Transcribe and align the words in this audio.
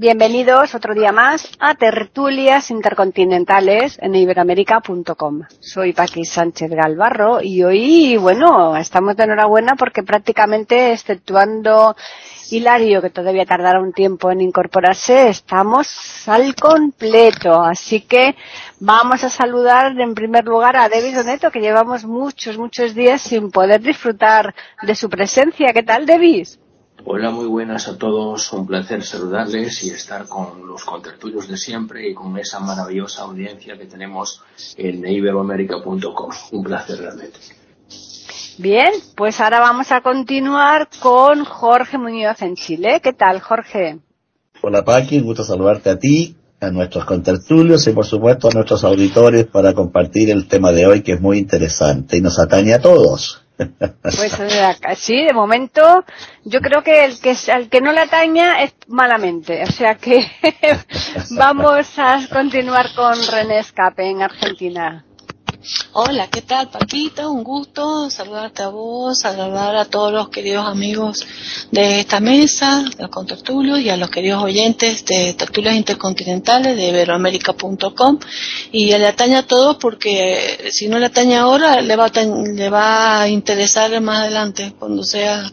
Bienvenidos 0.00 0.76
otro 0.76 0.94
día 0.94 1.10
más 1.10 1.50
a 1.58 1.74
Tertulias 1.74 2.70
Intercontinentales 2.70 3.98
en 4.00 4.14
iberoamérica.com. 4.14 5.42
Soy 5.58 5.92
Paqui 5.92 6.24
Sánchez 6.24 6.70
Galvarro 6.70 7.42
y 7.42 7.64
hoy, 7.64 8.16
bueno, 8.16 8.76
estamos 8.76 9.16
de 9.16 9.24
enhorabuena 9.24 9.74
porque 9.74 10.04
prácticamente, 10.04 10.92
exceptuando 10.92 11.96
Hilario, 12.48 13.02
que 13.02 13.10
todavía 13.10 13.44
tardará 13.44 13.80
un 13.80 13.92
tiempo 13.92 14.30
en 14.30 14.40
incorporarse, 14.40 15.30
estamos 15.30 16.28
al 16.28 16.54
completo. 16.54 17.60
Así 17.60 18.02
que 18.02 18.36
vamos 18.78 19.24
a 19.24 19.30
saludar 19.30 19.98
en 20.00 20.14
primer 20.14 20.44
lugar 20.44 20.76
a 20.76 20.88
David 20.88 21.16
Doneto, 21.16 21.50
que 21.50 21.58
llevamos 21.58 22.04
muchos, 22.04 22.56
muchos 22.56 22.94
días 22.94 23.20
sin 23.20 23.50
poder 23.50 23.80
disfrutar 23.80 24.54
de 24.80 24.94
su 24.94 25.10
presencia. 25.10 25.72
¿Qué 25.72 25.82
tal, 25.82 26.06
David? 26.06 26.46
Hola, 27.04 27.30
muy 27.30 27.46
buenas 27.46 27.86
a 27.88 27.96
todos. 27.96 28.52
Un 28.52 28.66
placer 28.66 29.04
saludarles 29.04 29.84
y 29.84 29.90
estar 29.90 30.26
con 30.26 30.66
los 30.66 30.84
contertulios 30.84 31.46
de 31.46 31.56
siempre 31.56 32.08
y 32.08 32.14
con 32.14 32.36
esa 32.36 32.58
maravillosa 32.58 33.22
audiencia 33.22 33.78
que 33.78 33.86
tenemos 33.86 34.42
en 34.76 35.06
iberoamerica.com. 35.06 36.30
Un 36.52 36.64
placer 36.64 36.98
realmente. 36.98 37.38
Bien, 38.58 38.92
pues 39.14 39.40
ahora 39.40 39.60
vamos 39.60 39.92
a 39.92 40.00
continuar 40.00 40.88
con 41.00 41.44
Jorge 41.44 41.98
Muñoz 41.98 42.42
en 42.42 42.56
Chile. 42.56 43.00
¿Qué 43.00 43.12
tal, 43.12 43.40
Jorge? 43.40 44.00
Hola, 44.60 44.84
Paqui. 44.84 45.18
Un 45.18 45.24
gusto 45.24 45.44
saludarte 45.44 45.90
a 45.90 45.98
ti, 45.98 46.36
a 46.60 46.70
nuestros 46.70 47.04
contertulios 47.04 47.86
y, 47.86 47.92
por 47.92 48.06
supuesto, 48.06 48.48
a 48.48 48.50
nuestros 48.50 48.82
auditores 48.82 49.46
para 49.46 49.72
compartir 49.72 50.30
el 50.30 50.48
tema 50.48 50.72
de 50.72 50.88
hoy 50.88 51.02
que 51.02 51.12
es 51.12 51.20
muy 51.20 51.38
interesante 51.38 52.16
y 52.16 52.20
nos 52.20 52.40
atañe 52.40 52.74
a 52.74 52.80
todos. 52.80 53.44
Pues 54.02 54.38
eh, 54.38 54.76
sí, 54.96 55.24
de 55.24 55.32
momento 55.32 56.04
yo 56.44 56.60
creo 56.60 56.82
que 56.82 57.04
el 57.04 57.20
que 57.20 57.34
al 57.52 57.68
que 57.68 57.80
no 57.80 57.92
le 57.92 58.00
ataña 58.00 58.62
es 58.62 58.74
malamente. 58.86 59.62
O 59.62 59.66
sea 59.66 59.96
que 59.96 60.30
vamos 61.36 61.98
a 61.98 62.20
continuar 62.32 62.94
con 62.94 63.14
René 63.30 63.58
Escape 63.58 64.08
en 64.08 64.22
Argentina. 64.22 65.04
Hola, 65.92 66.28
¿qué 66.28 66.42
tal 66.42 66.70
Paquita? 66.70 67.28
Un 67.28 67.42
gusto 67.42 68.08
saludarte 68.10 68.62
a 68.62 68.68
vos, 68.68 69.18
saludar 69.18 69.74
a 69.74 69.86
todos 69.86 70.12
los 70.12 70.28
queridos 70.28 70.64
amigos 70.64 71.26
de 71.72 71.98
esta 71.98 72.20
mesa, 72.20 72.84
los 72.96 73.10
contertulios 73.10 73.80
y 73.80 73.90
a 73.90 73.96
los 73.96 74.08
queridos 74.08 74.44
oyentes 74.44 75.04
de 75.04 75.34
Tertulias 75.34 75.74
Intercontinentales 75.74 76.76
de 76.76 76.88
Iberoamérica.com 76.90 78.20
y 78.70 78.86
le 78.86 79.06
ataña 79.08 79.40
a 79.40 79.46
todos 79.46 79.78
porque 79.78 80.68
si 80.70 80.86
no 80.86 81.00
le 81.00 81.06
ataña 81.06 81.40
ahora 81.40 81.80
le 81.80 81.96
va 81.96 82.06
a, 82.06 82.22
le 82.22 82.70
va 82.70 83.22
a 83.22 83.28
interesar 83.28 84.00
más 84.00 84.20
adelante 84.20 84.74
cuando 84.78 85.02
sea 85.02 85.52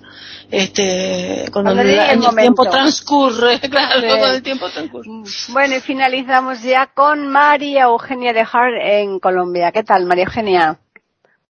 este 0.52 1.46
cuando 1.52 1.72
el, 1.72 2.20
tiempo 2.38 2.66
transcurre 2.66 3.60
claro 3.60 4.08
cuando 4.08 4.36
el 4.36 4.44
tiempo 4.44 4.70
transcurre. 4.70 5.10
Bueno 5.50 5.76
y 5.76 5.80
finalizamos 5.82 6.62
ya 6.64 6.88
con 6.88 7.28
María 7.28 7.84
Eugenia 7.84 8.34
de 8.34 8.42
Hart 8.42 8.76
en 8.82 9.20
Colombia. 9.20 9.72
¿qué 9.72 9.84
tal 9.84 10.06
María 10.06 10.26
Eugenia? 10.26 10.80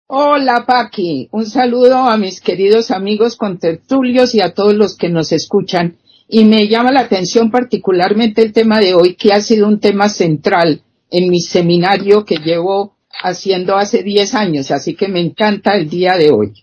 Hola 0.07 0.65
Paqui, 0.67 1.29
un 1.31 1.45
saludo 1.45 1.97
a 1.97 2.17
mis 2.17 2.41
queridos 2.41 2.91
amigos 2.91 3.37
contertulios 3.37 4.35
y 4.35 4.41
a 4.41 4.53
todos 4.53 4.73
los 4.73 4.97
que 4.97 5.09
nos 5.09 5.31
escuchan. 5.31 5.97
Y 6.27 6.45
me 6.45 6.67
llama 6.67 6.91
la 6.91 7.01
atención 7.01 7.51
particularmente 7.51 8.41
el 8.41 8.53
tema 8.53 8.79
de 8.79 8.93
hoy 8.93 9.15
que 9.15 9.33
ha 9.33 9.41
sido 9.41 9.67
un 9.67 9.79
tema 9.79 10.09
central 10.09 10.81
en 11.09 11.29
mi 11.29 11.41
seminario 11.41 12.25
que 12.25 12.37
llevo 12.37 12.95
haciendo 13.21 13.75
hace 13.75 14.03
10 14.03 14.33
años, 14.35 14.71
así 14.71 14.95
que 14.95 15.07
me 15.07 15.19
encanta 15.19 15.75
el 15.75 15.89
día 15.89 16.17
de 16.17 16.31
hoy. 16.31 16.53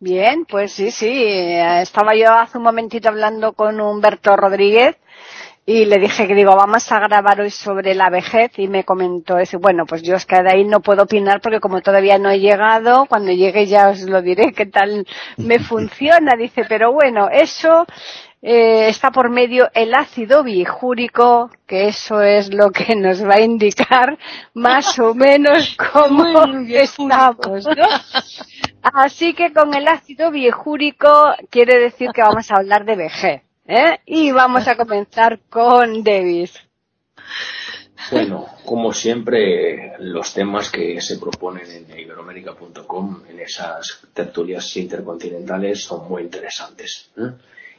Bien, 0.00 0.44
pues 0.44 0.72
sí, 0.72 0.90
sí. 0.90 1.24
Estaba 1.24 2.14
yo 2.14 2.32
hace 2.32 2.58
un 2.58 2.64
momentito 2.64 3.08
hablando 3.08 3.52
con 3.52 3.80
Humberto 3.80 4.36
Rodríguez 4.36 4.96
y 5.66 5.84
le 5.86 5.98
dije 5.98 6.26
que 6.28 6.34
digo, 6.34 6.54
vamos 6.56 6.90
a 6.92 7.00
grabar 7.00 7.40
hoy 7.40 7.50
sobre 7.50 7.94
la 7.94 8.08
vejez 8.08 8.52
y 8.58 8.68
me 8.68 8.84
comentó 8.84 9.38
eso. 9.38 9.58
Bueno, 9.58 9.86
pues 9.86 10.02
yo 10.02 10.14
es 10.16 10.24
que 10.24 10.42
de 10.42 10.50
ahí 10.52 10.64
no 10.64 10.80
puedo 10.80 11.02
opinar 11.02 11.40
porque 11.40 11.60
como 11.60 11.80
todavía 11.82 12.18
no 12.18 12.30
he 12.30 12.40
llegado, 12.40 13.06
cuando 13.06 13.32
llegue 13.32 13.66
ya 13.66 13.90
os 13.90 14.00
lo 14.02 14.22
diré 14.22 14.52
qué 14.52 14.66
tal 14.66 15.04
me 15.36 15.58
funciona. 15.58 16.36
Dice, 16.36 16.64
pero 16.68 16.92
bueno, 16.92 17.28
eso 17.30 17.84
eh, 18.40 18.88
está 18.88 19.10
por 19.10 19.30
medio 19.30 19.68
el 19.74 19.94
ácido 19.94 20.44
bijúrico, 20.44 21.50
que 21.66 21.88
eso 21.88 22.22
es 22.22 22.52
lo 22.54 22.70
que 22.70 22.94
nos 22.94 23.24
va 23.24 23.34
a 23.34 23.40
indicar 23.40 24.18
más 24.54 24.98
o 24.98 25.14
menos 25.14 25.76
cómo 25.92 26.44
estamos, 26.68 27.66
¿no? 27.66 27.88
Así 28.82 29.34
que 29.34 29.52
con 29.52 29.74
el 29.74 29.88
ácido 29.88 30.30
biejúrico 30.30 31.34
quiere 31.50 31.78
decir 31.78 32.10
que 32.12 32.22
vamos 32.22 32.50
a 32.50 32.56
hablar 32.56 32.84
de 32.84 32.96
vejez. 32.96 33.42
¿eh? 33.66 33.98
Y 34.06 34.32
vamos 34.32 34.66
a 34.66 34.76
comenzar 34.76 35.40
con 35.50 36.02
Davis. 36.02 36.54
Bueno, 38.10 38.46
como 38.64 38.92
siempre, 38.92 39.94
los 39.98 40.32
temas 40.32 40.70
que 40.70 41.00
se 41.00 41.18
proponen 41.18 41.70
en 41.70 41.98
iberoamérica.com, 41.98 43.22
en 43.28 43.40
esas 43.40 44.00
tertulias 44.14 44.76
intercontinentales, 44.76 45.82
son 45.82 46.08
muy 46.08 46.22
interesantes. 46.22 47.10
¿eh? 47.18 47.32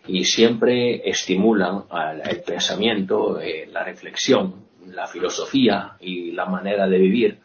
Y 0.08 0.26
siempre 0.26 1.08
estimulan 1.10 1.84
el 2.24 2.42
pensamiento, 2.42 3.40
eh, 3.40 3.70
la 3.72 3.84
reflexión, 3.84 4.56
la 4.88 5.08
filosofía 5.08 5.98
y 6.00 6.32
la 6.32 6.46
manera 6.46 6.88
de 6.88 6.98
vivir 6.98 7.38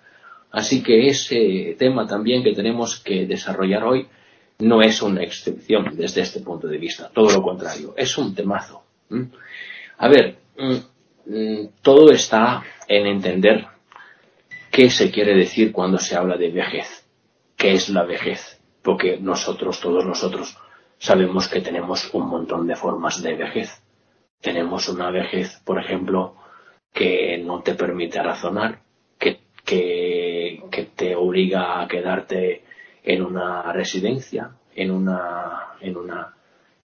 Así 0.55 0.85
que 0.85 1.09
ese 1.09 1.75
tema 1.77 2.07
también 2.07 2.45
que 2.45 2.55
tenemos 2.55 3.01
que 3.01 3.27
desarrollar 3.27 3.83
hoy 3.83 4.07
no 4.61 4.83
es 4.83 5.03
una 5.03 5.25
excepción 5.25 5.97
desde 5.97 6.21
este 6.21 6.41
punto 6.41 6.69
de 6.69 6.79
vista, 6.79 7.11
todo 7.13 7.29
lo 7.29 7.43
contrario, 7.43 7.93
es 7.97 8.17
un 8.17 8.37
temazo. 8.37 8.85
A 9.99 10.09
ver, 10.09 10.37
mm, 10.57 11.35
mm, 11.35 11.69
todo 11.83 12.13
está 12.13 12.63
en 12.87 13.05
entender 13.05 13.67
qué 14.71 14.91
se 14.91 15.11
quiere 15.11 15.35
decir 15.35 15.73
cuando 15.73 15.99
se 15.99 16.15
habla 16.15 16.37
de 16.37 16.53
vejez, 16.53 17.05
qué 17.57 17.73
es 17.73 17.89
la 17.89 18.05
vejez, 18.05 18.61
porque 18.81 19.19
nosotros, 19.19 19.81
todos 19.81 20.05
nosotros, 20.07 20.57
sabemos 21.05 21.49
que 21.49 21.61
tenemos 21.61 22.15
un 22.15 22.27
montón 22.29 22.67
de 22.67 22.77
formas 22.77 23.23
de 23.23 23.35
vejez. 23.35 23.83
Tenemos 24.41 24.89
una 24.89 25.11
vejez, 25.11 25.61
por 25.63 25.79
ejemplo, 25.79 26.35
que 26.95 27.37
no 27.45 27.63
te 27.63 27.75
permite 27.75 28.23
razonar, 28.23 28.81
que, 29.19 29.41
que 30.71 30.85
te 30.97 31.15
obliga 31.15 31.83
a 31.83 31.89
quedarte 31.89 32.63
en 33.03 33.23
una 33.23 33.71
residencia, 33.73 34.53
en 34.75 34.91
una, 34.91 35.75
en 35.81 35.97
una, 35.97 36.35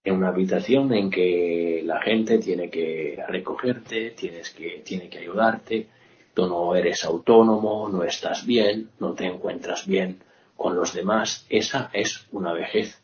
en 0.03 0.15
una 0.15 0.27
habitación 0.27 0.93
en 0.93 1.09
que 1.09 1.81
la 1.83 1.99
gente 2.01 2.37
tiene 2.37 2.69
que 2.69 3.23
recogerte, 3.27 4.11
tienes 4.11 4.51
que, 4.51 4.83
tiene 4.85 5.09
que 5.09 5.17
ayudarte, 5.17 5.87
tú 6.35 6.47
no 6.47 6.75
eres 6.75 7.05
autónomo, 7.05 7.89
no 7.89 8.03
estás 8.03 8.45
bien, 8.45 8.89
no 8.99 9.13
te 9.13 9.25
encuentras 9.25 9.87
bien 9.87 10.19
con 10.55 10.75
los 10.75 10.93
demás, 10.93 11.47
esa 11.49 11.89
es 11.91 12.27
una 12.31 12.53
vejez. 12.53 13.00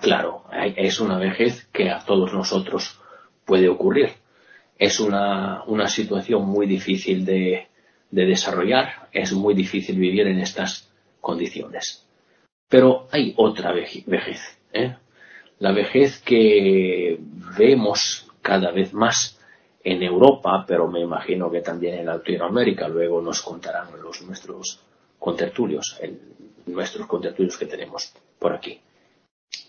Claro, 0.00 0.44
es 0.52 1.00
una 1.00 1.18
vejez 1.18 1.66
que 1.72 1.90
a 1.90 2.04
todos 2.04 2.32
nosotros 2.32 3.00
puede 3.44 3.68
ocurrir. 3.68 4.10
Es 4.78 5.00
una, 5.00 5.64
una 5.64 5.88
situación 5.88 6.44
muy 6.46 6.66
difícil 6.66 7.24
de, 7.24 7.68
de 8.10 8.26
desarrollar, 8.26 9.08
es 9.12 9.32
muy 9.32 9.54
difícil 9.54 9.98
vivir 9.98 10.26
en 10.26 10.40
estas 10.40 10.90
condiciones. 11.20 12.06
Pero 12.68 13.06
hay 13.10 13.34
otra 13.36 13.72
vejez, 13.72 14.58
¿eh? 14.72 14.96
la 15.58 15.72
vejez 15.72 16.20
que 16.20 17.18
vemos 17.56 18.26
cada 18.42 18.72
vez 18.72 18.92
más 18.92 19.38
en 19.82 20.02
Europa, 20.02 20.64
pero 20.66 20.88
me 20.88 21.00
imagino 21.00 21.50
que 21.50 21.60
también 21.60 21.94
en 21.94 22.06
Latinoamérica, 22.06 22.88
luego 22.88 23.22
nos 23.22 23.42
contarán 23.42 23.88
los 24.02 24.22
nuestros 24.22 24.80
contertulios, 25.18 26.00
nuestros 26.66 27.06
contertulios 27.06 27.56
que 27.56 27.66
tenemos 27.66 28.12
por 28.38 28.52
aquí. 28.52 28.80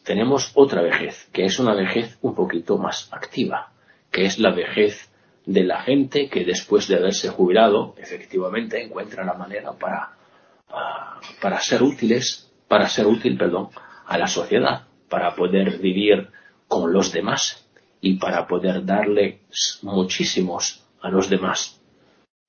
Tenemos 0.08 0.54
otra 0.56 0.82
vejez, 0.82 1.28
que 1.34 1.44
es 1.44 1.60
una 1.60 1.74
vejez 1.74 2.18
un 2.22 2.34
poquito 2.34 2.78
más 2.78 3.10
activa, 3.12 3.74
que 4.10 4.24
es 4.24 4.40
la 4.40 4.52
vejez 4.52 5.12
de 5.46 5.66
la 5.66 5.82
gente 5.82 6.30
que 6.30 6.46
después 6.46 6.88
de 6.88 6.96
haberse 6.96 7.28
jubilado 7.28 7.94
efectivamente 7.98 8.82
encuentra 8.82 9.26
la 9.26 9.34
manera 9.34 9.74
para, 9.74 10.14
ah, 10.70 11.20
para 11.42 11.60
ser 11.60 11.84
útiles, 11.84 12.50
para 12.70 12.88
ser 12.88 13.06
útil, 13.06 13.38
perdón, 13.38 13.68
a 14.06 14.18
la 14.18 14.28
sociedad, 14.28 14.88
para 15.10 15.36
poder 15.36 15.78
vivir 15.80 16.30
con 16.70 16.94
los 16.94 17.12
demás 17.12 17.68
y 18.00 18.14
para 18.14 18.48
poder 18.48 18.86
darle 18.86 19.42
muchísimos 19.82 20.86
a 21.02 21.10
los 21.10 21.30
demás. 21.30 21.82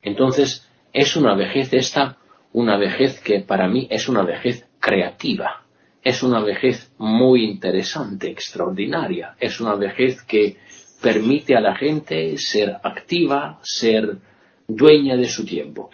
Entonces, 0.00 0.64
es 0.92 1.16
una 1.16 1.34
vejez 1.34 1.72
esta, 1.72 2.18
una 2.52 2.76
vejez 2.76 3.20
que 3.20 3.40
para 3.40 3.66
mí 3.66 3.88
es 3.90 4.08
una 4.08 4.22
vejez 4.22 4.64
creativa, 4.78 5.64
es 6.02 6.22
una 6.22 6.40
vejez 6.40 6.92
muy 6.98 7.44
interesante, 7.44 8.30
extraordinaria, 8.30 9.36
es 9.38 9.60
una 9.60 9.74
vejez 9.74 10.22
que 10.22 10.56
permite 11.02 11.56
a 11.56 11.60
la 11.60 11.76
gente 11.76 12.36
ser 12.38 12.76
activa, 12.82 13.58
ser 13.62 14.18
dueña 14.66 15.16
de 15.16 15.28
su 15.28 15.44
tiempo. 15.44 15.90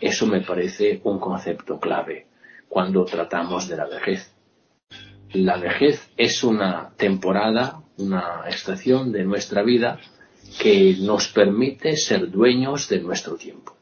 Eso 0.00 0.26
me 0.26 0.40
parece 0.40 1.00
un 1.04 1.18
concepto 1.18 1.78
clave 1.78 2.26
cuando 2.68 3.04
tratamos 3.04 3.68
de 3.68 3.76
la 3.76 3.86
vejez. 3.86 4.32
La 5.32 5.56
vejez 5.56 6.10
es 6.16 6.42
una 6.44 6.90
temporada, 6.96 7.82
una 7.98 8.44
estación 8.48 9.12
de 9.12 9.24
nuestra 9.24 9.62
vida 9.62 9.98
que 10.60 10.96
nos 11.00 11.28
permite 11.28 11.96
ser 11.96 12.30
dueños 12.30 12.88
de 12.88 13.00
nuestro 13.00 13.36
tiempo. 13.36 13.76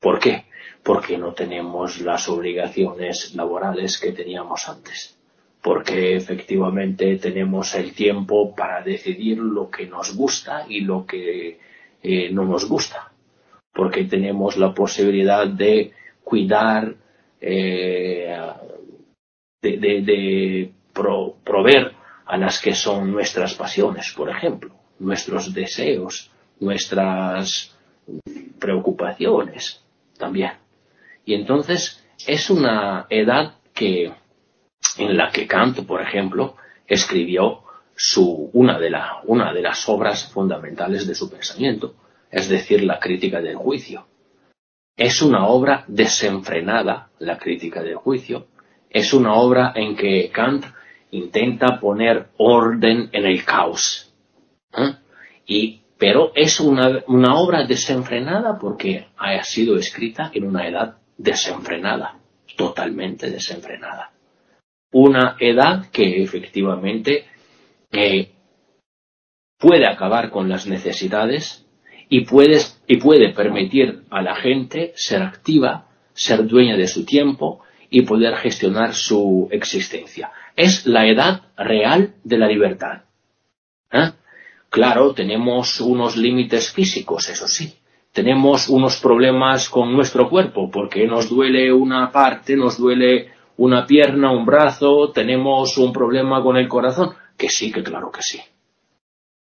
¿Por 0.00 0.18
qué? 0.18 0.46
Porque 0.82 1.18
no 1.18 1.32
tenemos 1.32 2.00
las 2.00 2.28
obligaciones 2.28 3.34
laborales 3.34 3.98
que 3.98 4.12
teníamos 4.12 4.68
antes. 4.68 5.18
Porque 5.62 6.16
efectivamente 6.16 7.16
tenemos 7.16 7.74
el 7.74 7.92
tiempo 7.92 8.54
para 8.54 8.82
decidir 8.82 9.38
lo 9.38 9.70
que 9.70 9.86
nos 9.86 10.16
gusta 10.16 10.64
y 10.68 10.80
lo 10.80 11.04
que 11.04 11.58
eh, 12.02 12.30
no 12.30 12.44
nos 12.44 12.66
gusta. 12.66 13.12
Porque 13.72 14.04
tenemos 14.04 14.56
la 14.56 14.72
posibilidad 14.72 15.46
de 15.46 15.92
cuidar, 16.24 16.94
eh, 17.40 18.36
de, 19.62 20.72
proveer 21.44 21.92
a 22.26 22.36
las 22.36 22.60
que 22.60 22.74
son 22.74 23.12
nuestras 23.12 23.54
pasiones, 23.54 24.12
por 24.16 24.30
ejemplo 24.30 24.80
nuestros 25.00 25.52
deseos, 25.52 26.30
nuestras 26.60 27.74
preocupaciones 28.58 29.82
también. 30.16 30.52
Y 31.24 31.34
entonces 31.34 32.04
es 32.26 32.50
una 32.50 33.06
edad 33.10 33.54
que, 33.74 34.12
en 34.98 35.16
la 35.16 35.30
que 35.30 35.46
Kant, 35.46 35.86
por 35.86 36.00
ejemplo, 36.00 36.56
escribió 36.86 37.62
su, 37.94 38.50
una, 38.52 38.78
de 38.78 38.90
una 39.24 39.52
de 39.52 39.62
las 39.62 39.88
obras 39.88 40.30
fundamentales 40.32 41.06
de 41.06 41.14
su 41.14 41.30
pensamiento, 41.30 41.94
es 42.30 42.48
decir, 42.48 42.82
la 42.82 42.98
crítica 42.98 43.40
del 43.40 43.56
juicio. 43.56 44.06
Es 44.96 45.22
una 45.22 45.46
obra 45.46 45.84
desenfrenada, 45.86 47.10
la 47.18 47.38
crítica 47.38 47.82
del 47.82 47.96
juicio, 47.96 48.48
es 48.88 49.12
una 49.14 49.34
obra 49.34 49.72
en 49.74 49.96
que 49.96 50.30
Kant 50.30 50.64
intenta 51.10 51.78
poner 51.80 52.28
orden 52.36 53.08
en 53.12 53.24
el 53.24 53.44
caos, 53.44 54.12
¿eh? 54.76 54.94
Y, 55.46 55.82
pero 55.98 56.32
es 56.34 56.60
una, 56.60 57.02
una 57.08 57.34
obra 57.36 57.64
desenfrenada 57.66 58.58
porque 58.58 59.08
ha 59.16 59.42
sido 59.42 59.76
escrita 59.76 60.30
en 60.32 60.44
una 60.44 60.66
edad 60.66 60.99
desenfrenada, 61.20 62.18
totalmente 62.56 63.30
desenfrenada. 63.30 64.10
Una 64.92 65.36
edad 65.38 65.90
que 65.90 66.22
efectivamente 66.22 67.26
puede 69.58 69.86
acabar 69.86 70.30
con 70.30 70.48
las 70.48 70.66
necesidades 70.66 71.66
y, 72.08 72.24
puede 72.24 73.32
permitir 73.34 74.04
a 74.10 74.22
la 74.22 74.34
gente 74.34 74.92
ser 74.96 75.22
activa, 75.22 75.86
ser 76.12 76.46
dueña 76.46 76.76
de 76.76 76.88
su 76.88 77.04
tiempo 77.04 77.60
y 77.90 78.02
poder 78.02 78.36
gestionar 78.36 78.94
su 78.94 79.48
existencia. 79.52 80.32
Es 80.56 80.86
la 80.86 81.06
edad 81.06 81.42
real 81.56 82.14
de 82.24 82.38
la 82.38 82.48
libertad. 82.48 83.02
¿Eh? 83.92 84.10
Claro, 84.70 85.12
tenemos 85.14 85.80
unos 85.80 86.16
límites 86.16 86.72
físicos, 86.72 87.28
eso 87.28 87.46
sí. 87.46 87.74
Tenemos 88.12 88.68
unos 88.68 89.00
problemas 89.00 89.68
con 89.68 89.92
nuestro 89.92 90.28
cuerpo, 90.28 90.68
porque 90.70 91.06
nos 91.06 91.28
duele 91.28 91.72
una 91.72 92.10
parte, 92.10 92.56
nos 92.56 92.76
duele 92.76 93.30
una 93.56 93.86
pierna, 93.86 94.32
un 94.32 94.44
brazo, 94.44 95.12
tenemos 95.12 95.78
un 95.78 95.92
problema 95.92 96.42
con 96.42 96.56
el 96.56 96.66
corazón, 96.66 97.14
que 97.36 97.48
sí, 97.48 97.70
que 97.70 97.84
claro 97.84 98.10
que 98.10 98.22
sí. 98.22 98.40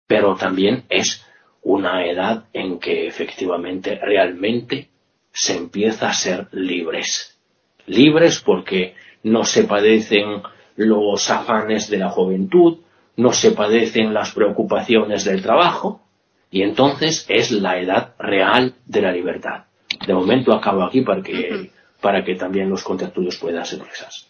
Pero 0.08 0.36
también 0.36 0.86
es 0.90 1.24
una 1.62 2.06
edad 2.06 2.46
en 2.54 2.80
que 2.80 3.08
efectivamente, 3.08 4.00
realmente, 4.02 4.90
se 5.32 5.58
empieza 5.58 6.10
a 6.10 6.14
ser 6.14 6.48
libres. 6.52 7.38
Libres 7.86 8.40
porque 8.40 8.96
no 9.24 9.44
se 9.44 9.66
padecen 9.66 10.42
los 10.76 11.30
afanes 11.30 11.90
de 11.90 11.98
la 11.98 12.10
juventud, 12.10 12.80
no 13.18 13.32
se 13.32 13.52
padecen 13.52 14.14
las 14.14 14.32
preocupaciones 14.34 15.24
del 15.24 15.42
trabajo 15.42 16.05
y 16.52 16.62
entonces 16.62 17.26
es 17.28 17.52
la 17.52 17.80
edad 17.80 18.14
real 18.20 18.76
de 18.86 19.02
la 19.02 19.12
libertad. 19.12 19.66
De 20.06 20.14
momento 20.14 20.54
acabo 20.54 20.84
aquí 20.84 21.02
para 21.02 21.22
que, 21.22 21.72
para 22.02 22.24
que 22.24 22.36
también 22.36 22.70
los 22.70 22.84
contertulios 22.84 23.38
puedan 23.38 23.66
ser 23.66 23.80
expresados. 23.80 24.28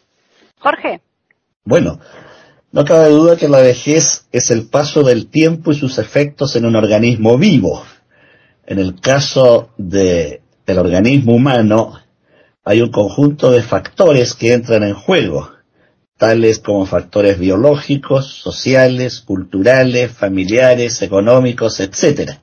Jorge. 0.59 1.01
Bueno, 1.63 1.99
no 2.71 2.85
cabe 2.85 3.09
duda 3.09 3.37
que 3.37 3.47
la 3.47 3.61
vejez 3.61 4.27
es 4.31 4.51
el 4.51 4.67
paso 4.67 5.03
del 5.03 5.27
tiempo 5.27 5.71
y 5.71 5.75
sus 5.75 5.97
efectos 5.97 6.55
en 6.55 6.65
un 6.65 6.75
organismo 6.75 7.37
vivo. 7.37 7.83
En 8.65 8.79
el 8.79 8.99
caso 8.99 9.69
de, 9.77 10.41
del 10.65 10.79
organismo 10.79 11.33
humano, 11.33 11.93
hay 12.63 12.81
un 12.81 12.91
conjunto 12.91 13.51
de 13.51 13.61
factores 13.61 14.33
que 14.33 14.53
entran 14.53 14.83
en 14.83 14.95
juego 14.95 15.54
tales 16.17 16.59
como 16.59 16.85
factores 16.85 17.37
biológicos, 17.39 18.27
sociales, 18.27 19.19
culturales, 19.19 20.11
familiares, 20.11 21.01
económicos, 21.01 21.79
etc. 21.79 22.39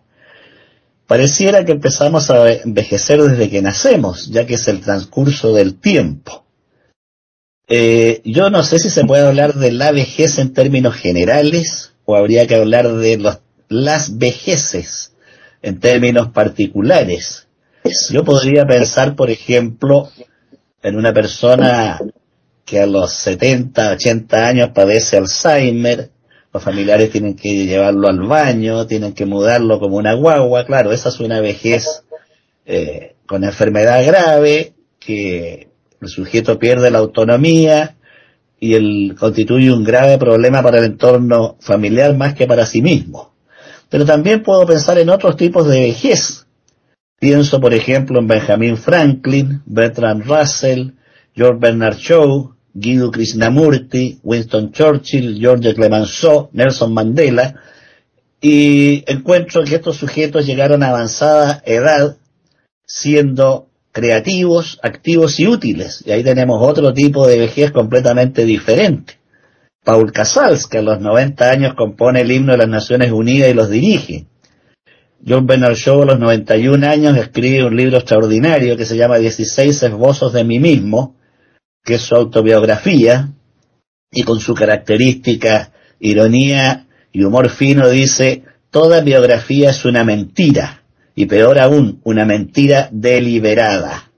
Pareciera 1.07 1.65
que 1.65 1.73
empezamos 1.73 2.31
a 2.31 2.53
envejecer 2.53 3.23
desde 3.23 3.51
que 3.51 3.63
nacemos, 3.63 4.29
ya 4.31 4.47
que 4.47 4.55
es 4.55 4.69
el 4.69 4.81
transcurso 4.81 5.55
del 5.55 5.79
tiempo. 5.79 6.45
Eh, 7.69 8.21
yo 8.25 8.51
no 8.51 8.63
sé 8.63 8.79
si 8.79 8.91
se 8.91 9.05
puede 9.05 9.27
hablar 9.27 9.55
de 9.55 9.73
la 9.73 9.93
vejez 9.93 10.39
en 10.39 10.53
términos 10.53 10.95
generales 10.95 11.95
o 12.05 12.17
habría 12.17 12.47
que 12.47 12.57
hablar 12.57 12.93
de 12.93 13.37
las 13.69 14.19
vejeces 14.19 15.15
en 15.63 15.81
términos 15.81 16.29
particulares. 16.29 17.49
Yo 18.11 18.25
podría 18.25 18.67
pensar, 18.67 19.17
por 19.17 19.31
ejemplo, 19.31 20.11
en 20.83 20.97
una 20.97 21.13
persona 21.13 21.99
que 22.65 22.81
a 22.81 22.87
los 22.87 23.13
70, 23.13 23.93
80 23.93 24.47
años 24.47 24.71
padece 24.75 25.17
Alzheimer, 25.17 26.11
los 26.53 26.63
familiares 26.63 27.11
tienen 27.11 27.35
que 27.35 27.67
llevarlo 27.67 28.09
al 28.09 28.21
baño, 28.21 28.87
tienen 28.87 29.15
que 29.15 29.25
mudarlo 29.27 29.81
como 29.81 29.97
una 29.97 30.15
guagua, 30.15 30.67
claro, 30.67 30.93
esa 30.93 31.09
es 31.09 31.19
una 31.21 31.41
vejez 31.41 32.05
eh, 32.67 33.17
con 33.27 33.45
enfermedad 33.45 34.05
grave, 34.07 34.75
que 34.99 35.69
el 36.01 36.09
sujeto 36.09 36.59
pierde 36.59 36.91
la 36.91 36.99
autonomía 36.99 37.97
y 38.61 38.75
el, 38.75 39.17
constituye 39.19 39.73
un 39.73 39.83
grave 39.83 40.19
problema 40.19 40.63
para 40.63 40.79
el 40.79 40.85
entorno 40.85 41.57
familiar 41.61 42.15
más 42.17 42.35
que 42.35 42.47
para 42.47 42.67
sí 42.67 42.83
mismo. 42.83 43.33
Pero 43.89 44.05
también 44.05 44.43
puedo 44.43 44.67
pensar 44.67 44.99
en 44.99 45.11
otros 45.11 45.37
tipos 45.37 45.69
de 45.69 45.81
vejez. 45.81 46.47
Pienso, 47.19 47.61
por 47.61 47.75
ejemplo, 47.75 48.19
en 48.19 48.27
Benjamin 48.27 48.77
Franklin, 48.77 49.63
Bertrand 49.67 50.25
Russell, 50.25 50.91
George 51.35 51.59
Bernard 51.61 51.97
Shaw, 51.97 52.55
Guido 52.75 53.11
Krishnamurti, 53.11 54.21
Winston 54.23 54.73
Churchill, 54.73 55.39
George 55.41 55.75
Clemenceau, 55.75 56.49
Nelson 56.53 56.93
Mandela, 56.93 57.55
y 58.41 59.05
encuentro 59.07 59.63
que 59.65 59.77
estos 59.77 59.97
sujetos 59.97 60.47
llegaron 60.47 60.83
a 60.83 60.89
avanzada 60.89 61.63
edad 61.65 62.17
siendo 62.85 63.69
creativos, 63.93 64.79
activos 64.83 65.39
y 65.39 65.47
útiles. 65.47 66.03
Y 66.07 66.11
ahí 66.11 66.25
tenemos 66.25 66.59
otro 66.61 66.93
tipo 66.93 67.27
de 67.27 67.39
vejez 67.39 67.71
completamente 67.71 68.45
diferente. 68.45 69.19
Paul 69.85 70.13
Casals, 70.13 70.67
que 70.67 70.79
a 70.79 70.83
los 70.83 71.01
90 71.01 71.51
años 71.51 71.75
compone 71.75 72.21
el 72.21 72.31
himno 72.31 72.53
de 72.53 72.59
las 72.59 72.69
Naciones 72.69 73.13
Unidas 73.13 73.51
y 73.51 73.55
los 73.55 73.71
dirige. 73.71 74.27
John 75.27 75.47
Bernard 75.47 75.75
Shaw 75.75 76.03
a 76.03 76.07
los 76.07 76.19
91 76.19 76.85
años 76.87 77.17
escribe 77.17 77.65
un 77.65 77.77
libro 77.77 77.99
extraordinario 77.99 78.77
que 78.77 78.87
se 78.87 78.97
llama 78.97 79.19
16 79.19 79.83
esbozos 79.83 80.33
de 80.33 80.43
mí 80.43 80.59
mismo, 80.59 81.15
que 81.85 81.95
es 81.95 82.03
su 82.03 82.15
autobiografía, 82.15 83.31
y 84.11 84.23
con 84.25 84.41
su 84.41 84.55
característica 84.55 85.73
ironía 85.99 86.87
y 87.13 87.25
humor 87.25 87.49
fino 87.49 87.89
dice, 87.89 88.45
toda 88.71 89.01
biografía 89.01 89.71
es 89.71 89.85
una 89.85 90.05
mentira, 90.05 90.83
y 91.15 91.27
peor 91.27 91.59
aún, 91.59 92.01
una 92.05 92.25
mentira 92.25 92.89
deliberada. 92.93 94.11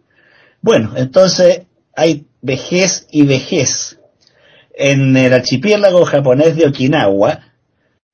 Bueno, 0.61 0.93
entonces 0.97 1.63
hay 1.95 2.27
vejez 2.41 3.07
y 3.11 3.23
vejez. 3.23 3.99
En 4.77 5.17
el 5.17 5.33
archipiélago 5.33 6.05
japonés 6.05 6.57
de 6.57 6.67
Okinawa 6.67 7.41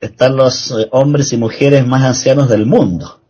están 0.00 0.36
los 0.36 0.70
eh, 0.70 0.88
hombres 0.90 1.32
y 1.32 1.36
mujeres 1.36 1.86
más 1.86 2.04
ancianos 2.04 2.48
del 2.48 2.66
mundo. 2.66 3.20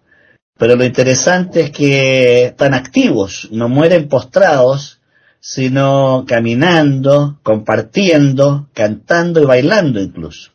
Pero 0.59 0.77
lo 0.77 0.85
interesante 0.85 1.61
es 1.63 1.71
que 1.71 2.45
están 2.47 2.75
activos, 2.75 3.49
no 3.51 3.69
mueren 3.69 4.09
postrados, 4.09 5.00
sino 5.41 6.25
caminando, 6.29 7.41
compartiendo, 7.43 8.69
cantando 8.75 9.41
y 9.43 9.47
bailando 9.47 10.01
incluso. 10.01 10.53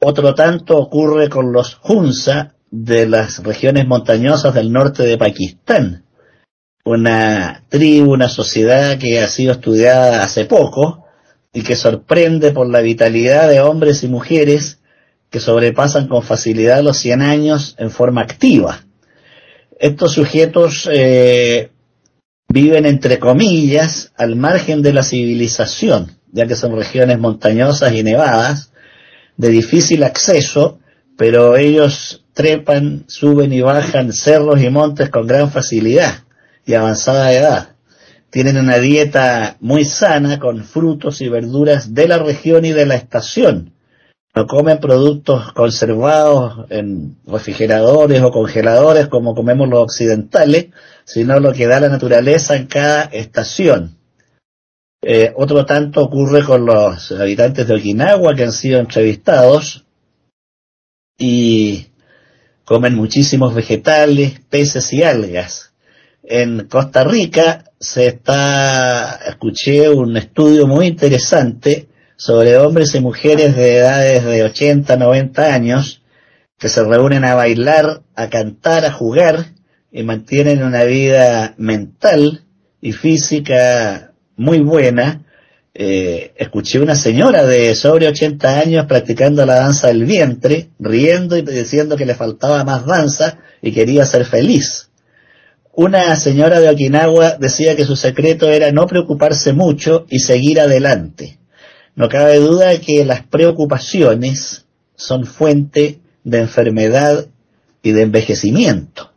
Otro 0.00 0.34
tanto 0.34 0.76
ocurre 0.78 1.28
con 1.28 1.52
los 1.52 1.78
Hunza 1.84 2.54
de 2.70 3.06
las 3.06 3.42
regiones 3.42 3.86
montañosas 3.86 4.54
del 4.54 4.72
norte 4.72 5.04
de 5.04 5.18
Pakistán, 5.18 6.04
una 6.84 7.64
tribu, 7.68 8.12
una 8.12 8.28
sociedad 8.28 8.98
que 8.98 9.20
ha 9.20 9.28
sido 9.28 9.52
estudiada 9.52 10.22
hace 10.22 10.44
poco 10.44 11.04
y 11.52 11.62
que 11.62 11.76
sorprende 11.76 12.52
por 12.52 12.68
la 12.68 12.80
vitalidad 12.80 13.48
de 13.48 13.60
hombres 13.60 14.02
y 14.02 14.08
mujeres 14.08 14.80
que 15.30 15.40
sobrepasan 15.40 16.08
con 16.08 16.22
facilidad 16.22 16.82
los 16.82 16.98
100 16.98 17.22
años 17.22 17.74
en 17.78 17.90
forma 17.90 18.22
activa. 18.22 18.84
Estos 19.78 20.12
sujetos 20.12 20.88
eh, 20.90 21.70
viven 22.48 22.86
entre 22.86 23.18
comillas 23.18 24.12
al 24.16 24.36
margen 24.36 24.82
de 24.82 24.92
la 24.92 25.02
civilización, 25.02 26.18
ya 26.32 26.46
que 26.46 26.56
son 26.56 26.76
regiones 26.76 27.18
montañosas 27.18 27.92
y 27.92 28.02
nevadas, 28.02 28.72
de 29.36 29.48
difícil 29.50 30.04
acceso, 30.04 30.78
pero 31.16 31.56
ellos 31.56 32.24
trepan, 32.32 33.04
suben 33.08 33.52
y 33.52 33.60
bajan 33.60 34.12
cerros 34.12 34.62
y 34.62 34.70
montes 34.70 35.08
con 35.10 35.26
gran 35.26 35.50
facilidad 35.50 36.24
y 36.64 36.74
avanzada 36.74 37.32
edad. 37.32 37.68
Tienen 38.30 38.58
una 38.58 38.78
dieta 38.78 39.56
muy 39.60 39.84
sana 39.84 40.38
con 40.38 40.64
frutos 40.64 41.20
y 41.20 41.28
verduras 41.28 41.94
de 41.94 42.08
la 42.08 42.18
región 42.18 42.64
y 42.64 42.72
de 42.72 42.84
la 42.84 42.96
estación. 42.96 43.72
No 44.36 44.46
comen 44.46 44.80
productos 44.80 45.50
conservados 45.54 46.66
en 46.68 47.16
refrigeradores 47.26 48.20
o 48.20 48.30
congeladores 48.30 49.08
como 49.08 49.34
comemos 49.34 49.66
los 49.66 49.80
occidentales, 49.80 50.66
sino 51.06 51.40
lo 51.40 51.54
que 51.54 51.66
da 51.66 51.80
la 51.80 51.88
naturaleza 51.88 52.54
en 52.54 52.66
cada 52.66 53.04
estación. 53.04 53.96
Eh, 55.00 55.32
otro 55.36 55.64
tanto 55.64 56.02
ocurre 56.02 56.44
con 56.44 56.66
los 56.66 57.12
habitantes 57.12 57.66
de 57.66 57.76
Okinawa 57.76 58.34
que 58.34 58.44
han 58.44 58.52
sido 58.52 58.78
entrevistados 58.78 59.86
y 61.16 61.86
comen 62.66 62.94
muchísimos 62.94 63.54
vegetales, 63.54 64.40
peces 64.50 64.92
y 64.92 65.02
algas. 65.02 65.72
En 66.22 66.68
Costa 66.68 67.04
Rica 67.04 67.64
se 67.80 68.08
está, 68.08 69.18
escuché 69.26 69.88
un 69.88 70.14
estudio 70.18 70.66
muy 70.66 70.88
interesante 70.88 71.88
sobre 72.16 72.56
hombres 72.56 72.94
y 72.94 73.00
mujeres 73.00 73.54
de 73.56 73.76
edades 73.76 74.24
de 74.24 74.42
80, 74.42 74.96
90 74.96 75.54
años 75.54 76.02
que 76.58 76.68
se 76.68 76.82
reúnen 76.82 77.24
a 77.24 77.34
bailar, 77.34 78.02
a 78.14 78.28
cantar, 78.30 78.84
a 78.84 78.92
jugar 78.92 79.52
y 79.92 80.02
mantienen 80.02 80.62
una 80.62 80.84
vida 80.84 81.54
mental 81.58 82.44
y 82.80 82.92
física 82.92 84.12
muy 84.36 84.60
buena. 84.60 85.22
Eh, 85.74 86.32
escuché 86.36 86.80
una 86.80 86.96
señora 86.96 87.44
de 87.44 87.74
sobre 87.74 88.08
80 88.08 88.60
años 88.60 88.86
practicando 88.86 89.44
la 89.44 89.56
danza 89.56 89.88
del 89.88 90.06
vientre, 90.06 90.70
riendo 90.78 91.36
y 91.36 91.42
diciendo 91.42 91.98
que 91.98 92.06
le 92.06 92.14
faltaba 92.14 92.64
más 92.64 92.86
danza 92.86 93.38
y 93.60 93.72
quería 93.72 94.06
ser 94.06 94.24
feliz. 94.24 94.88
Una 95.74 96.16
señora 96.16 96.60
de 96.60 96.70
Okinawa 96.70 97.36
decía 97.38 97.76
que 97.76 97.84
su 97.84 97.96
secreto 97.96 98.48
era 98.48 98.72
no 98.72 98.86
preocuparse 98.86 99.52
mucho 99.52 100.06
y 100.08 100.20
seguir 100.20 100.58
adelante. 100.58 101.38
No 101.96 102.08
cabe 102.08 102.36
duda 102.38 102.78
que 102.78 103.04
las 103.04 103.26
preocupaciones 103.26 104.66
son 104.94 105.26
fuente 105.26 105.98
de 106.22 106.38
enfermedad 106.38 107.26
y 107.82 107.92
de 107.92 108.02
envejecimiento. 108.02 109.12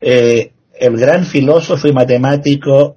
Eh, 0.00 0.52
el 0.78 0.96
gran 0.98 1.24
filósofo 1.24 1.88
y 1.88 1.92
matemático 1.92 2.96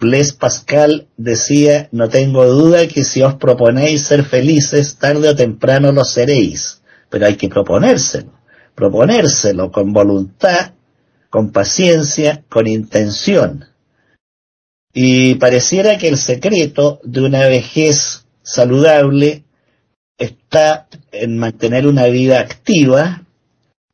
Blaise 0.00 0.32
Pascal 0.32 1.06
decía, 1.16 1.88
no 1.92 2.08
tengo 2.08 2.44
duda 2.46 2.88
que 2.88 3.04
si 3.04 3.22
os 3.22 3.34
proponéis 3.34 4.02
ser 4.06 4.24
felices, 4.24 4.96
tarde 4.96 5.28
o 5.28 5.36
temprano 5.36 5.92
lo 5.92 6.04
seréis, 6.04 6.82
pero 7.08 7.26
hay 7.26 7.36
que 7.36 7.48
proponérselo, 7.48 8.32
proponérselo 8.74 9.70
con 9.70 9.92
voluntad 9.92 10.72
con 11.32 11.50
paciencia, 11.50 12.44
con 12.50 12.66
intención. 12.66 13.64
Y 14.92 15.36
pareciera 15.36 15.96
que 15.96 16.08
el 16.08 16.18
secreto 16.18 17.00
de 17.04 17.22
una 17.22 17.48
vejez 17.48 18.21
saludable 18.42 19.44
está 20.18 20.86
en 21.10 21.38
mantener 21.38 21.86
una 21.86 22.06
vida 22.06 22.40
activa, 22.40 23.22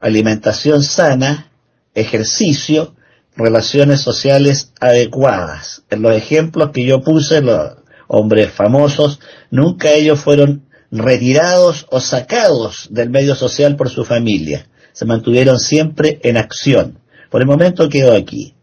alimentación 0.01 0.83
sana, 0.83 1.51
ejercicio, 1.95 2.95
relaciones 3.37 4.01
sociales 4.01 4.73
adecuadas. 4.81 5.85
En 5.91 6.03
los 6.03 6.15
ejemplos 6.15 6.71
que 6.73 6.85
yo 6.85 7.03
puse, 7.03 7.41
los 7.41 7.77
hombres 8.09 8.51
famosos, 8.53 9.21
nunca 9.51 9.93
ellos 9.93 10.21
fueron 10.21 10.69
retirados 10.91 11.87
o 11.91 12.01
sacados 12.01 12.89
del 12.91 13.11
medio 13.11 13.35
social 13.35 13.77
por 13.77 13.91
su 13.91 14.05
familia. 14.05 14.67
Se 14.93 15.05
mantuvieron 15.05 15.61
siempre 15.61 16.19
en 16.23 16.37
acción. 16.37 16.99
Por 17.31 17.43
el 17.43 17.47
momento 17.47 17.89
quedo 17.89 18.15
aquí. 18.15 18.55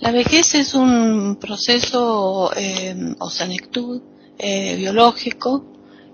La 0.00 0.12
vejez 0.12 0.54
es 0.54 0.74
un 0.74 1.36
proceso 1.36 2.50
eh, 2.56 3.14
o 3.18 3.28
senectud 3.28 4.00
eh, 4.38 4.76
biológico 4.76 5.66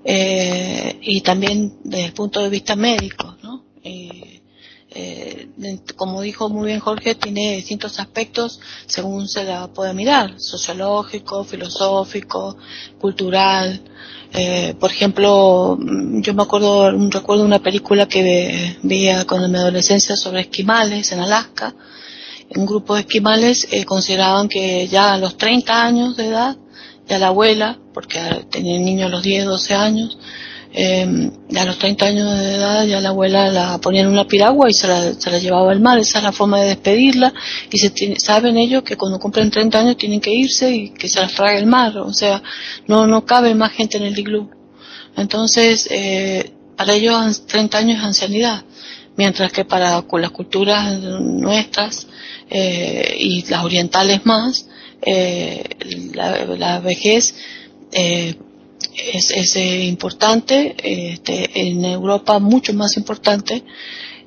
eh, 0.04 0.98
y 1.02 1.20
también 1.20 1.78
desde 1.84 2.06
el 2.06 2.12
punto 2.12 2.42
de 2.42 2.48
vista 2.48 2.74
médico, 2.74 3.36
¿no? 3.44 3.64
Eh, 3.84 4.42
eh, 4.90 5.48
como 5.94 6.20
dijo 6.20 6.48
muy 6.48 6.66
bien 6.66 6.80
Jorge, 6.80 7.14
tiene 7.14 7.56
distintos 7.56 8.00
aspectos 8.00 8.58
según 8.86 9.28
se 9.28 9.44
la 9.44 9.68
puede 9.68 9.94
mirar, 9.94 10.34
sociológico, 10.40 11.44
filosófico, 11.44 12.56
cultural, 12.98 13.82
eh, 14.32 14.74
por 14.80 14.90
ejemplo, 14.90 15.78
yo 15.78 16.34
me 16.34 16.42
acuerdo, 16.42 16.90
recuerdo 17.08 17.44
una 17.44 17.60
película 17.60 18.08
que 18.08 18.76
veía 18.82 19.24
cuando 19.26 19.48
mi 19.48 19.58
adolescencia 19.58 20.16
sobre 20.16 20.40
esquimales 20.40 21.12
en 21.12 21.20
Alaska. 21.20 21.74
Un 22.54 22.66
grupo 22.66 22.94
de 22.94 23.00
esquimales 23.00 23.66
eh, 23.70 23.84
consideraban 23.84 24.48
que 24.48 24.86
ya 24.88 25.14
a 25.14 25.18
los 25.18 25.36
30 25.36 25.84
años 25.84 26.16
de 26.16 26.28
edad, 26.28 26.56
ya 27.08 27.18
la 27.18 27.28
abuela, 27.28 27.78
porque 27.92 28.18
tenía 28.50 28.78
niños 28.78 29.06
a 29.06 29.10
los 29.10 29.22
10, 29.22 29.46
12 29.46 29.74
años, 29.74 30.18
eh, 30.78 31.30
a 31.56 31.64
los 31.64 31.78
30 31.78 32.04
años 32.04 32.38
de 32.38 32.54
edad 32.54 32.84
ya 32.84 33.00
la 33.00 33.08
abuela 33.08 33.48
la 33.50 33.78
ponía 33.78 34.02
en 34.02 34.08
una 34.08 34.26
piragua 34.26 34.68
y 34.68 34.74
se 34.74 34.86
la, 34.86 35.14
se 35.14 35.30
la 35.30 35.38
llevaba 35.38 35.72
al 35.72 35.80
mar, 35.80 35.98
esa 35.98 36.18
es 36.18 36.24
la 36.24 36.32
forma 36.32 36.60
de 36.60 36.68
despedirla. 36.68 37.32
Y 37.70 37.78
se 37.78 38.16
saben 38.18 38.58
ellos 38.58 38.82
que 38.82 38.96
cuando 38.96 39.18
cumplen 39.18 39.50
30 39.50 39.78
años 39.78 39.96
tienen 39.96 40.20
que 40.20 40.34
irse 40.34 40.70
y 40.70 40.90
que 40.90 41.08
se 41.08 41.20
las 41.20 41.32
trague 41.32 41.58
el 41.58 41.66
mar, 41.66 41.96
o 41.96 42.12
sea, 42.12 42.42
no, 42.86 43.06
no 43.06 43.24
cabe 43.24 43.54
más 43.54 43.72
gente 43.72 43.96
en 43.96 44.04
el 44.04 44.18
iglú. 44.18 44.50
Entonces, 45.16 45.88
eh, 45.90 46.52
para 46.76 46.92
ellos 46.92 47.46
30 47.46 47.78
años 47.78 47.98
es 47.98 48.04
ancianidad, 48.04 48.64
mientras 49.16 49.52
que 49.52 49.64
para 49.64 50.02
las 50.10 50.30
culturas 50.30 50.98
nuestras 51.00 52.06
eh, 52.50 53.16
y 53.18 53.42
las 53.48 53.64
orientales 53.64 54.24
más, 54.26 54.68
eh, 55.02 55.62
la, 56.14 56.80
vejez 56.80 57.34
eh, 57.92 58.34
es, 59.12 59.30
es 59.30 59.56
eh, 59.56 59.84
importante, 59.84 60.74
este, 60.82 61.50
en 61.68 61.84
Europa 61.84 62.38
mucho 62.38 62.72
más 62.74 62.96
importante, 62.96 63.62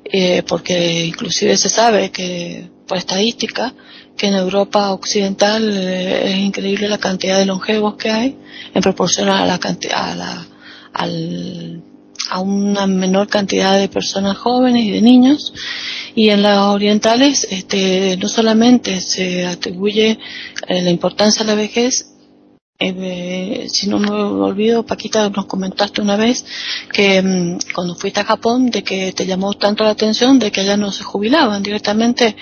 eh, 0.04 0.42
porque 0.46 1.04
inclusive 1.06 1.56
se 1.56 1.68
sabe 1.68 2.10
que 2.10 2.68
por 2.86 2.98
estadística 2.98 3.74
que 4.16 4.26
en 4.26 4.34
Europa 4.34 4.90
occidental 4.92 5.70
eh, 5.72 6.30
es 6.32 6.36
increíble 6.38 6.88
la 6.88 6.98
cantidad 6.98 7.38
de 7.38 7.46
longevos 7.46 7.94
que 7.94 8.10
hay 8.10 8.36
en 8.74 8.82
proporción 8.82 9.28
a 9.28 9.46
la 9.46 9.54
a 9.94 10.14
la 10.14 10.46
al, 10.92 11.82
a 12.28 12.40
una 12.40 12.86
menor 12.86 13.28
cantidad 13.28 13.78
de 13.78 13.88
personas 13.88 14.36
jóvenes 14.36 14.84
y 14.84 14.90
de 14.90 15.02
niños. 15.02 15.52
Y 16.14 16.30
en 16.30 16.42
las 16.42 16.58
orientales 16.58 17.46
este, 17.50 18.16
no 18.16 18.28
solamente 18.28 19.00
se 19.00 19.46
atribuye 19.46 20.18
eh, 20.66 20.82
la 20.82 20.90
importancia 20.90 21.42
a 21.42 21.46
la 21.46 21.54
vejez 21.54 22.10
eh, 22.82 23.66
si 23.68 23.90
no 23.90 23.98
me 23.98 24.08
olvido, 24.10 24.86
Paquita, 24.86 25.28
nos 25.28 25.44
comentaste 25.44 26.00
una 26.00 26.16
vez 26.16 26.46
que 26.90 27.20
mmm, 27.20 27.58
cuando 27.74 27.94
fuiste 27.94 28.20
a 28.20 28.24
Japón, 28.24 28.70
de 28.70 28.82
que 28.82 29.12
te 29.12 29.26
llamó 29.26 29.52
tanto 29.52 29.84
la 29.84 29.90
atención 29.90 30.38
de 30.38 30.50
que 30.50 30.62
allá 30.62 30.78
no 30.78 30.90
se 30.90 31.04
jubilaban 31.04 31.62
directamente. 31.62 32.36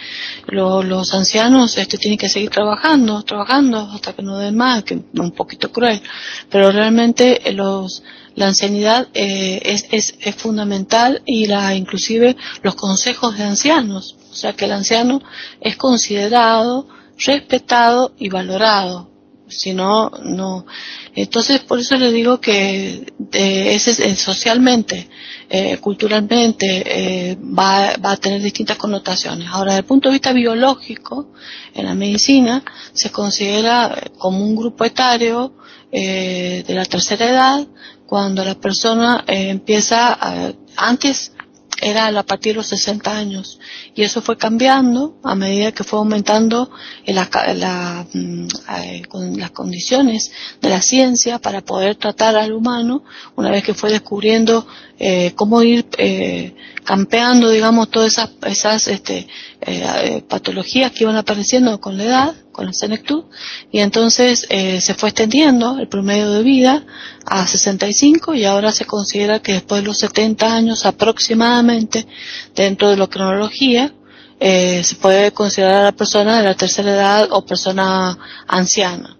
Lo, 0.46 0.84
los 0.84 1.12
ancianos 1.12 1.76
este, 1.76 1.98
tienen 1.98 2.18
que 2.18 2.28
seguir 2.28 2.50
trabajando, 2.50 3.24
trabajando 3.24 3.78
hasta 3.92 4.12
que 4.12 4.22
no 4.22 4.38
den 4.38 4.56
más, 4.56 4.84
que 4.84 5.00
un 5.14 5.32
poquito 5.32 5.72
cruel, 5.72 6.00
pero 6.48 6.70
realmente 6.70 7.40
los 7.52 8.04
la 8.38 8.48
ancianidad 8.48 9.08
eh, 9.14 9.60
es, 9.64 9.86
es, 9.90 10.14
es 10.20 10.34
fundamental 10.36 11.22
y 11.26 11.46
la 11.46 11.74
inclusive 11.74 12.36
los 12.62 12.74
consejos 12.74 13.36
de 13.36 13.44
ancianos, 13.44 14.16
o 14.30 14.34
sea 14.34 14.52
que 14.54 14.66
el 14.66 14.72
anciano 14.72 15.20
es 15.60 15.76
considerado, 15.76 16.88
respetado 17.18 18.14
y 18.18 18.28
valorado 18.28 19.08
si 19.48 19.72
no, 19.72 20.10
no. 20.24 20.66
Entonces, 21.14 21.60
por 21.60 21.78
eso 21.78 21.96
le 21.96 22.12
digo 22.12 22.40
que 22.40 23.12
socialmente, 24.16 25.08
culturalmente, 25.80 27.36
va, 27.40 27.96
va 27.96 28.12
a 28.12 28.16
tener 28.16 28.42
distintas 28.42 28.76
connotaciones. 28.76 29.48
Ahora, 29.50 29.72
desde 29.72 29.80
el 29.80 29.86
punto 29.86 30.08
de 30.08 30.14
vista 30.14 30.32
biológico, 30.32 31.32
en 31.74 31.86
la 31.86 31.94
medicina 31.94 32.62
se 32.92 33.10
considera 33.10 34.10
como 34.18 34.44
un 34.44 34.54
grupo 34.54 34.84
etario 34.84 35.54
de 35.90 36.64
la 36.68 36.84
tercera 36.84 37.28
edad 37.28 37.66
cuando 38.08 38.42
la 38.44 38.54
persona 38.54 39.22
empieza 39.26 40.18
antes 40.76 41.32
era 41.80 42.06
a 42.08 42.22
partir 42.24 42.52
de 42.52 42.56
los 42.58 42.66
60 42.66 43.16
años 43.16 43.58
y 43.94 44.02
eso 44.02 44.20
fue 44.20 44.36
cambiando 44.36 45.16
a 45.22 45.34
medida 45.34 45.72
que 45.72 45.84
fue 45.84 45.98
aumentando 45.98 46.70
la, 47.06 48.06
mm, 48.12 48.46
eh, 48.82 49.02
las 49.36 49.50
condiciones 49.52 50.32
de 50.60 50.68
la 50.68 50.82
ciencia 50.82 51.38
para 51.38 51.60
poder 51.60 51.96
tratar 51.96 52.36
al 52.36 52.52
humano 52.52 53.04
una 53.36 53.50
vez 53.50 53.62
que 53.62 53.74
fue 53.74 53.90
descubriendo 53.90 54.66
eh, 54.98 55.32
cómo 55.36 55.62
ir 55.62 55.86
eh, 55.98 56.54
campeando 56.84 57.50
digamos 57.50 57.90
todas 57.90 58.12
esas, 58.12 58.30
esas 58.46 58.88
este, 58.88 59.28
patologías 60.28 60.90
que 60.92 61.04
iban 61.04 61.16
apareciendo 61.16 61.80
con 61.80 61.96
la 61.96 62.04
edad 62.04 62.34
con 62.58 62.66
la 62.66 62.72
senectud 62.72 63.26
y 63.70 63.78
entonces 63.78 64.48
se 64.48 64.94
fue 64.94 65.10
extendiendo 65.10 65.78
el 65.78 65.86
promedio 65.86 66.32
de 66.32 66.42
vida 66.42 66.84
a 67.24 67.46
65 67.46 68.34
y 68.34 68.44
ahora 68.44 68.72
se 68.72 68.84
considera 68.84 69.38
que 69.38 69.52
después 69.52 69.80
de 69.80 69.86
los 69.86 69.98
70 69.98 70.52
años 70.52 70.84
aproximadamente 70.84 72.04
dentro 72.56 72.90
de 72.90 72.96
la 72.96 73.06
cronología 73.06 73.92
eh, 74.40 74.82
se 74.84 74.96
puede 74.96 75.32
considerar 75.32 75.76
a 75.76 75.84
la 75.84 75.92
persona 75.92 76.38
de 76.38 76.44
la 76.44 76.54
tercera 76.54 76.90
edad 76.90 77.28
o 77.30 77.44
persona 77.44 78.16
anciana. 78.46 79.16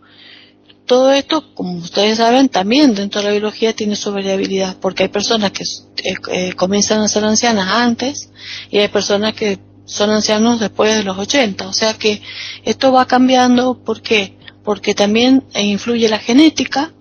Todo 0.86 1.12
esto, 1.12 1.54
como 1.54 1.74
ustedes 1.74 2.18
saben, 2.18 2.48
también 2.48 2.94
dentro 2.94 3.20
de 3.20 3.26
la 3.26 3.32
biología 3.32 3.74
tiene 3.74 3.94
su 3.94 4.10
variabilidad, 4.12 4.76
porque 4.80 5.02
hay 5.04 5.08
personas 5.10 5.52
que 5.52 5.64
eh, 5.64 6.14
eh, 6.32 6.52
comienzan 6.54 7.00
a 7.02 7.08
ser 7.08 7.24
ancianas 7.24 7.68
antes 7.68 8.30
y 8.70 8.78
hay 8.78 8.88
personas 8.88 9.34
que 9.34 9.58
son 9.88 10.10
ancianos 10.10 10.60
después 10.60 10.94
de 10.94 11.02
los 11.02 11.18
80. 11.18 11.66
O 11.66 11.72
sea 11.72 11.94
que 11.94 12.22
esto 12.64 12.92
va 12.92 13.06
cambiando, 13.06 13.82
¿por 13.82 14.02
qué? 14.02 14.36
Porque 14.62 14.94
también 14.94 15.44
influye 15.54 16.08
la 16.08 16.18
genética, 16.18 16.92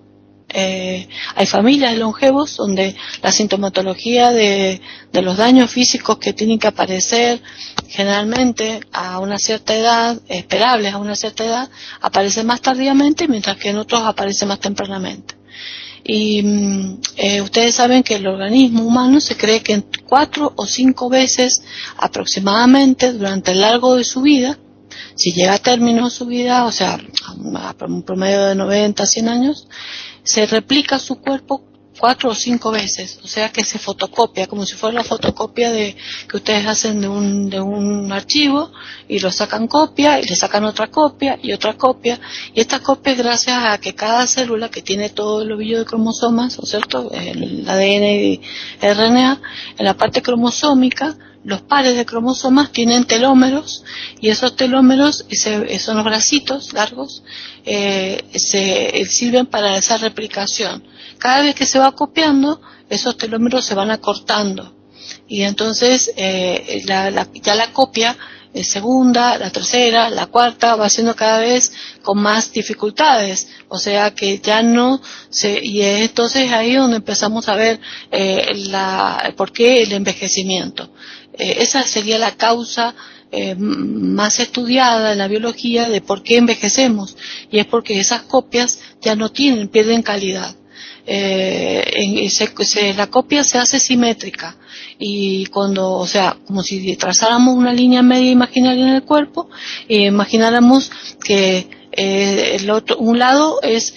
eh, 0.50 1.06
hay 1.34 1.46
familias 1.46 1.92
de 1.92 1.98
longevos 1.98 2.56
donde 2.56 2.96
la 3.22 3.30
sintomatología 3.30 4.30
de, 4.32 4.80
los 5.12 5.36
daños 5.36 5.70
físicos 5.70 6.16
que 6.18 6.32
tienen 6.32 6.58
que 6.58 6.68
aparecer 6.68 7.42
generalmente 7.88 8.80
a 8.92 9.18
una 9.18 9.38
cierta 9.38 9.74
edad, 9.74 10.18
esperables 10.28 10.94
a 10.94 10.98
una 10.98 11.16
cierta 11.16 11.44
edad, 11.44 11.70
aparece 12.00 12.44
más 12.44 12.62
tardíamente, 12.62 13.28
mientras 13.28 13.58
que 13.58 13.70
en 13.70 13.78
otros 13.78 14.02
aparece 14.02 14.46
más 14.46 14.60
tempranamente. 14.60 15.37
Y 16.10 16.42
mm, 16.42 17.00
eh, 17.16 17.42
ustedes 17.42 17.74
saben 17.74 18.02
que 18.02 18.14
el 18.14 18.26
organismo 18.26 18.82
humano 18.82 19.20
se 19.20 19.36
cree 19.36 19.60
que 19.60 19.74
en 19.74 19.84
cuatro 20.06 20.54
o 20.56 20.64
cinco 20.64 21.10
veces 21.10 21.62
aproximadamente 21.98 23.12
durante 23.12 23.50
el 23.52 23.60
largo 23.60 23.94
de 23.94 24.04
su 24.04 24.22
vida, 24.22 24.58
si 25.14 25.32
llega 25.34 25.52
a 25.52 25.58
término 25.58 26.08
su 26.08 26.24
vida, 26.24 26.64
o 26.64 26.72
sea, 26.72 26.98
a 27.28 27.84
un 27.84 28.02
promedio 28.04 28.46
de 28.46 28.54
90 28.54 29.02
a 29.02 29.06
100 29.06 29.28
años, 29.28 29.68
se 30.22 30.46
replica 30.46 30.98
su 30.98 31.20
cuerpo 31.20 31.67
cuatro 31.98 32.30
o 32.30 32.34
cinco 32.34 32.70
veces, 32.70 33.18
o 33.22 33.26
sea 33.26 33.50
que 33.50 33.64
se 33.64 33.78
fotocopia, 33.78 34.46
como 34.46 34.64
si 34.64 34.74
fuera 34.74 34.98
la 34.98 35.04
fotocopia 35.04 35.70
de 35.70 35.96
que 36.28 36.36
ustedes 36.36 36.66
hacen 36.66 37.00
de 37.00 37.08
un, 37.08 37.50
de 37.50 37.60
un 37.60 38.10
archivo 38.12 38.70
y 39.08 39.18
lo 39.18 39.30
sacan 39.30 39.66
copia 39.66 40.20
y 40.20 40.24
le 40.24 40.36
sacan 40.36 40.64
otra 40.64 40.88
copia 40.88 41.38
y 41.42 41.52
otra 41.52 41.74
copia 41.74 42.20
y 42.54 42.60
esta 42.60 42.80
copia 42.80 43.14
gracias 43.14 43.64
a 43.64 43.78
que 43.78 43.94
cada 43.94 44.26
célula 44.26 44.70
que 44.70 44.82
tiene 44.82 45.10
todo 45.10 45.42
el 45.42 45.52
ovillo 45.52 45.80
de 45.80 45.84
cromosomas, 45.84 46.56
¿no 46.58 46.64
es 46.64 46.70
cierto? 46.70 47.10
El 47.12 47.68
ADN 47.68 48.04
y 48.04 48.40
RNA, 48.80 49.40
en 49.78 49.84
la 49.84 49.94
parte 49.94 50.22
cromosómica 50.22 51.16
los 51.48 51.62
pares 51.62 51.96
de 51.96 52.04
cromosomas 52.04 52.72
tienen 52.72 53.04
telómeros 53.04 53.82
y 54.20 54.28
esos 54.28 54.54
telómeros 54.54 55.24
son 55.80 55.96
los 55.96 56.04
bracitos 56.04 56.74
largos 56.74 57.22
eh, 57.64 58.22
se 58.34 59.02
sirven 59.06 59.46
para 59.46 59.78
esa 59.78 59.96
replicación. 59.96 60.84
Cada 61.16 61.40
vez 61.40 61.54
que 61.54 61.64
se 61.64 61.78
va 61.78 61.92
copiando 61.92 62.60
esos 62.90 63.16
telómeros 63.16 63.64
se 63.64 63.74
van 63.74 63.90
acortando. 63.90 64.74
Y 65.26 65.42
entonces 65.44 66.12
eh, 66.16 66.82
ya 66.84 67.10
la 67.10 67.72
copia 67.72 68.14
eh, 68.54 68.64
segunda, 68.64 69.38
la 69.38 69.50
tercera, 69.50 70.10
la 70.10 70.26
cuarta 70.26 70.76
va 70.76 70.88
siendo 70.88 71.14
cada 71.14 71.40
vez 71.40 71.72
con 72.02 72.18
más 72.18 72.52
dificultades, 72.52 73.48
o 73.68 73.78
sea 73.78 74.14
que 74.14 74.38
ya 74.38 74.62
no 74.62 75.00
se, 75.30 75.60
y 75.62 75.82
es 75.82 76.02
entonces 76.02 76.50
ahí 76.52 76.74
donde 76.74 76.96
empezamos 76.96 77.48
a 77.48 77.54
ver 77.56 77.80
la, 78.10 79.32
por 79.36 79.52
qué 79.52 79.82
el 79.82 79.92
envejecimiento. 79.92 80.90
Eh, 81.38 81.62
esa 81.62 81.82
sería 81.84 82.18
la 82.18 82.36
causa 82.36 82.94
eh, 83.30 83.54
más 83.56 84.40
estudiada 84.40 85.12
en 85.12 85.18
la 85.18 85.28
biología 85.28 85.88
de 85.88 86.00
por 86.00 86.22
qué 86.22 86.36
envejecemos 86.38 87.16
y 87.50 87.58
es 87.58 87.66
porque 87.66 88.00
esas 88.00 88.22
copias 88.22 88.80
ya 89.00 89.14
no 89.14 89.30
tienen, 89.30 89.68
pierden 89.68 90.02
calidad. 90.02 90.56
Eh, 91.06 92.28
la 92.96 93.06
copia 93.06 93.44
se 93.44 93.58
hace 93.58 93.78
simétrica 93.78 94.56
y 94.98 95.46
cuando, 95.46 95.92
o 95.92 96.06
sea, 96.06 96.36
como 96.46 96.62
si 96.62 96.96
trazáramos 96.96 97.56
una 97.56 97.72
línea 97.72 98.02
media 98.02 98.30
imaginaria 98.30 98.88
en 98.88 98.94
el 98.94 99.02
cuerpo 99.04 99.48
e 99.88 100.06
imagináramos 100.06 100.90
que 101.22 101.68
el 101.90 102.70
otro, 102.70 102.96
un 102.98 103.18
lado 103.18 103.60
es 103.62 103.94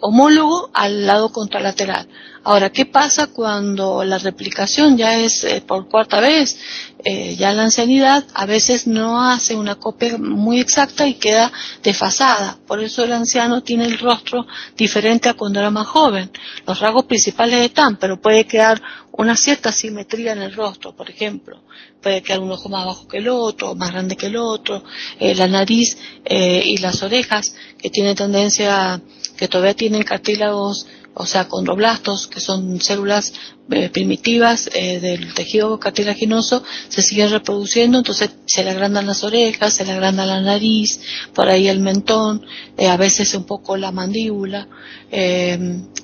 homólogo 0.00 0.70
al 0.72 1.06
lado 1.06 1.30
contralateral. 1.30 2.08
Ahora, 2.42 2.70
¿qué 2.70 2.86
pasa 2.86 3.26
cuando 3.26 4.02
la 4.02 4.16
replicación 4.16 4.96
ya 4.96 5.18
es 5.18 5.44
eh, 5.44 5.62
por 5.66 5.88
cuarta 5.88 6.20
vez? 6.20 6.58
Eh, 7.04 7.36
ya 7.36 7.52
la 7.52 7.64
ancianidad 7.64 8.24
a 8.32 8.46
veces 8.46 8.86
no 8.86 9.22
hace 9.22 9.56
una 9.56 9.74
copia 9.74 10.16
muy 10.16 10.58
exacta 10.58 11.06
y 11.06 11.14
queda 11.14 11.52
desfasada. 11.82 12.56
Por 12.66 12.82
eso 12.82 13.04
el 13.04 13.12
anciano 13.12 13.62
tiene 13.62 13.84
el 13.84 13.98
rostro 13.98 14.46
diferente 14.74 15.28
a 15.28 15.34
cuando 15.34 15.60
era 15.60 15.70
más 15.70 15.86
joven. 15.86 16.30
Los 16.66 16.80
rasgos 16.80 17.04
principales 17.04 17.66
están, 17.66 17.96
pero 17.96 18.18
puede 18.18 18.46
quedar 18.46 18.80
una 19.20 19.36
cierta 19.36 19.72
simetría 19.72 20.32
en 20.32 20.42
el 20.42 20.54
rostro, 20.54 20.94
por 20.94 21.10
ejemplo. 21.10 21.62
Puede 22.02 22.22
quedar 22.22 22.40
un 22.40 22.50
ojo 22.50 22.68
más 22.68 22.86
bajo 22.86 23.08
que 23.08 23.18
el 23.18 23.28
otro, 23.28 23.74
más 23.74 23.92
grande 23.92 24.16
que 24.16 24.26
el 24.26 24.36
otro, 24.36 24.82
eh, 25.18 25.34
la 25.34 25.46
nariz 25.46 25.96
y 26.28 26.78
las 26.78 27.02
orejas 27.02 27.54
que 27.78 27.90
tienen 27.90 28.14
tendencia, 28.14 29.00
que 29.36 29.48
todavía 29.48 29.74
tienen 29.74 30.02
cartílagos 30.02 30.86
o 31.14 31.26
sea, 31.26 31.48
condroblastos, 31.48 32.28
que 32.28 32.40
son 32.40 32.80
células 32.80 33.32
eh, 33.70 33.88
primitivas 33.90 34.70
eh, 34.72 35.00
del 35.00 35.34
tejido 35.34 35.78
cartilaginoso, 35.78 36.62
se 36.88 37.02
siguen 37.02 37.30
reproduciendo, 37.30 37.98
entonces 37.98 38.30
se 38.46 38.64
le 38.64 38.70
agrandan 38.70 39.06
las 39.06 39.24
orejas, 39.24 39.74
se 39.74 39.84
le 39.84 39.92
agranda 39.92 40.24
la 40.24 40.40
nariz, 40.40 41.00
por 41.34 41.48
ahí 41.48 41.68
el 41.68 41.80
mentón, 41.80 42.46
eh, 42.76 42.88
a 42.88 42.96
veces 42.96 43.34
un 43.34 43.44
poco 43.44 43.76
la 43.76 43.90
mandíbula, 43.90 44.68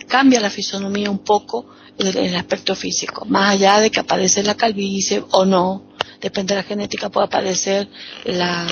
cambia 0.09 0.41
la 0.41 0.51
fisonomía 0.51 1.11
un 1.11 1.21
poco 1.21 1.67
el, 1.99 2.17
el 2.17 2.37
aspecto 2.37 2.75
físico, 2.75 3.25
más 3.27 3.53
allá 3.53 3.81
de 3.81 3.91
que 3.91 4.01
aparece 4.01 4.43
la 4.43 4.55
calvicie 4.55 5.23
o 5.31 5.45
no, 5.45 5.83
depende 6.21 6.55
de 6.55 6.61
la 6.63 6.67
genética, 6.67 7.11
puede 7.11 7.27
aparecer 7.27 7.89
la, 8.25 8.67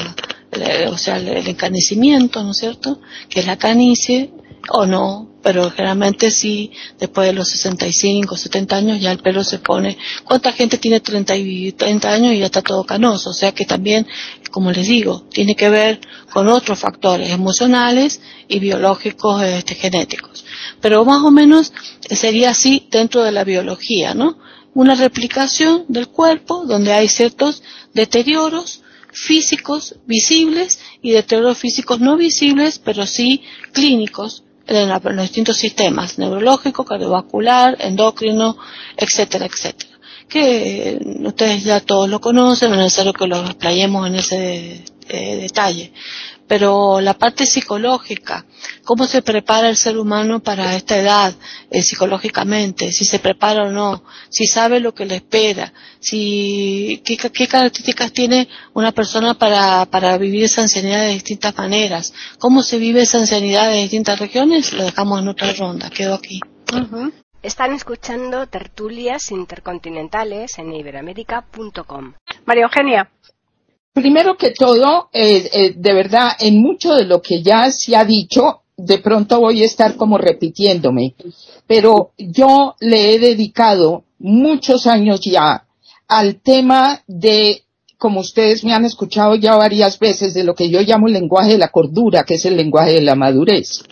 o 0.91 0.99
sea, 0.99 1.17
el, 1.17 1.29
el, 1.29 1.49
encanecimiento, 1.49 2.43
¿no 2.43 2.53
es 2.53 2.59
cierto? 2.59 3.01
Que 3.29 3.41
es 3.41 3.47
la 3.47 3.57
canicie, 3.57 4.33
o 4.71 4.87
no, 4.87 5.34
pero 5.45 5.71
generalmente 5.71 6.31
sí, 6.31 6.73
después 6.99 7.27
de 7.27 7.35
los 7.35 7.51
65, 7.51 8.35
70 8.35 8.77
años 8.77 9.01
ya 9.01 9.13
el 9.13 9.19
pelo 9.19 9.45
se 9.45 9.59
pone. 9.59 9.99
¿Cuánta 10.25 10.53
gente 10.53 10.79
tiene 10.79 11.01
30, 11.01 11.37
y 11.37 11.73
30 11.73 12.11
años 12.11 12.33
y 12.33 12.39
ya 12.39 12.47
está 12.47 12.63
todo 12.63 12.83
canoso? 12.85 13.29
O 13.29 13.35
sea 13.35 13.53
que 13.53 13.67
también, 13.67 14.07
como 14.51 14.73
les 14.73 14.89
digo, 14.89 15.27
tiene 15.31 15.55
que 15.55 15.69
ver 15.69 16.01
con 16.33 16.49
otros 16.49 16.79
factores 16.79 17.29
emocionales 17.29 18.23
y 18.49 18.59
biológicos 18.59 19.43
este, 19.43 19.75
genéticos. 19.75 20.47
Pero 20.81 21.05
más 21.05 21.23
o 21.23 21.31
menos 21.31 21.75
sería 22.09 22.51
así 22.51 22.89
dentro 22.91 23.23
de 23.23 23.33
la 23.33 23.45
biología, 23.45 24.15
¿no? 24.15 24.39
Una 24.73 24.95
replicación 24.95 25.85
del 25.89 26.09
cuerpo 26.09 26.65
donde 26.65 26.95
hay 26.95 27.09
ciertos 27.09 27.63
deterioros 27.93 28.81
físicos 29.13 29.97
visibles 30.07 30.81
y 31.03 31.11
deterioros 31.11 31.59
físicos 31.59 32.01
no 32.01 32.17
visibles, 32.17 32.79
pero 32.79 33.07
sí 33.07 33.43
clínicos 33.73 34.43
en, 34.67 34.89
los 34.89 35.23
distintos 35.23 35.57
sistemas, 35.57 36.19
neurológico, 36.19 36.85
cardiovascular, 36.85 37.77
endocrino, 37.81 38.57
etcétera, 38.97 39.47
etcétera. 39.47 39.91
Que 40.29 40.99
ustedes 41.25 41.65
ya 41.65 41.81
todos 41.81 42.09
lo 42.09 42.21
conocen, 42.21 42.71
no 42.71 42.77
es 42.77 42.83
necesario 42.83 43.13
que 43.13 43.27
lo 43.27 43.45
explayemos 43.45 44.07
en 44.07 44.15
ese 44.17 44.85
eh, 45.09 45.37
detalle 45.37 45.93
pero 46.47 47.01
la 47.01 47.15
parte 47.15 47.47
psicológica, 47.47 48.45
cómo 48.85 49.07
se 49.07 49.23
prepara 49.23 49.69
el 49.69 49.77
ser 49.77 49.99
humano 49.99 50.41
para 50.41 50.77
esta 50.77 50.99
edad 50.99 51.35
eh, 51.71 51.83
psicológicamente, 51.83 52.93
si 52.93 53.05
se 53.05 53.19
prepara 53.19 53.65
o 53.65 53.71
no, 53.71 54.05
si 54.29 54.47
sabe 54.47 54.81
lo 54.81 54.95
que 54.95 55.07
le 55.07 55.17
espera, 55.17 55.73
si 56.01 57.03
qué, 57.05 57.17
características 57.47 58.13
tiene 58.13 58.49
una 58.75 58.93
persona 58.93 59.35
para, 59.35 59.87
para 59.87 60.19
vivir 60.19 60.45
esa 60.45 60.63
ancianidad 60.63 61.01
de 61.01 61.11
distintas 61.11 61.57
maneras, 61.57 62.13
cómo 62.39 62.63
se 62.63 62.79
vive 62.79 63.03
esa 63.03 63.19
ancianidad 63.19 63.75
en 63.75 63.83
distintas 63.83 64.19
regiones, 64.19 64.73
lo 64.73 64.85
dejamos 64.85 65.21
en 65.21 65.29
otra 65.29 65.53
ronda, 65.53 65.91
quedo 65.91 66.15
aquí. 66.15 66.41
Están 67.43 67.75
escuchando 67.75 68.47
tertulias 68.47 69.31
intercontinentales 69.31 70.59
en 70.59 70.73
iberoamérica.com. 70.73 72.15
María 72.47 72.65
Eugenia. 72.65 73.11
Primero 73.95 74.37
que 74.37 74.51
todo, 74.51 75.09
eh, 75.13 75.49
eh, 75.53 75.75
de 75.77 75.95
verdad, 75.95 76.33
en 76.41 76.61
mucho 76.61 76.95
de 76.95 77.05
lo 77.05 77.23
que 77.23 77.43
ya 77.43 77.71
se 77.71 77.95
ha 77.95 78.05
dicho, 78.05 78.63
de 78.77 78.99
pronto 78.99 79.39
voy 79.39 79.63
a 79.63 79.67
estar 79.67 79.95
como 79.95 80.19
repitiéndome, 80.19 81.15
pero 81.69 82.11
yo 82.19 82.75
le 82.81 83.15
he 83.15 83.21
dedicado 83.21 84.03
muchos 84.19 84.89
años 84.89 85.21
ya 85.21 85.65
al 86.09 86.41
tema 86.41 87.05
de, 87.07 87.63
como 87.97 88.19
ustedes 88.19 88.65
me 88.65 88.73
han 88.73 88.85
escuchado 88.85 89.37
ya 89.37 89.55
varias 89.55 90.01
veces, 90.01 90.35
de 90.35 90.43
lo 90.43 90.57
que 90.57 90.71
yo 90.71 90.81
llamo 90.81 91.07
el 91.07 91.13
lenguaje 91.13 91.53
de 91.53 91.59
la 91.59 91.69
cordura, 91.69 92.25
que 92.25 92.35
es 92.35 92.45
el 92.47 92.57
lenguaje 92.57 92.95
de 92.95 93.03
la 93.03 93.15
madurez. 93.15 93.85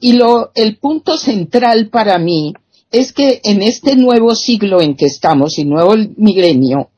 Y 0.00 0.14
lo, 0.14 0.52
el 0.54 0.78
punto 0.78 1.18
central 1.18 1.90
para 1.90 2.18
mí 2.18 2.54
es 2.90 3.12
que 3.12 3.42
en 3.44 3.60
este 3.60 3.94
nuevo 3.94 4.34
siglo 4.34 4.80
en 4.80 4.96
que 4.96 5.04
estamos 5.04 5.58
y 5.58 5.66
nuevo 5.66 5.94
milenio, 6.16 6.88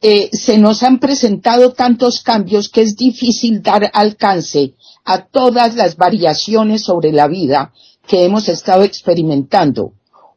eh, 0.00 0.30
se 0.32 0.58
nos 0.58 0.82
han 0.82 1.00
presentado 1.00 1.72
tantos 1.72 2.22
cambios 2.22 2.68
que 2.68 2.82
es 2.82 2.96
difícil 2.96 3.62
dar 3.62 3.90
alcance 3.92 4.74
a 5.04 5.26
todas 5.26 5.74
las 5.74 5.96
variaciones 5.96 6.84
sobre 6.84 7.12
la 7.12 7.26
vida 7.26 7.72
que 8.06 8.24
hemos 8.24 8.48
estado 8.48 8.84
experimentando. 8.84 9.92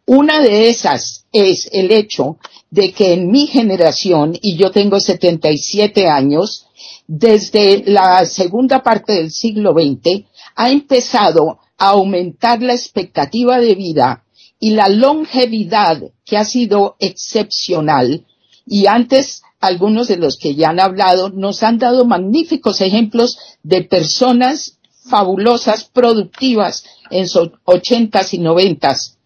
Una 0.06 0.42
de 0.42 0.70
esas 0.70 1.26
es 1.32 1.70
el 1.72 1.92
hecho 1.92 2.38
de 2.70 2.92
que 2.92 3.14
en 3.14 3.30
mi 3.30 3.48
generación, 3.48 4.38
y 4.42 4.58
yo 4.58 4.72
tengo 4.72 5.00
77 5.00 6.08
años, 6.08 6.66
desde 7.08 7.84
la 7.86 8.26
segunda 8.26 8.82
parte 8.82 9.14
del 9.14 9.32
siglo 9.32 9.74
XX, 9.74 10.26
ha 10.56 10.72
empezado 10.72 11.60
a 11.78 11.90
aumentar 11.90 12.62
la 12.62 12.74
expectativa 12.74 13.60
de 13.60 13.76
vida 13.76 14.24
y 14.60 14.72
la 14.72 14.90
longevidad 14.90 16.02
que 16.26 16.38
ha 16.38 16.46
sido 16.46 16.96
excepcional. 17.00 18.26
Y 18.66 18.88
antes 18.88 19.42
algunos 19.62 20.08
de 20.08 20.18
los 20.18 20.38
que 20.38 20.56
ya 20.56 20.70
han 20.70 20.80
hablado 20.80 21.30
nos 21.30 21.64
han 21.64 21.78
dado 21.78 22.04
magníficos 22.06 22.82
ejemplos 22.82 23.38
de 23.64 23.84
personas 23.84 24.80
fabulosas, 25.10 25.86
productivas 25.86 26.84
en 27.10 27.28
sus 27.28 27.52
ochentas 27.66 28.34
y 28.34 28.40
noventas, 28.40 29.18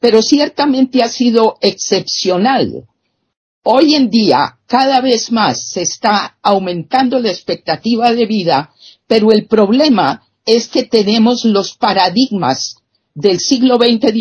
pero 0.00 0.22
ciertamente 0.22 1.02
ha 1.02 1.08
sido 1.08 1.56
excepcional. 1.60 2.84
Hoy 3.62 3.94
en 3.94 4.10
día, 4.10 4.58
cada 4.66 5.00
vez 5.00 5.32
más 5.32 5.70
se 5.70 5.82
está 5.82 6.36
aumentando 6.42 7.18
la 7.18 7.30
expectativa 7.30 8.12
de 8.12 8.26
vida, 8.26 8.72
pero 9.06 9.32
el 9.32 9.46
problema 9.46 10.22
es 10.44 10.68
que 10.68 10.84
tenemos 10.84 11.44
los 11.44 11.74
paradigmas 11.74 12.76
del 13.14 13.40
siglo 13.40 13.76
XX, 13.76 14.12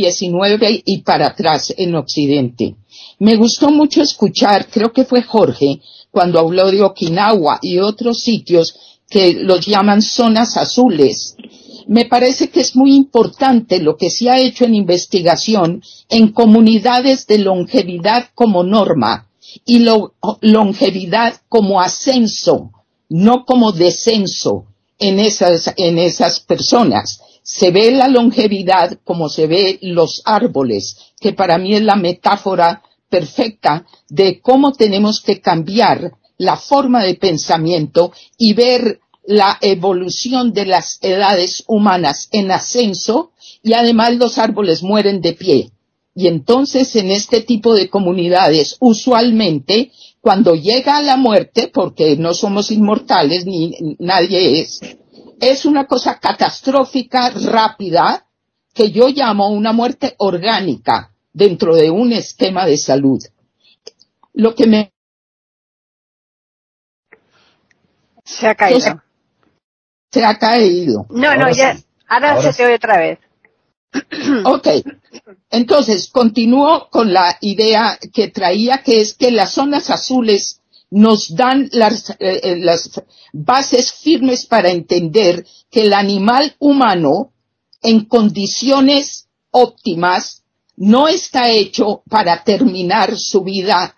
y 0.85 1.01
para 1.03 1.27
atrás 1.27 1.73
en 1.77 1.95
Occidente. 1.95 2.75
Me 3.19 3.35
gustó 3.37 3.69
mucho 3.69 4.01
escuchar, 4.01 4.67
creo 4.69 4.91
que 4.91 5.05
fue 5.05 5.21
Jorge, 5.21 5.81
cuando 6.11 6.39
habló 6.39 6.71
de 6.71 6.83
Okinawa 6.83 7.59
y 7.61 7.79
otros 7.79 8.21
sitios 8.21 8.75
que 9.09 9.33
los 9.33 9.65
llaman 9.65 10.01
zonas 10.01 10.57
azules. 10.57 11.35
Me 11.87 12.05
parece 12.05 12.49
que 12.49 12.61
es 12.61 12.75
muy 12.75 12.95
importante 12.95 13.79
lo 13.79 13.95
que 13.95 14.09
se 14.09 14.29
ha 14.29 14.39
hecho 14.39 14.65
en 14.65 14.75
investigación 14.75 15.83
en 16.09 16.31
comunidades 16.31 17.27
de 17.27 17.37
longevidad 17.37 18.29
como 18.33 18.63
norma 18.63 19.29
y 19.65 19.85
longevidad 20.41 21.35
como 21.47 21.79
ascenso, 21.79 22.71
no 23.07 23.45
como 23.45 23.71
descenso 23.71 24.65
en 24.97 25.19
esas, 25.19 25.73
en 25.77 25.99
esas 25.99 26.39
personas. 26.39 27.21
Se 27.43 27.69
ve 27.69 27.91
la 27.91 28.07
longevidad 28.07 28.97
como 29.03 29.29
se 29.29 29.45
ve 29.45 29.77
los 29.81 30.23
árboles, 30.25 30.97
que 31.19 31.33
para 31.33 31.57
mí 31.59 31.75
es 31.75 31.83
la 31.83 31.95
metáfora 31.95 32.81
perfecta 33.15 33.85
de 34.09 34.41
cómo 34.41 34.73
tenemos 34.73 35.21
que 35.21 35.39
cambiar 35.39 36.11
la 36.37 36.57
forma 36.57 37.01
de 37.01 37.15
pensamiento 37.15 38.11
y 38.37 38.51
ver 38.53 38.99
la 39.25 39.57
evolución 39.61 40.51
de 40.51 40.65
las 40.65 40.99
edades 41.01 41.63
humanas 41.67 42.27
en 42.33 42.51
ascenso 42.51 43.31
y 43.63 43.71
además 43.71 44.15
los 44.15 44.37
árboles 44.37 44.83
mueren 44.83 45.21
de 45.21 45.31
pie. 45.31 45.71
Y 46.13 46.27
entonces 46.27 46.93
en 46.97 47.09
este 47.09 47.39
tipo 47.39 47.73
de 47.73 47.89
comunidades, 47.89 48.75
usualmente, 48.81 49.91
cuando 50.19 50.53
llega 50.55 51.01
la 51.01 51.15
muerte, 51.15 51.69
porque 51.73 52.17
no 52.17 52.33
somos 52.33 52.69
inmortales 52.69 53.45
ni 53.45 53.75
nadie 53.99 54.59
es, 54.59 54.81
es 55.39 55.65
una 55.65 55.85
cosa 55.85 56.19
catastrófica, 56.19 57.29
rápida, 57.29 58.27
que 58.73 58.91
yo 58.91 59.07
llamo 59.07 59.47
una 59.49 59.71
muerte 59.71 60.15
orgánica, 60.17 61.14
dentro 61.35 61.75
de 61.75 61.91
un 61.91 62.13
esquema 62.13 62.65
de 62.65 62.77
salud. 62.77 63.21
Lo 64.33 64.55
que 64.55 64.67
me... 64.67 64.93
Se 68.23 68.47
ha 68.47 68.55
caído. 68.55 69.03
Se 70.11 70.23
ha 70.23 70.39
caído. 70.39 71.05
No, 71.09 71.35
no, 71.35 71.51
ya. 71.51 71.77
Ahora, 72.07 72.41
se 72.41 72.53
te 72.53 72.65
oye 72.65 72.75
otra 72.75 72.97
vez. 72.97 73.19
Ok. 74.45 74.67
Entonces, 75.49 76.09
continúo 76.09 76.89
con 76.89 77.13
la 77.13 77.37
idea 77.41 77.99
que 78.13 78.29
traía, 78.29 78.81
que 78.83 79.01
es 79.01 79.13
que 79.13 79.31
las 79.31 79.51
zonas 79.51 79.89
azules 79.89 80.61
nos 80.89 81.35
dan 81.35 81.69
las, 81.71 82.11
eh, 82.11 82.39
eh, 82.43 82.57
las 82.57 83.01
bases 83.33 83.93
firmes 83.93 84.45
para 84.45 84.69
entender 84.69 85.45
que 85.69 85.83
el 85.83 85.93
animal 85.93 86.55
humano, 86.59 87.33
en 87.81 88.05
condiciones 88.05 89.27
óptimas, 89.51 90.44
no 90.77 91.07
está 91.07 91.49
hecho 91.49 92.03
para 92.09 92.43
terminar 92.43 93.17
su 93.17 93.43
vida 93.43 93.95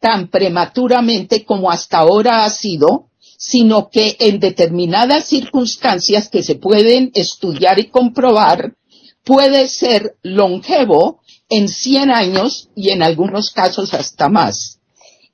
tan 0.00 0.28
prematuramente 0.28 1.44
como 1.44 1.70
hasta 1.70 1.98
ahora 1.98 2.44
ha 2.44 2.50
sido, 2.50 3.10
sino 3.36 3.88
que 3.90 4.16
en 4.18 4.40
determinadas 4.40 5.26
circunstancias 5.26 6.28
que 6.28 6.42
se 6.42 6.56
pueden 6.56 7.10
estudiar 7.14 7.78
y 7.78 7.88
comprobar, 7.88 8.74
puede 9.24 9.68
ser 9.68 10.16
longevo 10.22 11.20
en 11.48 11.68
100 11.68 12.10
años 12.10 12.68
y 12.74 12.90
en 12.90 13.02
algunos 13.02 13.50
casos 13.50 13.92
hasta 13.94 14.28
más. 14.28 14.80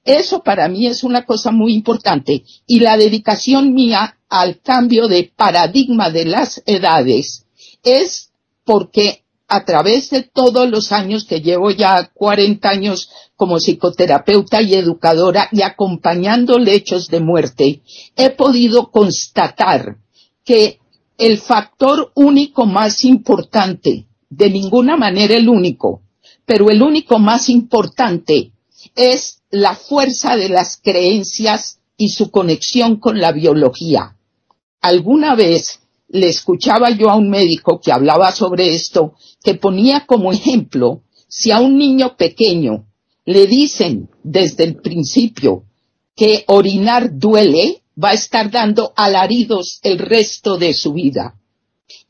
Eso 0.04 0.42
para 0.42 0.68
mí 0.68 0.86
es 0.86 1.02
una 1.02 1.24
cosa 1.24 1.50
muy 1.50 1.74
importante 1.74 2.44
y 2.66 2.78
la 2.80 2.96
dedicación 2.96 3.74
mía 3.74 4.18
al 4.28 4.60
cambio 4.60 5.08
de 5.08 5.32
paradigma 5.34 6.10
de 6.10 6.26
las 6.26 6.62
edades 6.66 7.46
es 7.82 8.30
porque 8.64 9.24
a 9.48 9.64
través 9.64 10.10
de 10.10 10.22
todos 10.22 10.68
los 10.68 10.92
años 10.92 11.24
que 11.24 11.40
llevo 11.40 11.70
ya 11.70 12.10
40 12.12 12.68
años 12.68 13.10
como 13.36 13.58
psicoterapeuta 13.58 14.60
y 14.60 14.74
educadora 14.74 15.48
y 15.52 15.62
acompañando 15.62 16.58
lechos 16.58 17.08
de 17.08 17.20
muerte, 17.20 17.82
he 18.16 18.30
podido 18.30 18.90
constatar 18.90 19.98
que 20.44 20.80
el 21.18 21.38
factor 21.38 22.12
único 22.14 22.66
más 22.66 23.04
importante, 23.04 24.06
de 24.28 24.50
ninguna 24.50 24.96
manera 24.96 25.34
el 25.34 25.48
único, 25.48 26.02
pero 26.44 26.70
el 26.70 26.82
único 26.82 27.18
más 27.18 27.48
importante 27.48 28.52
es 28.94 29.42
la 29.50 29.74
fuerza 29.74 30.36
de 30.36 30.48
las 30.48 30.78
creencias 30.82 31.78
y 31.96 32.10
su 32.10 32.30
conexión 32.30 32.96
con 32.96 33.20
la 33.20 33.32
biología. 33.32 34.16
Alguna 34.80 35.34
vez 35.34 35.80
le 36.08 36.28
escuchaba 36.28 36.90
yo 36.90 37.10
a 37.10 37.16
un 37.16 37.28
médico 37.28 37.80
que 37.80 37.92
hablaba 37.92 38.32
sobre 38.32 38.74
esto, 38.74 39.14
que 39.42 39.54
ponía 39.54 40.06
como 40.06 40.32
ejemplo, 40.32 41.02
si 41.28 41.50
a 41.50 41.60
un 41.60 41.76
niño 41.76 42.16
pequeño 42.16 42.86
le 43.24 43.46
dicen 43.46 44.08
desde 44.22 44.64
el 44.64 44.76
principio 44.76 45.64
que 46.14 46.44
orinar 46.46 47.18
duele, 47.18 47.82
va 48.02 48.10
a 48.10 48.14
estar 48.14 48.50
dando 48.50 48.92
alaridos 48.96 49.80
el 49.82 49.98
resto 49.98 50.56
de 50.56 50.74
su 50.74 50.92
vida. 50.92 51.34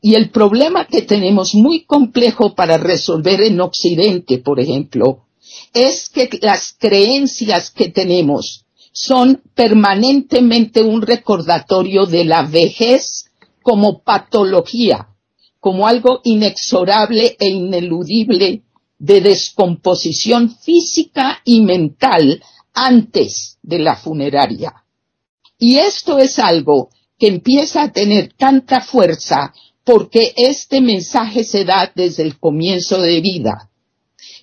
Y 0.01 0.15
el 0.15 0.29
problema 0.29 0.85
que 0.85 1.01
tenemos 1.01 1.55
muy 1.55 1.85
complejo 1.85 2.53
para 2.55 2.77
resolver 2.77 3.41
en 3.41 3.59
Occidente, 3.59 4.37
por 4.37 4.59
ejemplo, 4.59 5.25
es 5.73 6.09
que 6.09 6.29
las 6.41 6.75
creencias 6.77 7.71
que 7.71 7.89
tenemos 7.89 8.65
son 8.91 9.41
permanentemente 9.55 10.81
un 10.81 11.01
recordatorio 11.01 12.05
de 12.05 12.25
la 12.25 12.43
vejez 12.43 13.26
como 13.67 14.01
patología, 14.01 15.09
como 15.59 15.89
algo 15.89 16.21
inexorable 16.23 17.35
e 17.37 17.49
ineludible 17.49 18.61
de 18.97 19.19
descomposición 19.19 20.55
física 20.55 21.39
y 21.43 21.59
mental 21.59 22.41
antes 22.73 23.57
de 23.61 23.79
la 23.79 23.97
funeraria. 23.97 24.71
Y 25.59 25.79
esto 25.79 26.17
es 26.17 26.39
algo 26.39 26.91
que 27.19 27.27
empieza 27.27 27.83
a 27.83 27.91
tener 27.91 28.31
tanta 28.37 28.79
fuerza 28.79 29.53
porque 29.83 30.33
este 30.37 30.79
mensaje 30.79 31.43
se 31.43 31.65
da 31.65 31.91
desde 31.93 32.23
el 32.23 32.39
comienzo 32.39 33.01
de 33.01 33.19
vida. 33.19 33.69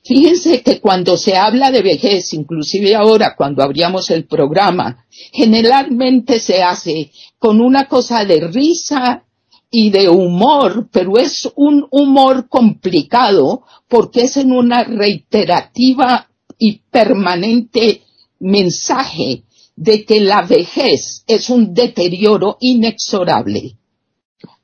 Fíjense 0.06 0.62
que 0.62 0.80
cuando 0.80 1.16
se 1.16 1.34
habla 1.34 1.70
de 1.70 1.80
vejez, 1.80 2.34
inclusive 2.34 2.94
ahora 2.94 3.34
cuando 3.34 3.62
abríamos 3.62 4.10
el 4.10 4.26
programa, 4.26 5.06
generalmente 5.32 6.40
se 6.40 6.62
hace 6.62 7.10
con 7.38 7.62
una 7.62 7.88
cosa 7.88 8.24
de 8.26 8.40
risa 8.48 9.24
y 9.70 9.88
de 9.90 10.10
humor, 10.10 10.88
pero 10.92 11.16
es 11.16 11.50
un 11.56 11.86
humor 11.90 12.50
complicado 12.50 13.62
porque 13.88 14.24
es 14.24 14.36
en 14.36 14.52
una 14.52 14.84
reiterativa 14.84 16.28
y 16.58 16.80
permanente 16.90 18.02
mensaje 18.40 19.44
de 19.74 20.04
que 20.04 20.20
la 20.20 20.42
vejez 20.42 21.24
es 21.26 21.48
un 21.48 21.72
deterioro 21.72 22.58
inexorable. 22.60 23.78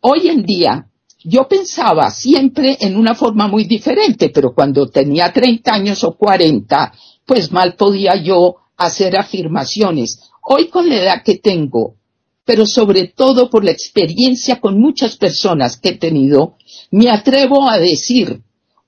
Hoy 0.01 0.29
en 0.29 0.43
día, 0.43 0.90
yo 1.23 1.47
pensaba 1.49 2.11
siempre 2.11 2.77
en 2.81 2.97
una 2.97 3.15
forma 3.15 3.47
muy 3.49 3.65
diferente, 3.65 4.31
pero 4.31 4.55
cuando 4.55 4.89
tenía 4.89 5.33
30 5.33 5.73
años 5.73 6.05
o 6.05 6.17
40, 6.17 6.93
pues 7.27 7.53
mal 7.53 7.75
podía 7.75 8.17
yo 8.17 8.57
hacer 8.77 9.19
afirmaciones. 9.19 10.31
Hoy 10.43 10.69
con 10.69 10.89
la 10.89 10.97
edad 10.97 11.23
que 11.23 11.37
tengo, 11.37 11.97
pero 12.45 12.67
sobre 12.67 13.09
todo 13.09 13.51
por 13.51 13.65
la 13.65 13.71
experiencia 13.71 14.61
con 14.61 14.81
muchas 14.81 15.17
personas 15.17 15.79
que 15.79 15.91
he 15.91 15.99
tenido, 15.99 16.57
me 16.91 17.11
atrevo 17.11 17.69
a 17.69 17.79
decir, 17.79 18.41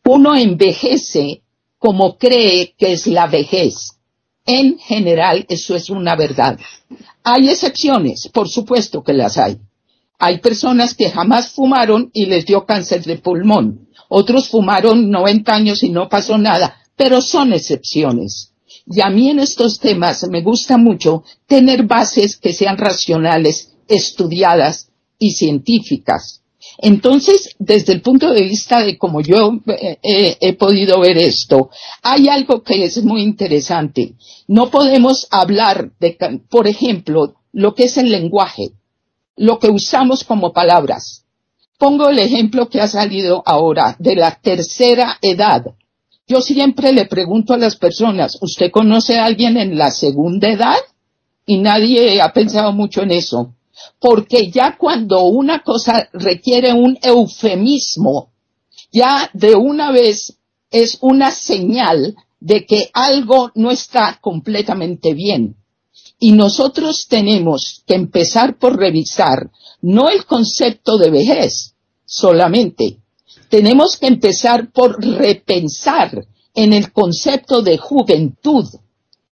uno 0.04 0.34
envejece 0.34 1.42
como 1.78 2.16
cree 2.16 2.74
que 2.76 2.92
es 2.92 3.06
la 3.06 3.26
vejez. 3.26 3.98
En 4.44 4.78
general, 4.78 5.44
eso 5.48 5.76
es 5.76 5.90
una 5.90 6.16
verdad. 6.16 6.58
Hay 7.22 7.48
excepciones, 7.48 8.28
por 8.32 8.48
supuesto 8.48 9.02
que 9.02 9.12
las 9.12 9.38
hay. 9.38 9.58
Hay 10.18 10.38
personas 10.38 10.94
que 10.94 11.10
jamás 11.10 11.50
fumaron 11.50 12.10
y 12.12 12.26
les 12.26 12.46
dio 12.46 12.64
cáncer 12.64 13.02
de 13.04 13.18
pulmón. 13.18 13.88
Otros 14.08 14.48
fumaron 14.48 15.10
90 15.10 15.54
años 15.54 15.82
y 15.82 15.88
no 15.88 16.08
pasó 16.08 16.38
nada, 16.38 16.76
pero 16.96 17.20
son 17.20 17.52
excepciones. 17.52 18.52
Y 18.86 19.00
a 19.00 19.10
mí 19.10 19.30
en 19.30 19.38
estos 19.38 19.78
temas 19.78 20.26
me 20.28 20.42
gusta 20.42 20.76
mucho 20.76 21.24
tener 21.46 21.84
bases 21.84 22.36
que 22.36 22.52
sean 22.52 22.76
racionales, 22.78 23.72
estudiadas 23.88 24.88
y 25.18 25.32
científicas. 25.32 26.42
Entonces, 26.78 27.54
desde 27.58 27.92
el 27.92 28.02
punto 28.02 28.32
de 28.32 28.42
vista 28.42 28.82
de 28.84 28.96
cómo 28.96 29.20
yo 29.20 29.60
eh, 29.66 29.98
eh, 30.02 30.36
he 30.40 30.52
podido 30.54 31.00
ver 31.00 31.18
esto, 31.18 31.70
hay 32.02 32.28
algo 32.28 32.62
que 32.62 32.84
es 32.84 33.02
muy 33.04 33.22
interesante. 33.22 34.14
No 34.48 34.70
podemos 34.70 35.26
hablar 35.30 35.92
de, 36.00 36.16
por 36.48 36.66
ejemplo, 36.66 37.34
lo 37.52 37.74
que 37.74 37.84
es 37.84 37.96
el 37.98 38.10
lenguaje, 38.10 38.72
lo 39.36 39.58
que 39.58 39.68
usamos 39.68 40.24
como 40.24 40.52
palabras. 40.52 41.24
Pongo 41.78 42.08
el 42.08 42.18
ejemplo 42.18 42.68
que 42.68 42.80
ha 42.80 42.88
salido 42.88 43.42
ahora 43.44 43.96
de 43.98 44.14
la 44.14 44.38
tercera 44.40 45.18
edad. 45.20 45.64
Yo 46.26 46.40
siempre 46.40 46.92
le 46.92 47.06
pregunto 47.06 47.54
a 47.54 47.58
las 47.58 47.76
personas, 47.76 48.38
¿usted 48.40 48.70
conoce 48.70 49.18
a 49.18 49.24
alguien 49.24 49.56
en 49.56 49.76
la 49.76 49.90
segunda 49.90 50.48
edad? 50.48 50.78
Y 51.44 51.58
nadie 51.58 52.20
ha 52.20 52.32
pensado 52.32 52.72
mucho 52.72 53.02
en 53.02 53.10
eso 53.10 53.54
porque 53.98 54.50
ya 54.50 54.76
cuando 54.76 55.24
una 55.24 55.62
cosa 55.62 56.08
requiere 56.12 56.72
un 56.72 56.98
eufemismo, 57.02 58.32
ya 58.92 59.30
de 59.32 59.54
una 59.54 59.90
vez 59.90 60.38
es 60.70 60.98
una 61.00 61.30
señal 61.30 62.16
de 62.40 62.66
que 62.66 62.90
algo 62.92 63.50
no 63.54 63.70
está 63.70 64.18
completamente 64.20 65.14
bien. 65.14 65.56
Y 66.24 66.30
nosotros 66.30 67.08
tenemos 67.08 67.82
que 67.84 67.96
empezar 67.96 68.56
por 68.56 68.76
revisar 68.76 69.50
no 69.80 70.08
el 70.08 70.24
concepto 70.24 70.96
de 70.96 71.10
vejez 71.10 71.74
solamente, 72.06 72.98
tenemos 73.48 73.96
que 73.96 74.06
empezar 74.06 74.70
por 74.70 75.04
repensar 75.04 76.24
en 76.54 76.74
el 76.74 76.92
concepto 76.92 77.60
de 77.60 77.76
juventud 77.76 78.68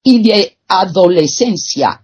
y 0.02 0.22
de 0.28 0.58
adolescencia 0.68 2.02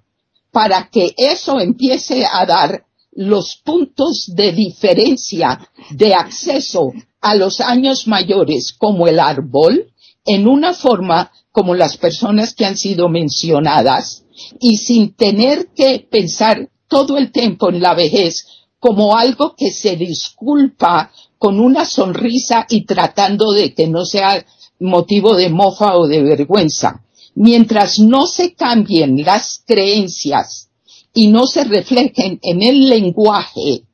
para 0.50 0.88
que 0.88 1.14
eso 1.18 1.60
empiece 1.60 2.24
a 2.24 2.46
dar 2.46 2.86
los 3.12 3.56
puntos 3.56 4.32
de 4.34 4.52
diferencia 4.52 5.60
de 5.90 6.14
acceso 6.14 6.90
a 7.20 7.34
los 7.34 7.60
años 7.60 8.06
mayores 8.06 8.72
como 8.72 9.06
el 9.06 9.20
árbol 9.20 9.92
en 10.24 10.48
una 10.48 10.72
forma 10.72 11.30
como 11.52 11.74
las 11.74 11.98
personas 11.98 12.54
que 12.54 12.64
han 12.64 12.78
sido 12.78 13.10
mencionadas 13.10 14.19
y 14.58 14.76
sin 14.76 15.14
tener 15.14 15.68
que 15.74 16.06
pensar 16.10 16.68
todo 16.88 17.18
el 17.18 17.30
tiempo 17.30 17.70
en 17.70 17.80
la 17.80 17.94
vejez 17.94 18.46
como 18.78 19.16
algo 19.16 19.54
que 19.56 19.70
se 19.70 19.96
disculpa 19.96 21.12
con 21.38 21.60
una 21.60 21.84
sonrisa 21.84 22.66
y 22.68 22.84
tratando 22.84 23.52
de 23.52 23.72
que 23.74 23.86
no 23.86 24.04
sea 24.04 24.44
motivo 24.80 25.36
de 25.36 25.50
mofa 25.50 25.96
o 25.96 26.06
de 26.06 26.22
vergüenza. 26.22 27.04
Mientras 27.34 27.98
no 27.98 28.26
se 28.26 28.54
cambien 28.54 29.22
las 29.22 29.62
creencias 29.66 30.68
y 31.14 31.28
no 31.28 31.46
se 31.46 31.64
reflejen 31.64 32.40
en 32.42 32.62
el 32.62 32.88
lenguaje, 32.88 33.84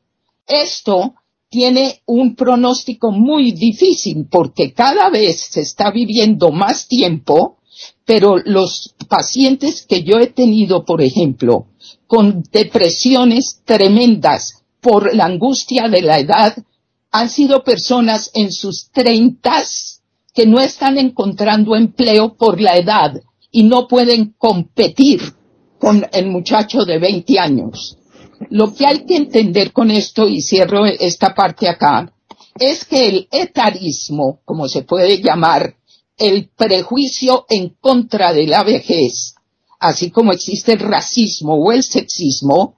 esto 0.47 1.15
tiene 1.49 2.03
un 2.07 2.35
pronóstico 2.35 3.11
muy 3.13 3.53
difícil 3.53 4.27
porque 4.31 4.73
cada 4.73 5.11
vez 5.11 5.49
se 5.51 5.61
está 5.61 5.91
viviendo 5.91 6.51
más 6.51 6.89
tiempo, 6.89 7.56
pero 8.07 8.37
los 8.39 8.95
pacientes 9.09 9.85
que 9.87 10.05
yo 10.05 10.19
he 10.19 10.29
tenido, 10.29 10.85
por 10.85 11.03
ejemplo, 11.03 11.67
con 12.07 12.45
depresiones 12.53 13.61
tremendas 13.65 14.63
por 14.81 15.15
la 15.15 15.25
angustia 15.27 15.89
de 15.89 16.03
la 16.03 16.21
edad, 16.21 16.57
han 17.11 17.29
sido 17.29 17.65
personas 17.65 18.31
en 18.35 18.53
sus 18.53 18.91
treintas 18.93 20.03
que 20.33 20.47
no 20.47 20.61
están 20.61 20.99
encontrando 20.99 21.75
empleo 21.75 22.37
por 22.37 22.61
la 22.61 22.77
edad 22.77 23.21
y 23.51 23.65
no 23.65 23.89
pueden 23.89 24.35
competir 24.39 25.21
con 25.79 26.07
el 26.13 26.27
muchacho 26.27 26.85
de 26.85 26.99
20 26.99 27.39
años. 27.41 27.99
Lo 28.51 28.73
que 28.73 28.87
hay 28.87 29.05
que 29.05 29.17
entender 29.17 29.73
con 29.73 29.91
esto, 29.91 30.29
y 30.29 30.43
cierro 30.43 30.87
esta 30.87 31.35
parte 31.35 31.69
acá, 31.69 32.13
es 32.59 32.85
que 32.85 33.09
el 33.09 33.29
etarismo, 33.33 34.41
como 34.45 34.69
se 34.69 34.83
puede 34.83 35.21
llamar, 35.21 35.75
el 36.19 36.49
prejuicio 36.49 37.47
en 37.49 37.71
contra 37.81 38.33
de 38.33 38.47
la 38.47 38.63
vejez, 38.63 39.35
así 39.79 40.11
como 40.11 40.33
existe 40.33 40.73
el 40.73 40.81
racismo 40.81 41.55
o 41.55 41.73
el 41.73 41.83
sexismo, 41.83 42.77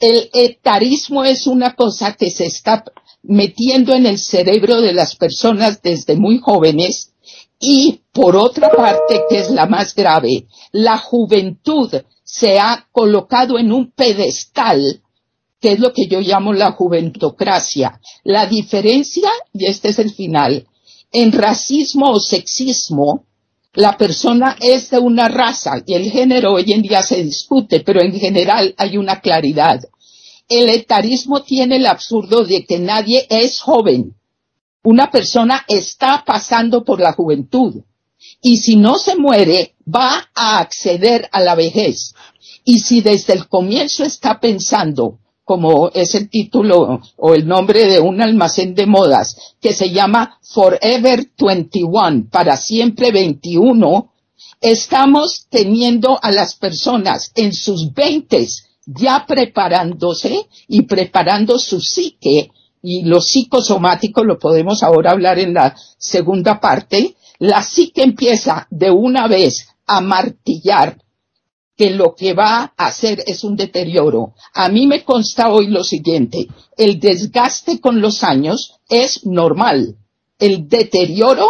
el 0.00 0.30
etarismo 0.32 1.24
es 1.24 1.46
una 1.46 1.74
cosa 1.74 2.14
que 2.14 2.30
se 2.30 2.46
está 2.46 2.84
metiendo 3.22 3.94
en 3.94 4.06
el 4.06 4.18
cerebro 4.18 4.80
de 4.80 4.92
las 4.92 5.14
personas 5.14 5.82
desde 5.82 6.16
muy 6.16 6.38
jóvenes 6.38 7.12
y 7.58 8.00
por 8.12 8.36
otra 8.36 8.70
parte, 8.70 9.22
que 9.28 9.38
es 9.38 9.50
la 9.50 9.66
más 9.66 9.94
grave, 9.94 10.46
la 10.72 10.96
juventud 10.96 11.92
se 12.24 12.58
ha 12.58 12.86
colocado 12.90 13.58
en 13.58 13.70
un 13.70 13.90
pedestal, 13.90 15.02
que 15.60 15.72
es 15.72 15.78
lo 15.78 15.92
que 15.92 16.06
yo 16.06 16.20
llamo 16.20 16.54
la 16.54 16.72
juventocracia. 16.72 18.00
La 18.24 18.46
diferencia, 18.46 19.28
y 19.52 19.66
este 19.66 19.90
es 19.90 19.98
el 19.98 20.10
final, 20.12 20.66
en 21.12 21.32
racismo 21.32 22.10
o 22.10 22.20
sexismo, 22.20 23.26
la 23.72 23.96
persona 23.96 24.56
es 24.60 24.90
de 24.90 24.98
una 24.98 25.28
raza 25.28 25.82
y 25.86 25.94
el 25.94 26.10
género 26.10 26.54
hoy 26.54 26.72
en 26.72 26.82
día 26.82 27.02
se 27.02 27.22
discute, 27.22 27.80
pero 27.80 28.00
en 28.00 28.18
general 28.18 28.74
hay 28.76 28.96
una 28.96 29.20
claridad. 29.20 29.80
El 30.48 30.68
etarismo 30.68 31.42
tiene 31.42 31.76
el 31.76 31.86
absurdo 31.86 32.44
de 32.44 32.64
que 32.64 32.78
nadie 32.78 33.26
es 33.30 33.60
joven 33.60 34.16
una 34.82 35.10
persona 35.10 35.64
está 35.68 36.24
pasando 36.24 36.84
por 36.84 37.00
la 37.00 37.12
juventud 37.12 37.82
y 38.40 38.56
si 38.58 38.76
no 38.76 38.96
se 38.96 39.16
muere 39.16 39.74
va 39.86 40.30
a 40.34 40.58
acceder 40.58 41.28
a 41.32 41.40
la 41.40 41.54
vejez. 41.54 42.14
Y 42.64 42.80
si 42.80 43.00
desde 43.00 43.34
el 43.34 43.48
comienzo 43.48 44.04
está 44.04 44.40
pensando, 44.40 45.19
como 45.50 45.90
es 45.92 46.14
el 46.14 46.30
título 46.30 47.00
o 47.16 47.34
el 47.34 47.44
nombre 47.44 47.84
de 47.86 47.98
un 47.98 48.22
almacén 48.22 48.72
de 48.72 48.86
modas 48.86 49.36
que 49.60 49.72
se 49.72 49.90
llama 49.90 50.38
Forever 50.42 51.26
21, 51.36 52.28
para 52.30 52.56
siempre 52.56 53.10
21, 53.10 54.12
estamos 54.60 55.46
teniendo 55.50 56.20
a 56.22 56.30
las 56.30 56.54
personas 56.54 57.32
en 57.34 57.52
sus 57.52 57.92
veintes 57.92 58.68
ya 58.86 59.24
preparándose 59.26 60.46
y 60.68 60.82
preparando 60.82 61.58
su 61.58 61.80
psique 61.80 62.52
y 62.80 63.02
lo 63.02 63.20
psicosomático 63.20 64.22
lo 64.22 64.38
podemos 64.38 64.84
ahora 64.84 65.10
hablar 65.10 65.40
en 65.40 65.54
la 65.54 65.74
segunda 65.98 66.60
parte, 66.60 67.16
la 67.40 67.60
psique 67.64 68.04
empieza 68.04 68.68
de 68.70 68.92
una 68.92 69.26
vez 69.26 69.66
a 69.84 70.00
martillar 70.00 70.96
que 71.80 71.88
lo 71.88 72.14
que 72.14 72.34
va 72.34 72.74
a 72.76 72.88
hacer 72.88 73.20
es 73.26 73.42
un 73.42 73.56
deterioro. 73.56 74.34
A 74.52 74.68
mí 74.68 74.86
me 74.86 75.02
consta 75.02 75.50
hoy 75.50 75.68
lo 75.68 75.82
siguiente, 75.82 76.46
el 76.76 77.00
desgaste 77.00 77.80
con 77.80 78.02
los 78.02 78.22
años 78.22 78.78
es 78.90 79.24
normal, 79.24 79.96
el 80.38 80.68
deterioro 80.68 81.48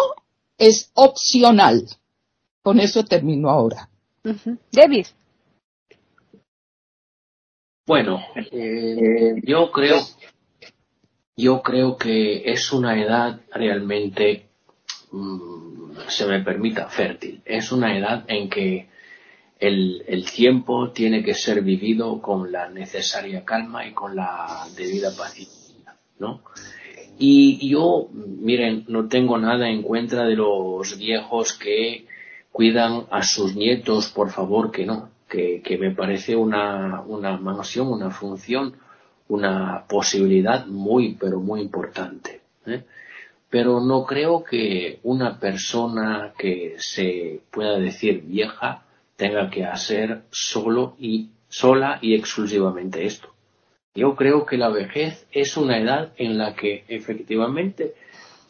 es 0.57 0.93
opcional. 0.95 1.85
Con 2.63 2.79
eso 2.79 3.05
termino 3.05 3.51
ahora. 3.51 3.89
David. 4.71 5.07
Bueno, 7.85 8.21
eh, 8.53 9.35
yo 9.43 9.73
creo 9.73 9.99
yo 11.37 11.61
creo 11.61 11.97
que 11.97 12.53
es 12.53 12.73
una 12.73 13.03
edad 13.03 13.41
realmente, 13.53 14.47
mm, 15.11 15.93
se 16.07 16.25
me 16.27 16.41
permita, 16.45 16.89
fértil. 16.89 17.43
Es 17.45 17.73
una 17.73 17.99
edad 17.99 18.25
en 18.29 18.49
que 18.49 18.91
el, 19.61 20.03
el, 20.09 20.25
tiempo 20.31 20.91
tiene 20.91 21.23
que 21.23 21.35
ser 21.35 21.63
vivido 21.63 22.21
con 22.21 22.51
la 22.51 22.69
necesaria 22.71 23.45
calma 23.45 23.87
y 23.87 23.93
con 23.93 24.17
la 24.17 24.67
debida 24.77 25.11
paciencia. 25.17 25.95
¿no? 26.19 26.43
Y 27.19 27.69
yo, 27.69 28.09
miren, 28.13 28.87
no 28.89 29.07
tengo 29.09 29.37
nada 29.37 29.69
en 29.69 29.83
contra 29.83 30.25
de 30.25 30.37
los 30.37 30.97
viejos 30.97 31.53
que 31.53 32.07
cuidan 32.51 33.07
a 33.11 33.23
sus 33.23 33.55
nietos, 33.55 34.09
por 34.09 34.31
favor, 34.31 34.71
que 34.71 34.87
no, 34.87 35.11
que, 35.29 35.61
que 35.63 35.77
me 35.77 35.91
parece 35.91 36.35
una, 36.35 37.03
una 37.03 37.37
mansión, 37.37 37.89
una 37.89 38.11
función, 38.11 38.75
una 39.29 39.85
posibilidad 39.87 40.67
muy, 40.67 41.15
pero 41.21 41.41
muy 41.41 41.61
importante. 41.61 42.41
¿eh? 42.67 42.85
Pero 43.51 43.81
no 43.81 44.05
creo 44.07 44.43
que 44.43 45.01
una 45.03 45.39
persona 45.39 46.33
que 46.39 46.77
se 46.79 47.43
pueda 47.51 47.79
decir 47.79 48.23
vieja 48.23 48.85
tenga 49.21 49.51
que 49.51 49.67
hacer 49.67 50.23
solo 50.31 50.97
y 50.99 51.29
sola 51.47 51.99
y 52.01 52.15
exclusivamente 52.15 53.05
esto. 53.05 53.29
Yo 53.95 54.17
creo 54.17 54.47
que 54.47 54.57
la 54.57 54.71
vejez 54.71 55.27
es 55.31 55.59
una 55.59 55.79
edad 55.79 56.15
en 56.17 56.39
la 56.39 56.55
que 56.55 56.85
efectivamente 56.89 57.93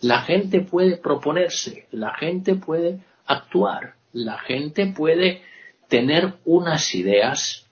la 0.01 0.23
gente 0.23 0.61
puede 0.61 0.97
proponerse, 0.97 1.89
la 1.91 2.15
gente 2.15 2.55
puede 2.55 3.01
actuar, 3.27 3.95
la 4.13 4.39
gente 4.39 4.87
puede 4.87 5.43
tener 5.89 6.35
unas 6.45 6.95
ideas 6.95 7.67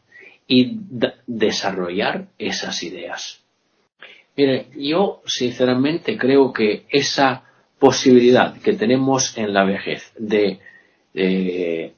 y 0.49 0.81
desarrollar 1.29 2.27
esas 2.37 2.83
ideas. 2.83 3.45
Mire, 4.37 4.67
yo 4.77 5.23
sinceramente 5.25 6.19
creo 6.19 6.53
que 6.53 6.85
esa 6.89 7.45
posibilidad 7.79 8.61
que 8.61 8.73
tenemos 8.73 9.39
en 9.39 9.55
la 9.55 9.65
vejez 9.65 10.13
de 10.19 10.59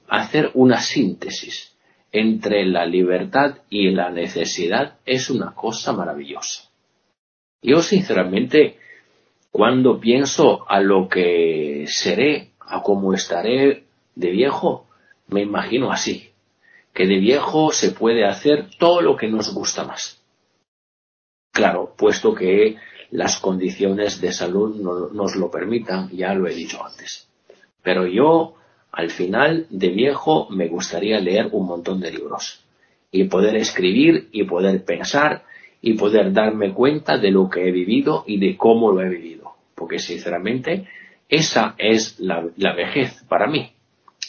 hacer 0.09 0.51
una 0.55 0.81
síntesis 0.81 1.77
entre 2.13 2.65
la 2.67 2.87
libertad 2.87 3.59
y 3.69 3.91
la 3.91 4.11
necesidad 4.11 4.99
es 5.05 5.31
una 5.31 5.55
cosa 5.55 5.93
maravillosa. 5.93 6.71
Yo 7.63 7.83
sinceramente, 7.83 8.79
cuando 9.51 10.01
pienso 10.01 10.69
a 10.69 10.81
lo 10.81 11.09
que 11.09 11.85
seré, 11.87 12.51
a 12.61 12.83
cómo 12.83 13.15
estaré 13.15 13.85
de 14.15 14.31
viejo, 14.31 14.87
me 15.29 15.43
imagino 15.43 15.93
así, 15.93 16.31
que 16.95 17.07
de 17.07 17.19
viejo 17.19 17.73
se 17.73 17.93
puede 17.93 18.25
hacer 18.25 18.71
todo 18.79 19.03
lo 19.03 19.17
que 19.17 19.29
nos 19.29 19.55
gusta 19.55 19.85
más. 19.85 20.23
Claro, 21.53 21.95
puesto 21.97 22.35
que 22.35 22.77
las 23.11 23.39
condiciones 23.39 24.21
de 24.21 24.33
salud 24.33 24.77
no, 24.77 25.09
nos 25.09 25.37
lo 25.37 25.51
permitan, 25.51 26.09
ya 26.11 26.33
lo 26.35 26.49
he 26.49 26.55
dicho 26.55 26.85
antes. 26.85 27.29
Pero 27.83 28.07
yo 28.07 28.55
al 28.93 29.11
final, 29.11 29.67
de 29.71 29.89
viejo, 29.89 30.49
me 30.51 30.69
gustaría 30.69 31.21
leer 31.21 31.49
un 31.53 31.67
montón 31.67 32.01
de 32.01 32.11
libros 32.11 32.65
y 33.13 33.25
poder 33.25 33.57
escribir 33.57 34.29
y 34.33 34.45
poder 34.45 34.85
pensar 34.85 35.45
y 35.81 35.95
poder 35.95 36.33
darme 36.33 36.73
cuenta 36.73 37.17
de 37.17 37.31
lo 37.31 37.49
que 37.49 37.69
he 37.69 37.71
vivido 37.71 38.25
y 38.27 38.39
de 38.39 38.57
cómo 38.57 38.93
lo 38.93 39.03
he 39.03 39.09
vivido. 39.09 39.55
Porque 39.75 39.99
sinceramente, 39.99 40.87
esa 41.29 41.75
es 41.79 42.19
la, 42.21 42.47
la 42.57 42.75
vejez 42.75 43.25
para 43.29 43.47
mí. 43.47 43.73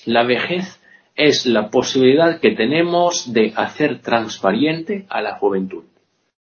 La 0.05 0.23
vejez 0.23 0.79
es 1.15 1.45
la 1.45 1.69
posibilidad 1.69 2.39
que 2.39 2.51
tenemos 2.51 3.33
de 3.33 3.53
hacer 3.55 4.01
transparente 4.01 5.05
a 5.09 5.21
la 5.21 5.37
juventud. 5.37 5.83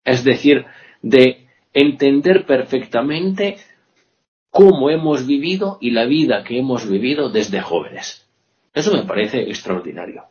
Es 0.05 0.25
decir, 0.25 0.65
de 1.01 1.47
entender 1.73 2.45
perfectamente 2.47 3.57
cómo 4.53 4.91
hemos 4.91 5.27
vivido 5.27 5.79
y 5.81 5.91
la 5.93 6.05
vida 6.05 6.45
que 6.45 6.59
hemos 6.59 6.89
vivido 6.89 7.31
desde 7.31 7.63
jóvenes. 7.63 8.29
Eso 8.75 8.93
me 8.93 9.05
parece 9.05 9.41
extraordinario. 9.51 10.25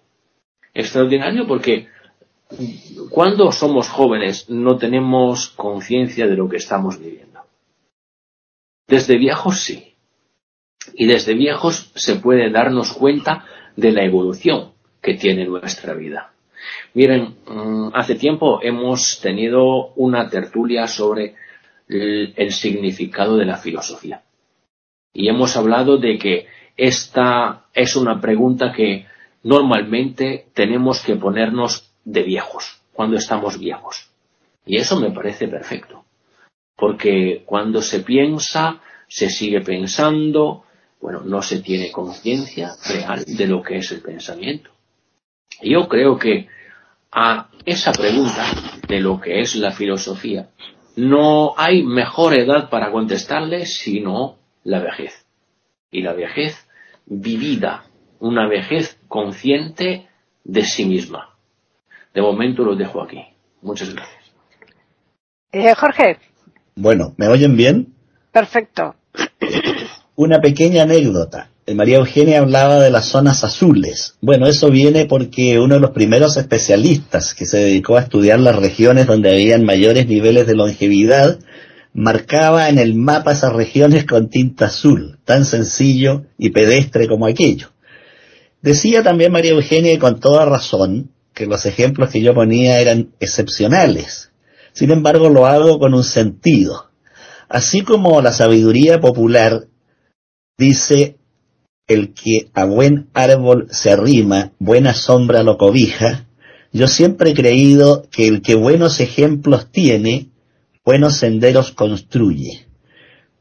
Extraordinario 0.74 1.48
porque 1.48 1.88
cuando 3.10 3.52
somos 3.52 3.90
jóvenes 3.90 4.48
no 4.48 4.78
tenemos 4.78 5.50
conciencia 5.50 6.28
de 6.28 6.36
lo 6.36 6.48
que 6.48 6.58
estamos 6.58 7.00
viviendo. 7.00 7.42
Desde 8.88 9.18
viejos 9.18 9.60
sí. 9.60 9.96
Y 10.94 11.08
desde 11.08 11.34
viejos 11.34 11.92
se 11.96 12.16
puede 12.18 12.52
darnos 12.52 12.94
cuenta 12.94 13.46
de 13.76 13.92
la 13.92 14.04
evolución 14.04 14.74
que 15.02 15.16
tiene 15.16 15.46
nuestra 15.46 15.96
vida. 15.96 16.32
Miren, 16.94 17.38
mm, 17.48 17.90
hace 17.96 18.14
tiempo 18.16 18.60
hemos 18.62 19.20
tenido 19.20 19.94
una 19.96 20.30
tertulia 20.30 20.86
sobre 20.88 21.36
el, 21.91 22.51
significado 22.51 23.38
de 23.38 23.45
la 23.45 23.58
filosofía. 23.58 24.23
Y 25.13 25.27
hemos 25.27 25.56
hablado 25.58 25.97
de 25.97 26.17
que 26.17 26.47
esta 26.77 27.65
es 27.73 27.95
una 27.95 28.21
pregunta 28.21 28.71
que 28.71 29.06
normalmente 29.43 30.47
tenemos 30.54 31.01
que 31.01 31.15
ponernos 31.15 31.91
de 32.06 32.23
viejos, 32.23 32.82
cuando 32.93 33.17
estamos 33.17 33.60
viejos. 33.60 34.10
Y 34.65 34.77
eso 34.77 34.99
me 34.99 35.12
parece 35.12 35.47
perfecto. 35.47 36.06
Porque 36.75 37.43
cuando 37.45 37.82
se 37.82 37.99
piensa, 37.99 38.82
se 39.08 39.30
sigue 39.30 39.62
pensando, 39.62 40.63
bueno, 41.01 41.21
no 41.21 41.41
se 41.41 41.60
tiene 41.60 41.91
conciencia 41.91 42.71
real 42.88 43.23
de 43.25 43.47
lo 43.47 43.62
que 43.62 43.77
es 43.77 43.91
el 43.91 44.01
pensamiento. 44.01 44.71
Yo 45.62 45.88
creo 45.88 46.17
que 46.17 46.47
a 47.12 47.49
esa 47.65 47.91
pregunta 47.91 48.45
de 48.88 48.99
lo 49.01 49.19
que 49.19 49.41
es 49.41 49.56
la 49.56 49.71
filosofía 49.71 50.49
no 50.95 51.54
hay 51.58 51.84
mejor 51.84 52.34
edad 52.34 52.69
para 52.69 52.91
contestarle 52.91 53.65
sino 53.65 54.38
la 54.63 54.80
vejez. 54.80 55.25
Y 55.89 56.01
la 56.01 56.13
vejez 56.13 56.56
vivida, 57.06 57.86
una 58.19 58.47
vejez 58.47 58.99
consciente 59.08 60.08
de 60.43 60.63
sí 60.63 60.86
misma. 60.86 61.36
De 62.13 62.21
momento 62.21 62.63
lo 62.63 62.75
dejo 62.75 63.01
aquí. 63.01 63.21
Muchas 63.62 63.93
gracias. 63.93 64.34
Eh, 65.51 65.73
Jorge. 65.75 66.17
Bueno, 66.75 67.13
¿me 67.17 67.27
oyen 67.27 67.56
bien? 67.56 67.93
Perfecto. 68.32 68.95
Una 70.15 70.39
pequeña 70.39 70.84
anécdota. 70.84 71.51
María 71.67 71.97
Eugenia 71.97 72.39
hablaba 72.39 72.80
de 72.80 72.89
las 72.89 73.06
zonas 73.06 73.43
azules. 73.43 74.15
Bueno, 74.21 74.47
eso 74.47 74.71
viene 74.71 75.06
porque 75.06 75.60
uno 75.60 75.76
de 75.76 75.82
los 75.82 75.91
primeros 75.91 76.36
especialistas 76.38 77.34
que 77.34 77.45
se 77.45 77.60
dedicó 77.60 77.97
a 77.97 78.02
estudiar 78.02 78.39
las 78.39 78.56
regiones 78.56 79.06
donde 79.08 79.32
habían 79.32 79.63
mayores 79.63 80.08
niveles 80.08 80.47
de 80.47 80.56
longevidad, 80.56 81.39
marcaba 81.93 82.69
en 82.69 82.80
el 82.80 82.95
mapa 82.95 83.34
esas 83.34 83.54
regiones 83.54 84.06
con 84.06 84.30
tinta 84.30 84.65
azul, 84.65 85.19
tan 85.24 85.45
sencillo 85.45 86.26
y 86.38 86.50
pedestre 86.50 87.08
como 87.08 87.28
aquello. 87.28 87.69
Decía 88.62 89.04
también 89.04 89.32
María 89.32 89.52
Eugenia, 89.52 89.93
y 89.93 89.97
con 89.97 90.19
toda 90.19 90.45
razón, 90.45 91.12
que 91.34 91.45
los 91.45 91.65
ejemplos 91.65 92.10
que 92.10 92.21
yo 92.21 92.34
ponía 92.34 92.80
eran 92.80 93.13
excepcionales. 93.19 94.32
Sin 94.74 94.91
embargo, 94.91 95.30
lo 95.30 95.45
hago 95.45 95.80
con 95.80 95.93
un 95.93 96.04
sentido. 96.04 96.89
Así 97.50 97.82
como 97.82 98.21
la 98.21 98.32
sabiduría 98.32 99.00
popular 99.00 99.67
dice 100.58 101.17
el 101.88 102.13
que 102.13 102.50
a 102.54 102.65
buen 102.65 103.10
árbol 103.13 103.67
se 103.72 103.91
arrima, 103.91 104.54
buena 104.60 104.94
sombra 104.94 105.44
lo 105.44 105.58
cobija, 105.58 106.28
yo 106.74 106.88
siempre 106.88 107.32
he 107.32 107.34
creído 107.34 108.08
que 108.10 108.28
el 108.28 108.41
que 108.41 108.56
buenos 108.56 109.00
ejemplos 109.00 109.72
tiene, 109.72 110.30
buenos 110.86 111.17
senderos 111.17 111.72
construye. 111.72 112.65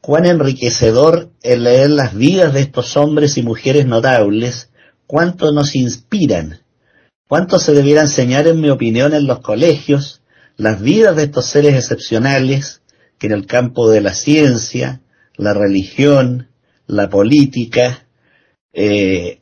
Cuán 0.00 0.26
enriquecedor 0.26 1.30
el 1.42 1.64
leer 1.64 1.90
las 1.90 2.14
vidas 2.14 2.52
de 2.54 2.60
estos 2.60 2.96
hombres 2.96 3.36
y 3.36 3.42
mujeres 3.42 3.86
notables, 3.86 4.70
cuánto 5.06 5.52
nos 5.52 5.76
inspiran, 5.76 6.62
cuánto 7.28 7.60
se 7.60 7.72
debiera 7.72 8.00
enseñar, 8.00 8.48
en 8.48 8.60
mi 8.60 8.70
opinión, 8.70 9.14
en 9.14 9.26
los 9.26 9.40
colegios, 9.40 10.22
las 10.56 10.80
vidas 10.80 11.14
de 11.16 11.24
estos 11.24 11.46
seres 11.46 11.74
excepcionales 11.74 12.82
que 13.18 13.28
en 13.28 13.32
el 13.34 13.46
campo 13.46 13.88
de 13.90 14.00
la 14.00 14.14
ciencia, 14.14 15.02
la 15.36 15.54
religión, 15.54 16.48
la 16.86 17.08
política, 17.08 18.06
eh, 18.72 19.40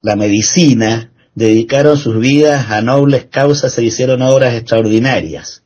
la 0.00 0.16
medicina, 0.16 1.12
dedicaron 1.34 1.96
sus 1.96 2.18
vidas 2.18 2.70
a 2.70 2.82
nobles 2.82 3.26
causas 3.26 3.76
e 3.78 3.84
hicieron 3.84 4.22
obras 4.22 4.54
extraordinarias. 4.54 5.62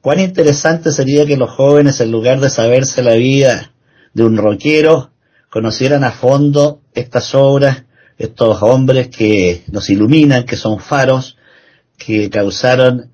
Cuán 0.00 0.20
interesante 0.20 0.92
sería 0.92 1.26
que 1.26 1.36
los 1.36 1.50
jóvenes, 1.50 2.00
en 2.00 2.10
lugar 2.10 2.40
de 2.40 2.48
saberse 2.48 3.02
la 3.02 3.14
vida 3.14 3.72
de 4.14 4.24
un 4.24 4.36
roquero, 4.36 5.10
conocieran 5.50 6.04
a 6.04 6.10
fondo 6.10 6.80
estas 6.94 7.34
obras, 7.34 7.84
estos 8.16 8.62
hombres 8.62 9.08
que 9.08 9.62
nos 9.70 9.90
iluminan, 9.90 10.44
que 10.44 10.56
son 10.56 10.78
faros, 10.78 11.36
que 11.98 12.30
causaron 12.30 13.10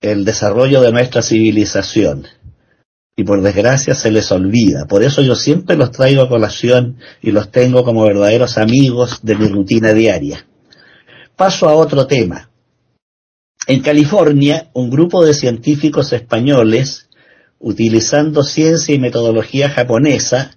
el 0.00 0.24
desarrollo 0.24 0.80
de 0.80 0.92
nuestra 0.92 1.22
civilización 1.22 2.26
y 3.18 3.24
por 3.24 3.42
desgracia 3.42 3.96
se 3.96 4.12
les 4.12 4.30
olvida. 4.30 4.86
Por 4.86 5.02
eso 5.02 5.22
yo 5.22 5.34
siempre 5.34 5.76
los 5.76 5.90
traigo 5.90 6.22
a 6.22 6.28
colación 6.28 6.98
y 7.20 7.32
los 7.32 7.50
tengo 7.50 7.82
como 7.82 8.04
verdaderos 8.04 8.58
amigos 8.58 9.18
de 9.22 9.34
mi 9.34 9.48
rutina 9.48 9.92
diaria. 9.92 10.46
Paso 11.34 11.68
a 11.68 11.74
otro 11.74 12.06
tema. 12.06 12.48
En 13.66 13.82
California, 13.82 14.70
un 14.72 14.88
grupo 14.88 15.24
de 15.24 15.34
científicos 15.34 16.12
españoles, 16.12 17.08
utilizando 17.58 18.44
ciencia 18.44 18.94
y 18.94 19.00
metodología 19.00 19.68
japonesa, 19.68 20.52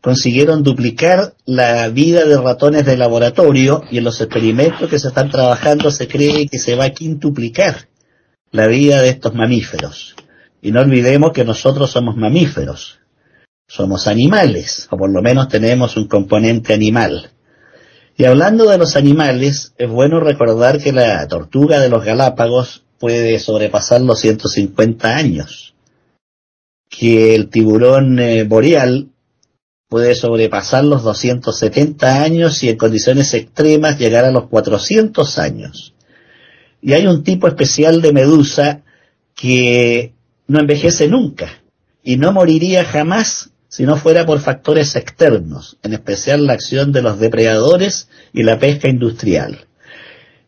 consiguieron 0.00 0.64
duplicar 0.64 1.34
la 1.46 1.88
vida 1.90 2.24
de 2.24 2.36
ratones 2.38 2.86
de 2.86 2.96
laboratorio 2.96 3.84
y 3.88 3.98
en 3.98 4.04
los 4.04 4.20
experimentos 4.20 4.90
que 4.90 4.98
se 4.98 5.08
están 5.08 5.30
trabajando 5.30 5.92
se 5.92 6.08
cree 6.08 6.48
que 6.48 6.58
se 6.58 6.74
va 6.74 6.86
a 6.86 6.90
quintuplicar 6.90 7.86
la 8.50 8.66
vida 8.66 9.00
de 9.00 9.10
estos 9.10 9.32
mamíferos. 9.32 10.16
Y 10.64 10.72
no 10.72 10.80
olvidemos 10.80 11.32
que 11.32 11.44
nosotros 11.44 11.90
somos 11.90 12.16
mamíferos, 12.16 12.98
somos 13.68 14.06
animales, 14.06 14.88
o 14.90 14.96
por 14.96 15.10
lo 15.10 15.20
menos 15.20 15.48
tenemos 15.48 15.98
un 15.98 16.08
componente 16.08 16.72
animal. 16.72 17.32
Y 18.16 18.24
hablando 18.24 18.70
de 18.70 18.78
los 18.78 18.96
animales, 18.96 19.74
es 19.76 19.90
bueno 19.90 20.20
recordar 20.20 20.78
que 20.78 20.92
la 20.92 21.28
tortuga 21.28 21.80
de 21.80 21.90
los 21.90 22.02
Galápagos 22.02 22.82
puede 22.98 23.38
sobrepasar 23.40 24.00
los 24.00 24.20
150 24.20 25.14
años, 25.14 25.74
que 26.88 27.34
el 27.34 27.50
tiburón 27.50 28.18
eh, 28.18 28.44
boreal 28.44 29.10
puede 29.90 30.14
sobrepasar 30.14 30.84
los 30.84 31.02
270 31.02 32.22
años 32.22 32.62
y 32.62 32.70
en 32.70 32.78
condiciones 32.78 33.34
extremas 33.34 33.98
llegar 33.98 34.24
a 34.24 34.30
los 34.30 34.48
400 34.48 35.38
años. 35.38 35.92
Y 36.80 36.94
hay 36.94 37.06
un 37.06 37.22
tipo 37.22 37.48
especial 37.48 38.00
de 38.00 38.14
medusa 38.14 38.80
que 39.34 40.13
no 40.46 40.60
envejece 40.60 41.08
nunca 41.08 41.62
y 42.02 42.16
no 42.16 42.32
moriría 42.32 42.84
jamás 42.84 43.50
si 43.68 43.84
no 43.84 43.96
fuera 43.96 44.24
por 44.24 44.40
factores 44.40 44.94
externos, 44.94 45.78
en 45.82 45.94
especial 45.94 46.46
la 46.46 46.52
acción 46.52 46.92
de 46.92 47.02
los 47.02 47.18
depredadores 47.18 48.08
y 48.32 48.44
la 48.44 48.58
pesca 48.58 48.88
industrial. 48.88 49.66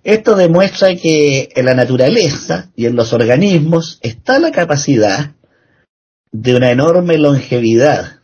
Esto 0.04 0.36
demuestra 0.36 0.94
que 0.94 1.48
en 1.56 1.64
la 1.64 1.74
naturaleza 1.74 2.70
y 2.76 2.86
en 2.86 2.94
los 2.94 3.12
organismos 3.12 3.98
está 4.02 4.38
la 4.38 4.52
capacidad 4.52 5.34
de 6.30 6.54
una 6.54 6.70
enorme 6.70 7.18
longevidad 7.18 8.20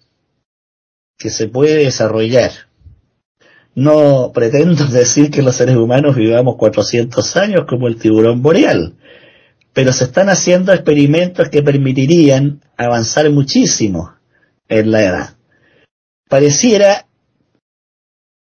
que 1.18 1.30
se 1.30 1.48
puede 1.48 1.78
desarrollar. 1.78 2.52
No 3.74 4.30
pretendo 4.32 4.86
decir 4.92 5.32
que 5.32 5.42
los 5.42 5.56
seres 5.56 5.76
humanos 5.76 6.14
vivamos 6.14 6.56
400 6.56 7.36
años 7.36 7.64
como 7.68 7.88
el 7.88 7.96
tiburón 7.96 8.42
boreal, 8.42 8.94
pero 9.72 9.92
se 9.92 10.04
están 10.04 10.28
haciendo 10.28 10.72
experimentos 10.72 11.48
que 11.48 11.62
permitirían 11.62 12.60
avanzar 12.76 13.28
muchísimo 13.30 14.14
en 14.68 14.90
la 14.90 15.02
edad. 15.02 15.36
Pareciera, 16.28 17.06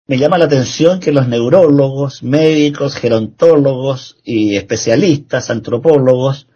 me 0.07 0.19
llama 0.19 0.39
la 0.39 0.47
atención 0.47 1.01
que 1.01 1.13
los 1.13 1.29
neurólogos, 1.29 2.23
médicos, 2.23 2.97
gerontólogos 2.97 4.19
y 4.23 4.57
especialistas, 4.57 5.51
antropólogos, 5.51 6.47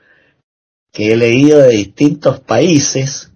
que 0.92 1.12
he 1.12 1.16
leído 1.16 1.60
de 1.60 1.68
distintos 1.68 2.40
países, 2.40 3.32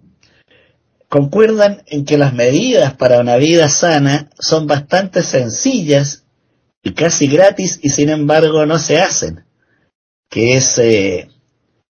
concuerdan 1.07 1.83
en 1.85 2.05
que 2.05 2.17
las 2.17 2.33
medidas 2.33 2.95
para 2.95 3.19
una 3.19 3.37
vida 3.37 3.69
sana 3.69 4.29
son 4.39 4.65
bastante 4.65 5.21
sencillas 5.21 6.25
y 6.81 6.93
casi 6.93 7.27
gratis 7.27 7.79
y 7.81 7.89
sin 7.89 8.09
embargo 8.09 8.65
no 8.65 8.79
se 8.79 8.99
hacen, 8.99 9.45
que 10.33 10.55
es 10.55 10.79
eh, 10.79 11.29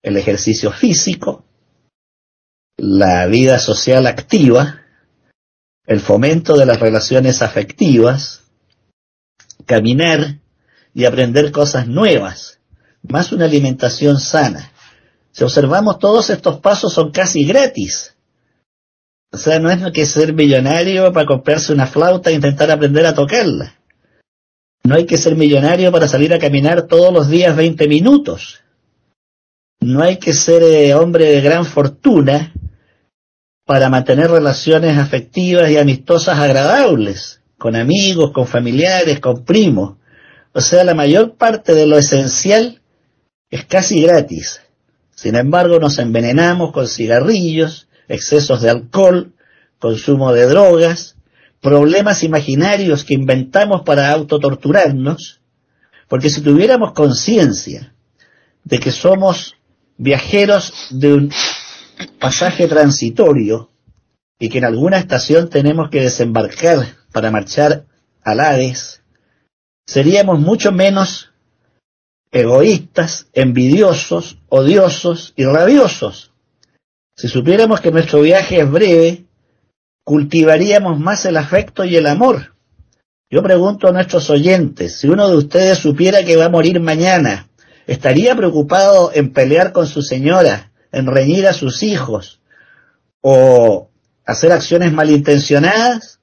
el 0.02 0.18
ejercicio 0.18 0.70
físico, 0.70 1.46
la 2.76 3.24
vida 3.28 3.58
social 3.58 4.06
activa, 4.06 4.82
el 5.86 6.00
fomento 6.00 6.54
de 6.58 6.66
las 6.66 6.78
relaciones 6.78 7.40
afectivas, 7.40 8.42
caminar 9.64 10.40
y 10.92 11.06
aprender 11.06 11.50
cosas 11.50 11.88
nuevas, 11.88 12.60
más 13.00 13.32
una 13.32 13.46
alimentación 13.46 14.20
sana. 14.20 14.70
Si 15.32 15.42
observamos 15.42 15.98
todos 15.98 16.28
estos 16.28 16.60
pasos 16.60 16.92
son 16.92 17.12
casi 17.12 17.46
gratis. 17.46 18.16
O 19.32 19.38
sea, 19.38 19.60
no 19.60 19.70
es 19.70 19.80
que 19.92 20.04
ser 20.04 20.34
millonario 20.34 21.10
para 21.10 21.24
comprarse 21.24 21.72
una 21.72 21.86
flauta 21.86 22.28
e 22.28 22.34
intentar 22.34 22.70
aprender 22.70 23.06
a 23.06 23.14
tocarla. 23.14 23.76
No 24.86 24.94
hay 24.94 25.04
que 25.04 25.18
ser 25.18 25.34
millonario 25.34 25.90
para 25.90 26.06
salir 26.06 26.32
a 26.32 26.38
caminar 26.38 26.82
todos 26.82 27.12
los 27.12 27.28
días 27.28 27.56
20 27.56 27.88
minutos. 27.88 28.60
No 29.80 30.00
hay 30.00 30.18
que 30.18 30.32
ser 30.32 30.62
eh, 30.62 30.94
hombre 30.94 31.24
de 31.24 31.40
gran 31.40 31.64
fortuna 31.64 32.54
para 33.64 33.88
mantener 33.88 34.30
relaciones 34.30 34.96
afectivas 34.96 35.68
y 35.70 35.76
amistosas 35.76 36.38
agradables, 36.38 37.40
con 37.58 37.74
amigos, 37.74 38.30
con 38.30 38.46
familiares, 38.46 39.18
con 39.18 39.44
primos. 39.44 39.96
O 40.52 40.60
sea, 40.60 40.84
la 40.84 40.94
mayor 40.94 41.34
parte 41.34 41.74
de 41.74 41.88
lo 41.88 41.98
esencial 41.98 42.80
es 43.50 43.64
casi 43.64 44.02
gratis. 44.02 44.60
Sin 45.16 45.34
embargo, 45.34 45.80
nos 45.80 45.98
envenenamos 45.98 46.70
con 46.70 46.86
cigarrillos, 46.86 47.88
excesos 48.06 48.62
de 48.62 48.70
alcohol, 48.70 49.32
consumo 49.80 50.32
de 50.32 50.46
drogas, 50.46 51.15
problemas 51.60 52.22
imaginarios 52.22 53.04
que 53.04 53.14
inventamos 53.14 53.82
para 53.82 54.10
autotorturarnos, 54.10 55.40
porque 56.08 56.30
si 56.30 56.40
tuviéramos 56.40 56.92
conciencia 56.92 57.94
de 58.64 58.78
que 58.78 58.92
somos 58.92 59.56
viajeros 59.96 60.88
de 60.90 61.14
un 61.14 61.32
pasaje 62.18 62.68
transitorio 62.68 63.70
y 64.38 64.48
que 64.48 64.58
en 64.58 64.64
alguna 64.64 64.98
estación 64.98 65.48
tenemos 65.48 65.88
que 65.90 66.00
desembarcar 66.00 66.86
para 67.12 67.30
marchar 67.30 67.86
al 68.22 68.40
Hades, 68.40 69.02
seríamos 69.86 70.38
mucho 70.38 70.72
menos 70.72 71.32
egoístas, 72.32 73.28
envidiosos, 73.32 74.38
odiosos 74.48 75.32
y 75.36 75.44
rabiosos. 75.44 76.32
Si 77.16 77.28
supiéramos 77.28 77.80
que 77.80 77.90
nuestro 77.90 78.20
viaje 78.20 78.60
es 78.60 78.70
breve, 78.70 79.25
cultivaríamos 80.06 81.00
más 81.00 81.24
el 81.24 81.36
afecto 81.36 81.84
y 81.84 81.96
el 81.96 82.06
amor. 82.06 82.54
Yo 83.28 83.42
pregunto 83.42 83.88
a 83.88 83.92
nuestros 83.92 84.30
oyentes, 84.30 85.00
si 85.00 85.08
uno 85.08 85.28
de 85.28 85.36
ustedes 85.36 85.80
supiera 85.80 86.24
que 86.24 86.36
va 86.36 86.44
a 86.44 86.48
morir 86.48 86.78
mañana, 86.78 87.48
¿estaría 87.88 88.36
preocupado 88.36 89.10
en 89.12 89.32
pelear 89.32 89.72
con 89.72 89.88
su 89.88 90.02
señora, 90.02 90.70
en 90.92 91.08
reñir 91.08 91.48
a 91.48 91.52
sus 91.52 91.82
hijos 91.82 92.40
o 93.20 93.90
hacer 94.24 94.52
acciones 94.52 94.92
malintencionadas, 94.92 96.20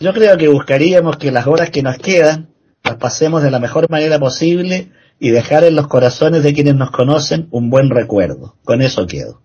yo 0.00 0.12
creo 0.12 0.36
que 0.36 0.48
buscaríamos 0.48 1.16
que 1.16 1.30
las 1.30 1.46
horas 1.46 1.70
que 1.70 1.84
nos 1.84 1.98
quedan 1.98 2.48
las 2.82 2.96
pasemos 2.96 3.44
de 3.44 3.52
la 3.52 3.60
mejor 3.60 3.88
manera 3.88 4.18
posible 4.18 4.90
y 5.20 5.30
dejar 5.30 5.62
en 5.62 5.76
los 5.76 5.86
corazones 5.86 6.42
de 6.42 6.54
quienes 6.54 6.74
nos 6.74 6.90
conocen 6.90 7.46
un 7.52 7.70
buen 7.70 7.88
recuerdo. 7.88 8.56
Con 8.64 8.82
eso 8.82 9.06
quedo. 9.06 9.40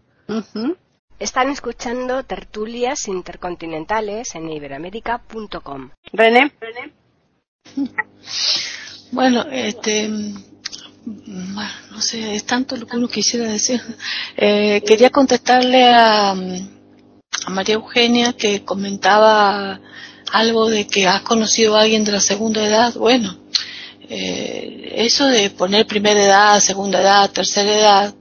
Están 1.20 1.50
escuchando 1.50 2.24
tertulias 2.24 3.08
intercontinentales 3.08 4.36
en 4.36 4.50
iberamérica.com. 4.50 5.90
René. 6.14 6.52
Bueno, 9.10 9.46
este, 9.50 10.10
bueno, 11.06 11.72
no 11.92 12.02
sé, 12.02 12.36
es 12.36 12.44
tanto 12.46 12.76
lo 12.76 12.86
que 12.86 12.98
uno 12.98 13.08
quisiera 13.08 13.50
decir. 13.50 13.82
Eh, 14.36 14.84
quería 14.86 15.10
contestarle 15.10 15.86
a, 15.88 16.32
a, 16.32 17.50
María 17.50 17.76
Eugenia 17.76 18.34
que 18.34 18.66
comentaba 18.66 19.80
algo 20.34 20.70
de 20.70 20.88
que 20.88 21.08
has 21.08 21.22
conocido 21.22 21.78
a 21.78 21.84
alguien 21.84 22.04
de 22.04 22.12
la 22.12 22.20
segunda 22.20 22.62
edad. 22.66 22.94
Bueno, 22.96 23.38
eh, 24.10 24.94
eso 24.98 25.26
de 25.26 25.50
poner 25.52 25.88
primera 25.88 26.22
edad, 26.22 26.60
segunda 26.60 27.00
edad, 27.02 27.32
tercera 27.32 27.74
edad, 27.74 28.16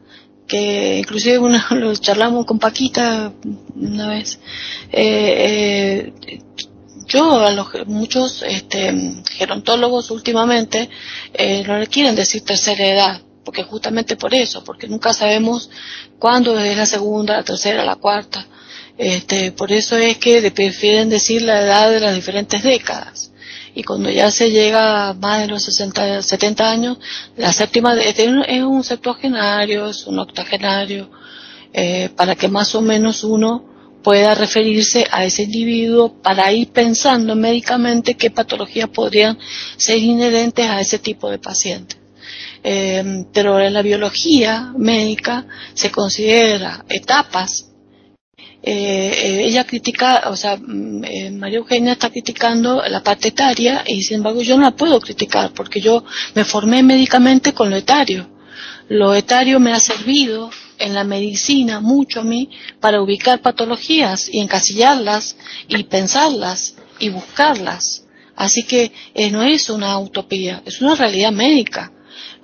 que 0.46 0.98
inclusive 0.98 1.38
una, 1.38 1.66
lo 1.70 1.94
charlamos 1.94 2.46
con 2.46 2.58
Paquita 2.58 3.32
una 3.74 4.08
vez, 4.08 4.38
eh, 4.92 6.12
eh 6.28 6.42
yo 7.08 7.38
a 7.38 7.52
los 7.52 7.68
muchos 7.86 8.42
este, 8.42 8.92
gerontólogos 9.30 10.10
últimamente 10.10 10.90
eh, 11.34 11.62
no 11.64 11.78
le 11.78 11.86
quieren 11.86 12.16
decir 12.16 12.42
tercera 12.42 12.84
edad 12.84 13.22
porque 13.44 13.62
justamente 13.62 14.16
por 14.16 14.34
eso 14.34 14.64
porque 14.64 14.88
nunca 14.88 15.12
sabemos 15.12 15.70
cuándo 16.18 16.58
es 16.58 16.76
la 16.76 16.84
segunda 16.86 17.36
la 17.36 17.44
tercera 17.44 17.84
la 17.84 17.94
cuarta. 17.96 18.46
Este, 18.98 19.52
por 19.52 19.70
eso 19.72 19.96
es 19.96 20.16
que 20.16 20.50
prefieren 20.50 21.10
decir 21.10 21.42
la 21.42 21.60
edad 21.60 21.90
de 21.90 22.00
las 22.00 22.14
diferentes 22.14 22.62
décadas 22.62 23.25
y 23.76 23.82
cuando 23.82 24.08
ya 24.08 24.30
se 24.30 24.50
llega 24.50 25.10
a 25.10 25.12
más 25.12 25.42
de 25.42 25.48
los 25.48 25.62
60, 25.64 26.22
70 26.22 26.70
años, 26.70 26.98
la 27.36 27.52
séptima 27.52 27.94
es 27.94 28.62
un 28.62 28.82
septuagenario, 28.82 29.90
es 29.90 30.06
un 30.06 30.18
octogenario, 30.18 31.10
eh, 31.74 32.08
para 32.16 32.34
que 32.34 32.48
más 32.48 32.74
o 32.74 32.80
menos 32.80 33.22
uno 33.22 34.00
pueda 34.02 34.34
referirse 34.34 35.06
a 35.10 35.26
ese 35.26 35.42
individuo 35.42 36.22
para 36.22 36.50
ir 36.52 36.68
pensando 36.68 37.36
médicamente 37.36 38.14
qué 38.14 38.30
patologías 38.30 38.88
podrían 38.88 39.38
ser 39.76 39.98
inherentes 39.98 40.66
a 40.70 40.80
ese 40.80 40.98
tipo 40.98 41.28
de 41.28 41.38
paciente. 41.38 41.96
Eh, 42.64 43.26
pero 43.34 43.60
en 43.60 43.74
la 43.74 43.82
biología 43.82 44.72
médica 44.78 45.46
se 45.74 45.90
considera 45.90 46.82
etapas. 46.88 47.72
Eh, 48.62 49.12
eh, 49.22 49.44
ella 49.46 49.64
critica, 49.64 50.24
o 50.26 50.36
sea, 50.36 50.56
mm, 50.56 51.36
María 51.38 51.58
Eugenia 51.58 51.92
está 51.92 52.10
criticando 52.10 52.82
la 52.88 53.02
parte 53.02 53.28
etaria 53.28 53.84
y 53.86 54.02
sin 54.02 54.16
embargo 54.16 54.42
yo 54.42 54.56
no 54.56 54.64
la 54.64 54.76
puedo 54.76 55.00
criticar 55.00 55.52
porque 55.54 55.80
yo 55.80 56.04
me 56.34 56.44
formé 56.44 56.82
médicamente 56.82 57.54
con 57.54 57.70
lo 57.70 57.76
etario. 57.76 58.28
Lo 58.88 59.14
etario 59.14 59.60
me 59.60 59.72
ha 59.72 59.80
servido 59.80 60.50
en 60.78 60.94
la 60.94 61.04
medicina 61.04 61.80
mucho 61.80 62.20
a 62.20 62.24
mí 62.24 62.50
para 62.80 63.00
ubicar 63.00 63.40
patologías 63.40 64.28
y 64.30 64.40
encasillarlas 64.40 65.36
y 65.68 65.84
pensarlas 65.84 66.76
y 66.98 67.08
buscarlas. 67.08 68.04
Así 68.34 68.64
que 68.64 68.92
eh, 69.14 69.30
no 69.30 69.42
es 69.44 69.70
una 69.70 69.98
utopía, 69.98 70.62
es 70.66 70.82
una 70.82 70.94
realidad 70.94 71.32
médica. 71.32 71.92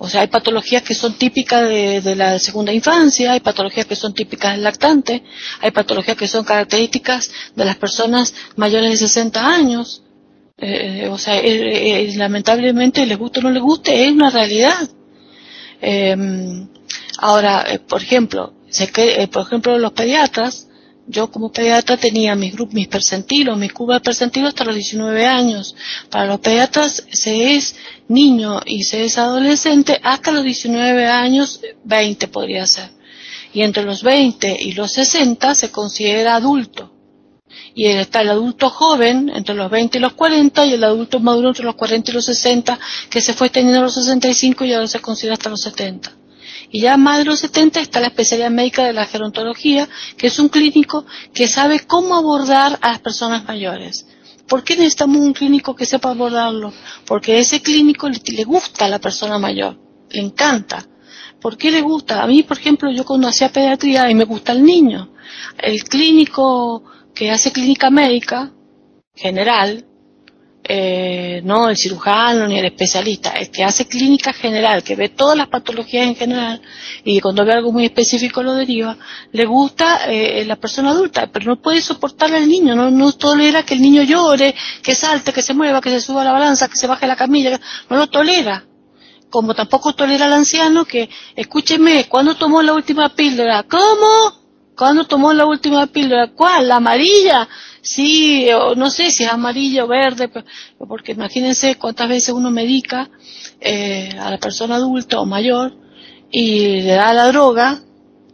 O 0.05 0.09
sea, 0.09 0.23
hay 0.23 0.27
patologías 0.27 0.83
que 0.83 0.95
son 0.95 1.15
típicas 1.15 1.69
de, 1.69 2.17
la 2.17 2.37
segunda 2.41 2.73
infancia, 2.73 3.35
hay 3.35 3.39
patologías 3.39 3.87
que 3.87 3.95
son 3.95 4.13
típicas 4.13 4.55
del 4.55 4.65
lactante, 4.65 5.23
hay 5.61 5.71
patologías 5.71 6.17
que 6.17 6.27
son 6.27 6.45
características 6.45 7.31
de 7.55 7.65
las 7.65 7.77
personas 7.77 8.35
mayores 8.57 8.91
de 8.91 8.97
60 8.97 9.47
años. 9.47 10.03
Eh, 10.59 11.09
o 11.09 11.17
sea, 11.19 11.39
eh, 11.39 12.03
eh, 12.03 12.17
lamentablemente, 12.17 13.07
les 13.07 13.17
guste 13.17 13.39
o 13.39 13.43
no 13.45 13.51
les 13.51 13.63
guste, 13.63 14.05
es 14.05 14.11
una 14.11 14.31
realidad. 14.31 14.91
Em, 15.81 16.67
ahora, 17.19 17.65
por 17.89 18.03
ejemplo, 18.03 18.55
sé 18.71 18.89
que, 18.89 19.29
por 19.29 19.47
ejemplo, 19.47 19.79
los 19.79 19.93
pediatras, 19.93 20.67
yo 21.13 21.31
como 21.31 21.53
pediatra 21.53 21.97
tenía 21.97 22.35
mis 22.35 22.55
grupos, 22.55 22.75
mis 22.75 22.89
percentilos, 22.89 23.57
mi 23.59 23.69
curva 23.69 23.95
de 23.95 24.01
percentilos 24.01 24.49
hasta 24.49 24.65
los 24.65 24.75
19 24.75 25.27
años. 25.27 25.77
Para 26.11 26.27
los 26.27 26.41
pediatras 26.41 27.05
se 27.13 27.55
es 27.55 27.77
niño 28.09 28.61
y 28.65 28.83
se 28.83 29.05
es 29.05 29.19
adolescente 29.19 30.01
hasta 30.03 30.33
los 30.33 30.43
19 30.43 31.07
años, 31.07 31.61
20 31.85 32.29
podría 32.29 32.67
ser. 32.67 32.91
Y 33.53 33.61
entre 33.61 33.85
los 33.85 34.03
20 34.03 34.57
y 34.61 34.73
los 34.73 34.93
60 34.93 35.55
se 35.55 35.71
considera 35.71 36.37
adulto. 36.37 36.91
Y 37.75 37.87
está 37.87 38.23
el 38.23 38.31
adulto 38.31 38.71
joven 38.71 39.31
entre 39.35 39.55
los 39.55 39.71
20 39.71 39.99
y 39.99 40.01
los 40.01 40.15
40 40.15 40.67
y 40.67 40.73
el 40.73 40.85
adulto 40.85 41.21
maduro 41.21 41.49
entre 41.49 41.65
los 41.65 41.75
40 41.75 42.11
y 42.11 42.15
los 42.15 42.25
60 42.25 42.79
que 43.11 43.21
se 43.21 43.35
fue 43.35 43.51
teniendo 43.51 43.81
a 43.81 43.83
los 43.83 43.95
65 43.95 44.65
y 44.65 44.73
ahora 44.73 44.89
se 44.89 45.01
considera 45.01 45.35
hasta 45.35 45.51
los 45.51 45.61
70. 45.61 46.22
Y 46.73 46.81
ya 46.81 46.97
más 46.97 47.19
de 47.19 47.27
los 47.27 47.39
70 47.41 47.81
está 47.81 48.01
la 48.01 48.07
especialidad 48.07 48.51
médica 48.51 48.85
de 48.85 48.95
la 48.95 49.05
gerontología, 49.05 49.89
que 50.17 50.29
es 50.29 50.39
un 50.39 50.49
clínico 50.49 51.05
que 51.35 51.47
sabe 51.47 51.81
cómo 51.81 52.17
abordar 52.17 52.79
a 52.81 52.93
las 52.93 53.01
personas 53.01 53.45
mayores. 53.45 54.07
¿Por 54.49 54.65
qué 54.65 54.75
necesitamos 54.75 55.19
un 55.19 55.35
clínico 55.35 55.77
que 55.77 55.85
sepa 55.85 56.11
abordarlo? 56.11 56.73
Porque 57.07 57.35
a 57.35 57.39
ese 57.39 57.61
clínico 57.61 58.09
le, 58.09 58.45
gusta 58.45 58.87
a 58.87 58.89
la 58.89 58.99
persona 58.99 59.39
mayor, 59.39 59.79
le 60.11 60.21
encanta. 60.21 60.89
¿Por 61.43 61.59
qué 61.59 61.71
le 61.71 61.83
gusta? 61.83 62.23
A 62.23 62.27
mí, 62.27 62.43
por 62.43 62.59
ejemplo, 62.59 62.91
yo 62.91 63.05
cuando 63.05 63.29
hacía 63.29 63.53
pediatría 63.53 64.11
y 64.11 64.15
me 64.15 64.25
gusta 64.25 64.53
el 64.53 64.65
niño, 64.65 65.13
el 65.59 65.85
clínico 65.85 66.85
que 67.15 67.31
hace 67.31 67.53
clínica 67.53 67.91
médica 67.91 68.51
general 69.15 69.85
eh, 70.65 71.41
no 71.45 71.69
el 71.69 71.77
cirujano 71.77 72.47
ni 72.47 72.59
el 72.59 72.67
especialista, 72.67 73.31
el 73.31 73.51
que 73.51 73.65
hace 73.65 73.87
clínica 73.87 74.33
general, 74.33 74.85
que 74.85 74.95
ve 74.95 75.09
todas 75.09 75.37
las 75.37 75.49
patologías 75.49 76.07
en 76.07 76.15
general 76.15 76.63
y 77.05 77.21
cuando 77.21 77.45
ve 77.45 77.53
algo 77.53 77.73
muy 77.73 77.85
específico 77.85 78.43
lo 78.43 78.55
deriva, 78.55 78.97
le 79.33 79.45
gusta 79.45 80.07
eh, 80.07 80.45
la 80.45 80.57
persona 80.57 80.91
adulta, 80.91 81.29
pero 81.33 81.47
no 81.47 81.61
puede 81.61 81.81
soportar 81.81 82.33
al 82.33 82.49
niño, 82.49 82.77
no, 82.77 82.91
no 82.91 83.13
tolera 83.13 83.65
que 83.65 83.75
el 83.75 83.83
niño 83.83 84.03
llore, 84.03 84.55
que 84.83 84.95
salte, 84.95 85.33
que 85.33 85.43
se 85.43 85.53
mueva, 85.53 85.81
que 85.81 85.91
se 85.91 86.01
suba 86.01 86.23
a 86.23 86.25
la 86.25 86.33
balanza, 86.33 86.69
que 86.69 86.77
se 86.77 86.87
baje 86.87 87.07
la 87.07 87.17
camilla, 87.17 87.61
no 87.91 87.97
lo 87.97 88.07
tolera. 88.07 88.65
Como 89.31 89.55
tampoco 89.55 89.95
tolera 89.95 90.27
al 90.27 90.35
anciano 90.35 90.85
que, 90.85 91.09
escúcheme, 91.35 92.07
¿cuándo 92.07 92.37
tomó 92.37 92.61
la 92.63 92.75
última 92.75 93.15
píldora? 93.15 93.63
¿Cómo? 93.63 94.43
¿Cuándo 94.77 95.05
tomó 95.05 95.33
la 95.33 95.47
última 95.47 95.87
píldora? 95.87 96.33
¿Cuál? 96.33 96.69
¿La 96.69 96.77
amarilla? 96.77 97.49
Sí, 97.83 98.49
o 98.53 98.75
no 98.75 98.89
sé 98.91 99.11
si 99.11 99.25
es 99.25 99.31
amarillo 99.31 99.85
o 99.85 99.89
verde, 99.89 100.31
porque 100.79 101.13
imagínense 101.13 101.75
cuántas 101.75 102.09
veces 102.09 102.35
uno 102.35 102.51
medica 102.51 103.11
eh, 103.61 104.17
a 104.19 104.31
la 104.31 104.39
persona 104.39 104.77
adulta 104.77 105.21
o 105.21 105.27
mayor 105.27 105.77
y 106.31 106.81
le 106.83 106.93
da 106.93 107.13
la 107.13 107.27
droga 107.27 107.83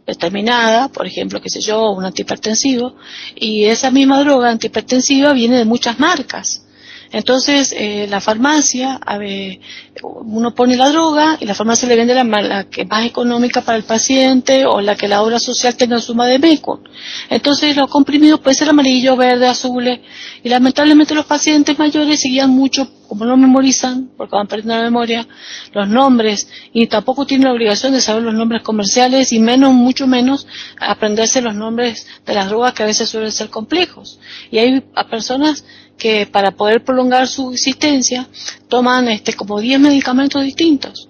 determinada, 0.07 0.87
por 0.87 1.05
ejemplo, 1.05 1.41
qué 1.41 1.49
sé 1.49 1.61
yo, 1.61 1.91
un 1.91 2.05
antihipertensivo, 2.05 2.95
y 3.35 3.65
esa 3.65 3.91
misma 3.91 4.19
droga 4.21 4.49
antihipertensiva 4.49 5.33
viene 5.33 5.57
de 5.57 5.65
muchas 5.65 5.99
marcas. 5.99 6.65
Entonces, 7.11 7.73
eh, 7.75 8.05
la 8.07 8.21
farmacia, 8.21 8.99
a 9.03 9.17
ver, 9.17 9.59
uno 10.03 10.53
pone 10.53 10.77
la 10.77 10.89
droga 10.89 11.37
y 11.39 11.45
la 11.45 11.55
farmacia 11.55 11.87
le 11.87 11.95
vende 11.95 12.13
la, 12.13 12.65
que 12.65 12.85
más 12.85 13.05
económica 13.05 13.61
para 13.61 13.77
el 13.77 13.83
paciente 13.83 14.65
o 14.65 14.79
la 14.79 14.95
que 14.95 15.07
la 15.07 15.23
obra 15.23 15.39
social 15.39 15.75
tenga 15.75 15.99
suma 15.99 16.27
de 16.27 16.37
MECO. 16.37 16.81
Entonces, 17.29 17.75
los 17.75 17.89
comprimidos 17.89 18.39
pueden 18.41 18.55
ser 18.55 18.69
amarillo, 18.69 19.15
verde, 19.15 19.47
azules, 19.47 19.99
y 20.43 20.49
lamentablemente 20.49 21.15
los 21.15 21.25
pacientes 21.25 21.79
mayores 21.79 22.21
seguían 22.21 22.51
mucho, 22.51 22.87
como 23.07 23.25
no 23.25 23.35
memorizan, 23.37 24.11
porque 24.15 24.35
van 24.35 24.47
perdiendo 24.47 24.75
la 24.75 24.83
memoria, 24.83 25.27
los 25.73 25.89
nombres, 25.89 26.47
y 26.73 26.85
tampoco 26.85 27.25
tienen 27.25 27.45
la 27.47 27.53
obligación 27.53 27.91
de 27.93 28.01
saber 28.01 28.21
los 28.21 28.35
nombres 28.35 28.61
comerciales, 28.61 29.33
y 29.33 29.39
menos, 29.39 29.73
mucho 29.73 30.05
menos, 30.05 30.45
aprenderse 30.79 31.41
los 31.41 31.55
nombres 31.55 32.05
de 32.23 32.33
las 32.35 32.49
drogas 32.49 32.73
que 32.73 32.83
a 32.83 32.85
veces 32.85 33.09
suelen 33.09 33.31
ser 33.31 33.49
complejos. 33.49 34.19
Y 34.51 34.59
hay 34.59 34.81
personas 35.09 35.65
que 35.99 36.25
para 36.25 36.51
poder 36.51 36.83
prolongar 36.83 37.27
su 37.27 37.51
existencia 37.51 38.27
toman 38.67 39.09
este 39.09 39.33
como 39.33 39.59
10 39.59 39.79
medicamentos 39.79 40.41
distintos. 40.43 41.07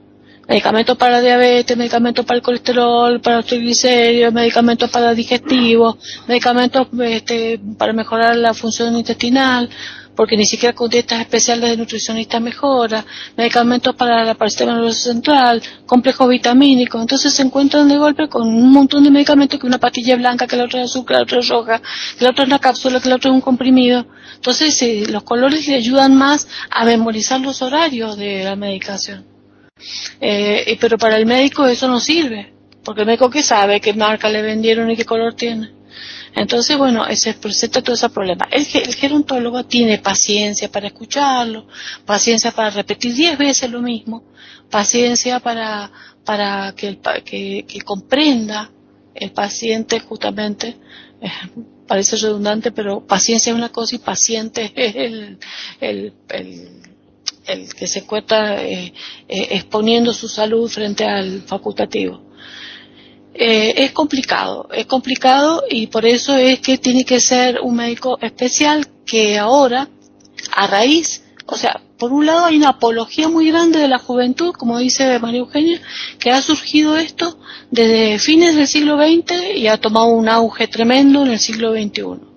Medicamentos 0.47 0.97
para 0.97 1.21
diabetes, 1.21 1.77
medicamentos 1.77 2.25
para 2.25 2.37
el 2.37 2.41
colesterol, 2.41 3.21
para 3.21 3.37
los 3.37 3.45
triglicéridos, 3.45 4.33
medicamentos 4.33 4.89
para 4.89 5.13
digestivo, 5.13 5.97
medicamentos 6.27 6.87
este, 7.01 7.59
para 7.77 7.93
mejorar 7.93 8.35
la 8.35 8.55
función 8.55 8.97
intestinal, 8.97 9.69
porque 10.15 10.35
ni 10.35 10.45
siquiera 10.45 10.75
con 10.75 10.89
dietas 10.89 11.21
especiales 11.21 11.69
de 11.69 11.77
nutricionista 11.77 12.39
mejora, 12.39 13.05
medicamentos 13.37 13.95
para, 13.95 14.29
el 14.29 14.37
sistema 14.49 14.73
nervioso 14.73 14.99
central, 14.99 15.61
complejos 15.85 16.27
vitamínicos, 16.27 17.01
entonces 17.01 17.33
se 17.33 17.41
encuentran 17.43 17.87
de 17.87 17.97
golpe 17.97 18.27
con 18.27 18.47
un 18.47 18.71
montón 18.71 19.03
de 19.03 19.11
medicamentos 19.11 19.59
que 19.59 19.67
una 19.67 19.77
pastilla 19.77 20.15
blanca, 20.17 20.45
que 20.47 20.57
la 20.57 20.65
otra 20.65 20.83
es 20.83 20.93
que 20.93 21.13
la 21.13 21.21
otra 21.21 21.39
es 21.39 21.47
roja, 21.47 21.81
que 22.17 22.23
la 22.23 22.31
otra 22.31 22.43
es 22.43 22.49
una 22.49 22.59
cápsula, 22.59 22.99
que 22.99 23.09
la 23.09 23.15
otra 23.15 23.29
es 23.29 23.35
un 23.35 23.41
comprimido. 23.41 24.05
Entonces 24.35 24.81
eh, 24.81 25.03
los 25.09 25.23
colores 25.23 25.67
le 25.67 25.75
ayudan 25.75 26.15
más 26.15 26.47
a 26.69 26.85
memorizar 26.85 27.39
los 27.39 27.61
horarios 27.61 28.17
de 28.17 28.43
la 28.43 28.55
medicación. 28.55 29.25
Eh, 30.19 30.77
pero 30.81 30.97
para 30.97 31.15
el 31.17 31.25
médico 31.25 31.65
eso 31.65 31.87
no 31.87 31.99
sirve, 31.99 32.53
porque 32.83 33.01
el 33.01 33.07
médico 33.07 33.29
que 33.29 33.43
sabe 33.43 33.79
qué 33.79 33.93
marca 33.93 34.29
le 34.29 34.41
vendieron 34.41 34.91
y 34.91 34.97
qué 34.97 35.05
color 35.05 35.33
tiene. 35.33 35.78
Entonces, 36.35 36.77
bueno, 36.77 37.05
se 37.15 37.33
presenta 37.33 37.81
todo 37.81 37.95
ese 37.95 38.09
problema. 38.09 38.47
El, 38.51 38.65
gerontólogo 38.65 39.65
tiene 39.65 39.97
paciencia 39.97 40.69
para 40.71 40.87
escucharlo, 40.87 41.67
paciencia 42.05 42.51
para 42.51 42.69
repetir 42.69 43.13
diez 43.13 43.37
veces 43.37 43.69
lo 43.69 43.81
mismo, 43.81 44.23
paciencia 44.69 45.39
para, 45.39 45.91
para 46.23 46.73
que, 46.75 46.99
que, 47.65 47.81
comprenda 47.83 48.71
el 49.15 49.31
paciente 49.31 49.99
justamente, 49.99 50.77
eh, 51.21 51.29
parece 51.87 52.15
redundante, 52.17 52.71
pero 52.71 53.05
paciencia 53.05 53.51
es 53.51 53.57
una 53.57 53.69
cosa 53.69 53.95
y 53.95 53.99
paciente 53.99 54.71
es 54.75 54.95
el, 54.95 55.37
el, 55.81 56.13
el, 57.47 57.73
que 57.73 57.87
se 57.87 57.99
encuentra 57.99 58.63
eh, 58.63 58.93
eh, 59.27 59.47
exponiendo 59.51 60.13
su 60.13 60.27
salud 60.27 60.69
frente 60.69 61.05
al 61.05 61.41
facultativo. 61.41 62.28
Eh, 63.33 63.83
es 63.83 63.91
complicado, 63.91 64.67
es 64.73 64.85
complicado 64.85 65.63
y 65.69 65.87
por 65.87 66.05
eso 66.05 66.35
es 66.35 66.59
que 66.59 66.77
tiene 66.77 67.05
que 67.05 67.19
ser 67.19 67.59
un 67.61 67.75
médico 67.75 68.17
especial 68.21 68.87
que 69.05 69.37
ahora, 69.37 69.87
a 70.51 70.67
raíz, 70.67 71.23
o 71.45 71.55
sea, 71.55 71.81
por 71.97 72.11
un 72.11 72.25
lado 72.25 72.45
hay 72.45 72.57
una 72.57 72.69
apología 72.69 73.27
muy 73.27 73.49
grande 73.51 73.79
de 73.79 73.87
la 73.87 73.99
juventud, 73.99 74.53
como 74.53 74.79
dice 74.79 75.19
María 75.19 75.39
Eugenia, 75.39 75.81
que 76.17 76.31
ha 76.31 76.41
surgido 76.41 76.97
esto 76.97 77.37
desde 77.71 78.19
fines 78.19 78.55
del 78.55 78.67
siglo 78.67 78.97
XX 78.97 79.55
y 79.55 79.67
ha 79.67 79.77
tomado 79.77 80.07
un 80.07 80.27
auge 80.27 80.67
tremendo 80.67 81.21
en 81.21 81.31
el 81.31 81.39
siglo 81.39 81.73
XXI 81.73 82.29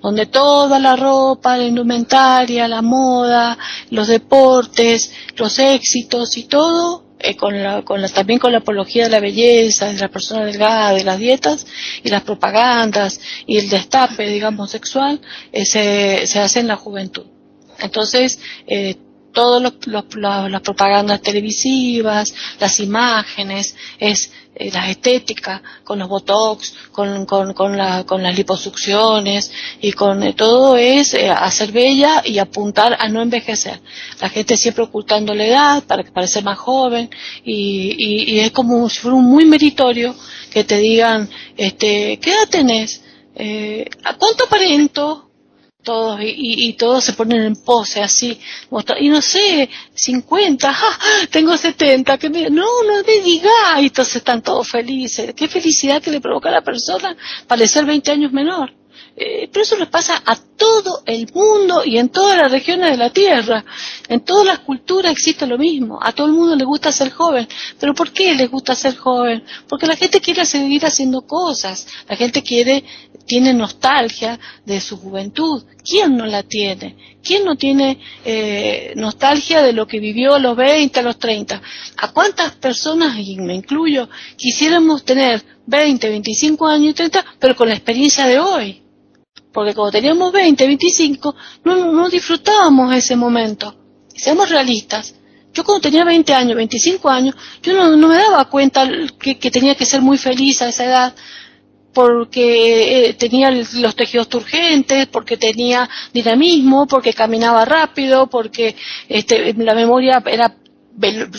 donde 0.00 0.24
toda 0.24 0.78
la 0.78 0.96
ropa, 0.96 1.58
la 1.58 1.64
indumentaria, 1.64 2.66
la 2.66 2.80
moda, 2.80 3.58
los 3.90 4.08
deportes, 4.08 5.12
los 5.36 5.58
éxitos 5.58 6.38
y 6.38 6.44
todo 6.44 7.09
eh, 7.22 7.36
con 7.36 7.62
la, 7.62 7.82
con 7.82 8.00
la, 8.00 8.08
también 8.08 8.38
con 8.38 8.52
la 8.52 8.58
apología 8.58 9.04
de 9.04 9.10
la 9.10 9.20
belleza, 9.20 9.86
de 9.86 9.98
la 9.98 10.08
persona 10.08 10.44
delgada, 10.44 10.92
de 10.92 11.04
las 11.04 11.18
dietas 11.18 11.66
y 12.02 12.08
las 12.08 12.22
propagandas 12.22 13.20
y 13.46 13.58
el 13.58 13.68
destape, 13.68 14.28
digamos, 14.28 14.70
sexual, 14.70 15.20
eh, 15.52 15.64
se, 15.64 16.26
se 16.26 16.38
hace 16.38 16.60
en 16.60 16.68
la 16.68 16.76
juventud. 16.76 17.26
Entonces, 17.78 18.40
eh, 18.66 18.96
todas 19.32 19.62
las 19.62 20.60
propagandas 20.62 21.22
televisivas, 21.22 22.34
las 22.58 22.80
imágenes, 22.80 23.74
es 23.98 24.32
eh, 24.54 24.70
la 24.72 24.90
estética, 24.90 25.62
con 25.84 25.98
los 25.98 26.08
botox, 26.08 26.74
con, 26.92 27.24
con, 27.24 27.54
con, 27.54 27.76
la, 27.76 28.04
con 28.04 28.22
las 28.22 28.36
liposucciones 28.36 29.50
y 29.80 29.92
con 29.92 30.22
eh, 30.22 30.32
todo 30.32 30.76
es 30.76 31.14
eh, 31.14 31.30
hacer 31.30 31.72
bella 31.72 32.22
y 32.24 32.38
apuntar 32.38 32.96
a 32.98 33.08
no 33.08 33.22
envejecer. 33.22 33.80
La 34.20 34.28
gente 34.28 34.56
siempre 34.56 34.84
ocultando 34.84 35.34
la 35.34 35.46
edad 35.46 35.84
para 35.84 36.02
que 36.02 36.10
parezca 36.10 36.40
más 36.40 36.58
joven 36.58 37.08
y, 37.44 37.94
y, 37.96 38.34
y, 38.34 38.40
es 38.40 38.50
como 38.50 38.88
si 38.88 38.98
fuera 38.98 39.16
muy 39.16 39.44
meritorio 39.44 40.14
que 40.50 40.64
te 40.64 40.78
digan, 40.78 41.28
este, 41.56 42.18
¿qué 42.18 42.30
edad 42.32 42.48
tenés? 42.50 43.02
Eh, 43.36 43.88
¿A 44.04 44.14
cuánto 44.14 44.44
aparento? 44.44 45.29
Todos 45.82 46.20
y, 46.20 46.68
y, 46.68 46.72
todos 46.74 47.04
se 47.04 47.12
ponen 47.12 47.42
en 47.42 47.56
pose 47.56 48.02
así 48.02 48.38
y 48.98 49.08
no 49.08 49.22
sé 49.22 49.68
50 49.94 50.76
tengo 51.30 51.56
70 51.56 52.18
que 52.18 52.30
me, 52.30 52.50
no 52.50 52.82
no 52.82 53.02
me 53.06 53.20
diga. 53.22 53.80
Y 53.80 53.86
entonces 53.86 54.16
están 54.16 54.42
todos 54.42 54.68
felices. 54.68 55.34
Qué 55.34 55.48
felicidad 55.48 56.02
que 56.02 56.10
le 56.10 56.20
provoca 56.20 56.48
a 56.48 56.52
la 56.52 56.62
persona 56.62 57.16
parecer 57.46 57.84
20 57.84 58.10
años 58.12 58.32
menor 58.32 58.79
Eh, 59.22 59.50
pero 59.52 59.64
eso 59.64 59.76
les 59.76 59.88
pasa 59.88 60.22
a 60.24 60.34
todo 60.34 61.02
el 61.04 61.30
mundo 61.34 61.82
y 61.84 61.98
en 61.98 62.08
todas 62.08 62.38
las 62.38 62.50
regiones 62.50 62.90
de 62.90 62.96
la 62.96 63.10
Tierra. 63.10 63.62
En 64.08 64.20
todas 64.20 64.46
las 64.46 64.60
culturas 64.60 65.12
existe 65.12 65.46
lo 65.46 65.58
mismo. 65.58 65.98
A 66.00 66.12
todo 66.12 66.28
el 66.28 66.32
mundo 66.32 66.56
le 66.56 66.64
gusta 66.64 66.90
ser 66.90 67.10
joven. 67.10 67.46
¿Pero 67.78 67.92
por 67.92 68.12
qué 68.12 68.34
les 68.34 68.50
gusta 68.50 68.74
ser 68.74 68.96
joven? 68.96 69.44
Porque 69.68 69.86
la 69.86 69.94
gente 69.94 70.22
quiere 70.22 70.46
seguir 70.46 70.86
haciendo 70.86 71.20
cosas. 71.26 71.86
La 72.08 72.16
gente 72.16 72.42
quiere, 72.42 72.82
tiene 73.26 73.52
nostalgia 73.52 74.40
de 74.64 74.80
su 74.80 74.96
juventud. 74.96 75.64
¿Quién 75.84 76.16
no 76.16 76.24
la 76.24 76.42
tiene? 76.42 76.96
¿Quién 77.22 77.44
no 77.44 77.56
tiene 77.56 78.00
eh, 78.24 78.94
nostalgia 78.96 79.60
de 79.60 79.74
lo 79.74 79.86
que 79.86 80.00
vivió 80.00 80.36
a 80.36 80.38
los 80.38 80.56
20, 80.56 80.98
a 80.98 81.02
los 81.02 81.18
30? 81.18 81.60
¿A 81.98 82.12
cuántas 82.12 82.52
personas, 82.52 83.18
y 83.18 83.36
me 83.36 83.54
incluyo, 83.54 84.08
quisiéramos 84.38 85.04
tener 85.04 85.44
20, 85.66 86.08
25 86.08 86.66
años 86.66 86.92
y 86.92 86.94
30, 86.94 87.22
pero 87.38 87.54
con 87.54 87.68
la 87.68 87.74
experiencia 87.74 88.24
de 88.24 88.38
hoy? 88.38 88.82
Porque 89.52 89.74
como 89.74 89.90
teníamos 89.90 90.32
20, 90.32 90.66
25, 90.66 91.34
no, 91.64 91.92
no 91.92 92.08
disfrutábamos 92.08 92.94
ese 92.94 93.16
momento. 93.16 93.74
Seamos 94.14 94.48
realistas. 94.48 95.14
Yo 95.52 95.64
cuando 95.64 95.82
tenía 95.82 96.04
20 96.04 96.32
años, 96.32 96.56
25 96.56 97.08
años, 97.08 97.34
yo 97.62 97.74
no, 97.74 97.96
no 97.96 98.08
me 98.08 98.16
daba 98.16 98.44
cuenta 98.44 98.88
que, 99.18 99.38
que, 99.38 99.50
tenía 99.50 99.74
que 99.74 99.84
ser 99.84 100.00
muy 100.00 100.16
feliz 100.16 100.62
a 100.62 100.68
esa 100.68 100.84
edad 100.84 101.14
porque 101.92 103.08
eh, 103.08 103.14
tenía 103.14 103.50
los 103.50 103.96
tejidos 103.96 104.28
turgentes, 104.28 105.08
porque 105.08 105.36
tenía 105.36 105.88
dinamismo, 106.12 106.86
porque 106.86 107.12
caminaba 107.12 107.64
rápido, 107.64 108.28
porque 108.28 108.76
este, 109.08 109.52
la 109.54 109.74
memoria 109.74 110.22
era 110.26 110.54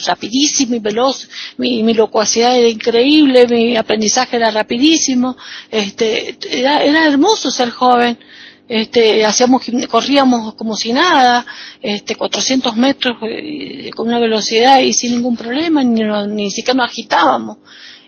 rapidísima 0.06 0.76
y 0.76 0.80
veloz, 0.80 1.28
mi, 1.58 1.84
mi, 1.84 1.94
locuacidad 1.94 2.58
era 2.58 2.68
increíble, 2.68 3.48
mi 3.48 3.78
aprendizaje 3.78 4.38
era 4.38 4.52
rapidísimo, 4.52 5.38
este, 5.70 6.38
era, 6.50 6.84
era 6.84 7.06
hermoso 7.06 7.52
ser 7.52 7.70
joven, 7.70 8.18
este, 8.68 9.26
hacíamos, 9.26 9.64
corríamos 9.90 10.54
como 10.56 10.76
si 10.76 10.94
nada, 10.94 11.46
este, 11.82 12.16
400 12.16 12.76
metros 12.78 13.18
eh, 13.24 13.90
con 13.96 14.08
una 14.08 14.20
velocidad 14.20 14.80
y 14.80 14.94
sin 14.94 15.12
ningún 15.12 15.36
problema, 15.36 15.84
ni, 15.84 16.04
ni 16.34 16.52
siquiera 16.52 16.78
nos 16.78 16.90
agitábamos. 16.90 17.58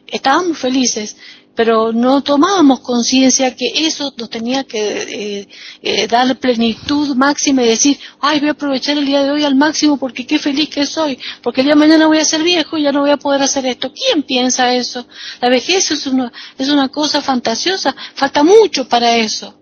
Estábamos 0.07 0.57
felices 0.57 1.17
pero 1.55 1.91
no 1.93 2.21
tomábamos 2.21 2.79
conciencia 2.79 3.55
que 3.55 3.85
eso 3.85 4.13
nos 4.17 4.29
tenía 4.29 4.63
que 4.63 5.39
eh, 5.41 5.47
eh, 5.81 6.07
dar 6.07 6.35
plenitud 6.39 7.15
máxima 7.15 7.63
y 7.63 7.67
decir, 7.67 7.99
ay, 8.19 8.39
voy 8.39 8.49
a 8.49 8.53
aprovechar 8.53 8.97
el 8.97 9.05
día 9.05 9.23
de 9.23 9.31
hoy 9.31 9.43
al 9.43 9.55
máximo 9.55 9.97
porque 9.97 10.25
qué 10.25 10.39
feliz 10.39 10.69
que 10.69 10.85
soy, 10.85 11.19
porque 11.41 11.61
el 11.61 11.65
día 11.65 11.75
de 11.75 11.79
mañana 11.79 12.07
voy 12.07 12.17
a 12.17 12.25
ser 12.25 12.41
viejo 12.41 12.77
y 12.77 12.83
ya 12.83 12.91
no 12.91 13.01
voy 13.01 13.11
a 13.11 13.17
poder 13.17 13.41
hacer 13.43 13.65
esto. 13.65 13.91
¿Quién 13.93 14.23
piensa 14.23 14.73
eso? 14.73 15.05
La 15.41 15.49
vejez 15.49 15.91
es 15.91 16.07
una, 16.07 16.31
es 16.57 16.69
una 16.69 16.89
cosa 16.89 17.21
fantasiosa, 17.21 17.95
falta 18.15 18.43
mucho 18.43 18.87
para 18.87 19.15
eso. 19.17 19.59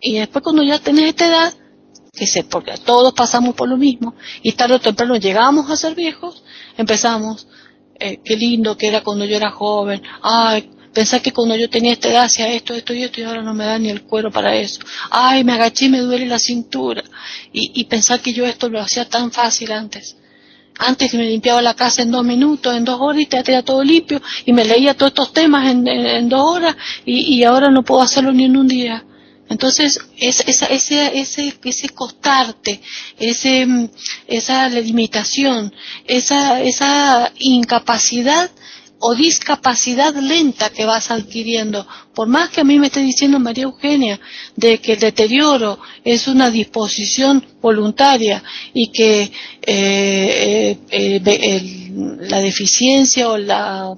Y 0.00 0.18
después 0.18 0.42
cuando 0.42 0.62
ya 0.62 0.78
tenés 0.80 1.06
esta 1.06 1.26
edad, 1.26 1.54
que 2.12 2.26
sé, 2.26 2.44
porque 2.44 2.74
todos 2.84 3.12
pasamos 3.12 3.54
por 3.54 3.68
lo 3.68 3.76
mismo, 3.76 4.14
y 4.42 4.52
tarde 4.52 4.74
o 4.74 4.80
temprano 4.80 5.16
llegamos 5.16 5.70
a 5.70 5.76
ser 5.76 5.94
viejos, 5.94 6.42
empezamos, 6.76 7.46
eh, 7.98 8.20
qué 8.24 8.36
lindo 8.36 8.76
que 8.76 8.88
era 8.88 9.02
cuando 9.02 9.24
yo 9.24 9.36
era 9.36 9.50
joven, 9.52 10.02
ay, 10.22 10.70
Pensar 10.94 11.20
que 11.20 11.32
cuando 11.32 11.56
yo 11.56 11.68
tenía 11.68 11.92
esta 11.92 12.08
edad 12.08 12.22
hacía 12.22 12.52
esto, 12.52 12.72
esto 12.72 12.94
y 12.94 13.02
esto 13.02 13.20
y 13.20 13.24
ahora 13.24 13.42
no 13.42 13.52
me 13.52 13.64
da 13.64 13.78
ni 13.80 13.90
el 13.90 14.02
cuero 14.02 14.30
para 14.30 14.54
eso. 14.54 14.80
Ay, 15.10 15.42
me 15.42 15.52
agaché 15.52 15.86
y 15.86 15.88
me 15.88 15.98
duele 15.98 16.26
la 16.26 16.38
cintura. 16.38 17.02
Y, 17.52 17.84
pensar 17.84 18.20
que 18.20 18.32
yo 18.32 18.46
esto 18.46 18.68
lo 18.68 18.80
hacía 18.80 19.04
tan 19.08 19.32
fácil 19.32 19.72
antes. 19.72 20.16
Antes 20.78 21.12
me 21.14 21.24
limpiaba 21.24 21.60
la 21.62 21.74
casa 21.74 22.02
en 22.02 22.12
dos 22.12 22.24
minutos, 22.24 22.76
en 22.76 22.84
dos 22.84 23.00
horas 23.00 23.22
y 23.22 23.26
te 23.26 23.42
tenía 23.42 23.62
todo 23.62 23.82
limpio 23.82 24.20
y 24.44 24.52
me 24.52 24.64
leía 24.64 24.94
todos 24.94 25.10
estos 25.10 25.32
temas 25.32 25.68
en, 25.70 26.28
dos 26.28 26.42
horas 26.42 26.76
y, 27.04 27.42
ahora 27.42 27.70
no 27.70 27.82
puedo 27.84 28.00
hacerlo 28.00 28.32
ni 28.32 28.44
en 28.44 28.56
un 28.56 28.68
día. 28.68 29.04
Entonces, 29.48 30.00
esa, 30.16 30.66
ese, 30.66 31.18
ese, 31.18 31.54
ese 31.62 31.88
costarte, 31.90 32.80
ese, 33.18 33.66
esa 34.26 34.68
limitación, 34.68 35.72
esa, 36.06 36.60
esa 36.62 37.32
incapacidad 37.38 38.50
o 39.06 39.14
discapacidad 39.14 40.14
lenta 40.14 40.70
que 40.70 40.86
vas 40.86 41.10
adquiriendo. 41.10 41.86
Por 42.14 42.26
más 42.26 42.48
que 42.48 42.62
a 42.62 42.64
mí 42.64 42.78
me 42.78 42.86
esté 42.86 43.00
diciendo 43.00 43.38
María 43.38 43.64
Eugenia 43.64 44.18
de 44.56 44.78
que 44.78 44.94
el 44.94 44.98
deterioro 44.98 45.78
es 46.02 46.26
una 46.26 46.48
disposición 46.50 47.44
voluntaria 47.60 48.42
y 48.72 48.90
que 48.90 49.30
eh, 49.60 50.78
eh, 50.90 51.20
eh, 51.22 51.90
la 52.20 52.40
deficiencia 52.40 53.28
o 53.28 53.36
la 53.36 53.94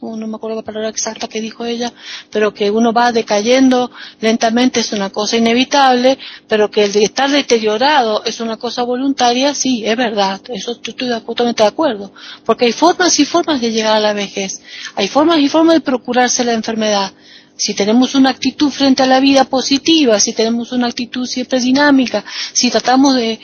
no 0.00 0.26
me 0.26 0.36
acuerdo 0.36 0.56
la 0.56 0.62
palabra 0.62 0.88
exacta 0.88 1.28
que 1.28 1.40
dijo 1.40 1.64
ella, 1.64 1.92
pero 2.30 2.54
que 2.54 2.70
uno 2.70 2.92
va 2.92 3.12
decayendo 3.12 3.90
lentamente 4.20 4.80
es 4.80 4.92
una 4.92 5.10
cosa 5.10 5.36
inevitable, 5.36 6.18
pero 6.46 6.70
que 6.70 6.84
el 6.84 6.92
de 6.92 7.04
estar 7.04 7.30
deteriorado 7.30 8.24
es 8.24 8.40
una 8.40 8.56
cosa 8.56 8.82
voluntaria, 8.82 9.54
sí, 9.54 9.84
es 9.84 9.96
verdad, 9.96 10.40
eso 10.48 10.72
estoy 10.72 10.94
totalmente 10.94 11.62
de 11.62 11.68
acuerdo, 11.68 12.12
porque 12.44 12.66
hay 12.66 12.72
formas 12.72 13.18
y 13.18 13.24
formas 13.24 13.60
de 13.60 13.72
llegar 13.72 13.96
a 13.96 14.00
la 14.00 14.12
vejez, 14.12 14.60
hay 14.94 15.08
formas 15.08 15.38
y 15.38 15.48
formas 15.48 15.74
de 15.74 15.80
procurarse 15.80 16.44
la 16.44 16.52
enfermedad, 16.52 17.12
si 17.58 17.74
tenemos 17.74 18.14
una 18.14 18.30
actitud 18.30 18.70
frente 18.70 19.02
a 19.02 19.06
la 19.06 19.18
vida 19.18 19.44
positiva, 19.44 20.20
si 20.20 20.32
tenemos 20.32 20.70
una 20.70 20.86
actitud 20.86 21.26
siempre 21.26 21.58
dinámica, 21.58 22.24
si 22.52 22.70
tratamos 22.70 23.16
de, 23.16 23.40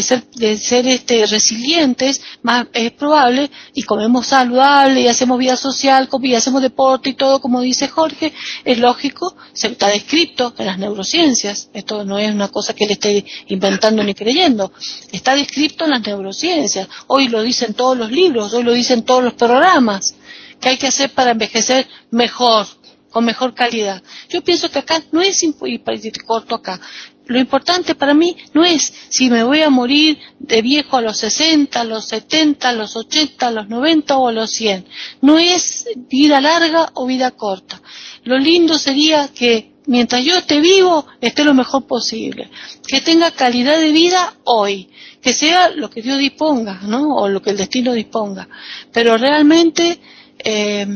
ser, 0.00 0.24
de 0.36 0.56
ser 0.56 0.86
este, 0.86 1.26
resilientes, 1.26 2.22
más 2.42 2.66
es 2.72 2.92
probable, 2.92 3.50
y 3.74 3.82
comemos 3.82 4.28
saludable, 4.28 5.00
y 5.00 5.08
hacemos 5.08 5.38
vida 5.38 5.56
social, 5.56 6.08
y 6.22 6.34
hacemos 6.34 6.62
deporte 6.62 7.10
y 7.10 7.14
todo, 7.14 7.40
como 7.40 7.60
dice 7.60 7.88
Jorge, 7.88 8.32
es 8.64 8.78
lógico, 8.78 9.36
se 9.52 9.66
está 9.66 9.88
descrito 9.88 10.54
en 10.56 10.66
las 10.66 10.78
neurociencias, 10.78 11.68
esto 11.74 12.04
no 12.04 12.16
es 12.18 12.30
una 12.30 12.48
cosa 12.48 12.74
que 12.74 12.84
él 12.84 12.92
esté 12.92 13.24
inventando 13.48 14.04
ni 14.04 14.14
creyendo, 14.14 14.72
está 15.10 15.34
descrito 15.34 15.84
en 15.84 15.90
las 15.90 16.06
neurociencias, 16.06 16.88
hoy 17.08 17.28
lo 17.28 17.42
dicen 17.42 17.74
todos 17.74 17.98
los 17.98 18.12
libros, 18.12 18.54
hoy 18.54 18.62
lo 18.62 18.72
dicen 18.72 19.02
todos 19.02 19.24
los 19.24 19.34
programas, 19.34 20.14
que 20.60 20.70
hay 20.70 20.76
que 20.76 20.88
hacer 20.88 21.10
para 21.10 21.30
envejecer 21.30 21.86
mejor, 22.10 22.66
con 23.10 23.24
mejor 23.24 23.54
calidad. 23.54 24.02
Yo 24.28 24.42
pienso 24.42 24.70
que 24.70 24.80
acá 24.80 25.02
no 25.12 25.20
es, 25.20 25.42
y 25.42 25.78
corto 26.26 26.54
acá, 26.54 26.80
lo 27.28 27.38
importante 27.38 27.94
para 27.94 28.14
mí 28.14 28.36
no 28.54 28.64
es 28.64 28.92
si 29.10 29.28
me 29.28 29.42
voy 29.42 29.60
a 29.60 29.68
morir 29.68 30.18
de 30.38 30.62
viejo 30.62 30.96
a 30.96 31.02
los 31.02 31.18
60, 31.18 31.78
a 31.78 31.84
los 31.84 32.06
70, 32.06 32.70
a 32.70 32.72
los 32.72 32.96
80, 32.96 33.48
a 33.48 33.50
los 33.50 33.68
90 33.68 34.16
o 34.16 34.28
a 34.28 34.32
los 34.32 34.50
100. 34.50 34.86
No 35.20 35.38
es 35.38 35.86
vida 36.08 36.40
larga 36.40 36.90
o 36.94 37.06
vida 37.06 37.30
corta. 37.32 37.82
Lo 38.24 38.38
lindo 38.38 38.78
sería 38.78 39.28
que 39.28 39.74
mientras 39.86 40.24
yo 40.24 40.38
esté 40.38 40.60
vivo, 40.60 41.06
esté 41.20 41.44
lo 41.44 41.52
mejor 41.52 41.86
posible. 41.86 42.50
Que 42.86 43.02
tenga 43.02 43.30
calidad 43.30 43.78
de 43.78 43.92
vida 43.92 44.34
hoy. 44.44 44.88
Que 45.20 45.34
sea 45.34 45.68
lo 45.68 45.90
que 45.90 46.00
Dios 46.00 46.18
disponga, 46.18 46.80
¿no? 46.84 47.14
O 47.14 47.28
lo 47.28 47.42
que 47.42 47.50
el 47.50 47.58
destino 47.58 47.92
disponga. 47.92 48.48
Pero 48.90 49.18
realmente, 49.18 50.00
eh, 50.38 50.86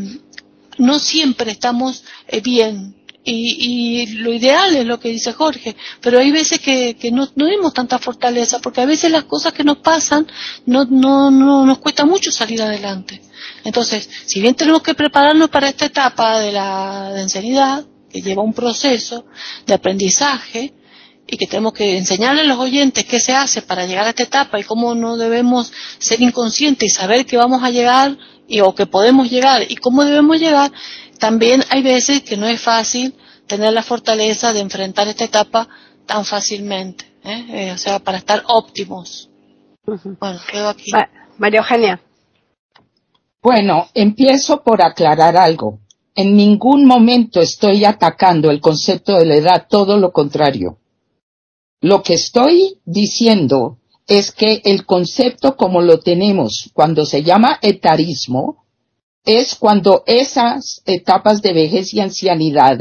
no 0.78 0.98
siempre 0.98 1.52
estamos 1.52 2.04
eh, 2.28 2.40
bien. 2.40 2.96
Y, 3.24 4.02
y, 4.02 4.06
lo 4.16 4.32
ideal 4.32 4.74
es 4.74 4.84
lo 4.84 4.98
que 4.98 5.10
dice 5.10 5.32
Jorge, 5.32 5.76
pero 6.00 6.18
hay 6.18 6.32
veces 6.32 6.58
que, 6.58 6.96
no 7.12 7.28
tenemos 7.28 7.72
tanta 7.72 8.00
fortaleza, 8.00 8.58
porque 8.58 8.80
a 8.80 8.86
veces 8.86 9.12
las 9.12 9.24
cosas 9.24 9.52
que 9.52 9.62
nos 9.62 9.78
pasan 9.78 10.26
no, 10.66 10.84
no, 10.86 11.30
no 11.30 11.64
nos 11.64 11.78
cuesta 11.78 12.04
mucho 12.04 12.32
salir 12.32 12.60
adelante. 12.60 13.22
Entonces, 13.62 14.08
si 14.26 14.40
bien 14.40 14.56
tenemos 14.56 14.82
que 14.82 14.94
prepararnos 14.94 15.50
para 15.50 15.68
esta 15.68 15.86
etapa 15.86 16.40
de 16.40 16.50
la 16.50 17.12
de 17.12 17.84
que 18.10 18.22
lleva 18.22 18.42
un 18.42 18.54
proceso 18.54 19.24
de 19.66 19.74
aprendizaje, 19.74 20.74
y 21.32 21.38
que 21.38 21.46
tenemos 21.46 21.72
que 21.72 21.96
enseñarle 21.96 22.42
a 22.42 22.44
los 22.44 22.58
oyentes 22.58 23.06
qué 23.06 23.18
se 23.18 23.32
hace 23.32 23.62
para 23.62 23.86
llegar 23.86 24.04
a 24.04 24.10
esta 24.10 24.24
etapa 24.24 24.60
y 24.60 24.64
cómo 24.64 24.94
no 24.94 25.16
debemos 25.16 25.72
ser 25.98 26.20
inconscientes 26.20 26.92
y 26.92 26.94
saber 26.94 27.24
que 27.24 27.38
vamos 27.38 27.62
a 27.62 27.70
llegar 27.70 28.18
y, 28.52 28.60
o 28.60 28.74
que 28.74 28.86
podemos 28.86 29.30
llegar 29.30 29.62
y 29.66 29.76
cómo 29.76 30.04
debemos 30.04 30.38
llegar, 30.38 30.70
también 31.18 31.64
hay 31.70 31.82
veces 31.82 32.22
que 32.22 32.36
no 32.36 32.46
es 32.46 32.60
fácil 32.60 33.14
tener 33.46 33.72
la 33.72 33.82
fortaleza 33.82 34.52
de 34.52 34.60
enfrentar 34.60 35.08
esta 35.08 35.24
etapa 35.24 35.68
tan 36.06 36.24
fácilmente, 36.26 37.06
¿eh? 37.24 37.46
Eh, 37.48 37.72
o 37.72 37.78
sea, 37.78 37.98
para 37.98 38.18
estar 38.18 38.42
óptimos. 38.46 39.30
Bueno, 39.84 40.38
quedo 40.50 40.68
aquí. 40.68 40.92
María 41.38 41.60
Eugenia. 41.60 42.00
Bueno, 43.42 43.88
empiezo 43.94 44.62
por 44.62 44.82
aclarar 44.82 45.36
algo. 45.36 45.80
En 46.14 46.36
ningún 46.36 46.84
momento 46.84 47.40
estoy 47.40 47.86
atacando 47.86 48.50
el 48.50 48.60
concepto 48.60 49.14
de 49.14 49.24
la 49.24 49.36
edad, 49.36 49.66
todo 49.68 49.96
lo 49.96 50.12
contrario. 50.12 50.76
Lo 51.80 52.02
que 52.02 52.14
estoy 52.14 52.78
diciendo 52.84 53.78
es 54.06 54.32
que 54.32 54.60
el 54.64 54.84
concepto 54.84 55.56
como 55.56 55.80
lo 55.80 56.00
tenemos 56.00 56.70
cuando 56.72 57.06
se 57.06 57.22
llama 57.22 57.58
etarismo 57.62 58.64
es 59.24 59.54
cuando 59.54 60.02
esas 60.06 60.82
etapas 60.84 61.42
de 61.42 61.52
vejez 61.52 61.94
y 61.94 62.00
ancianidad 62.00 62.78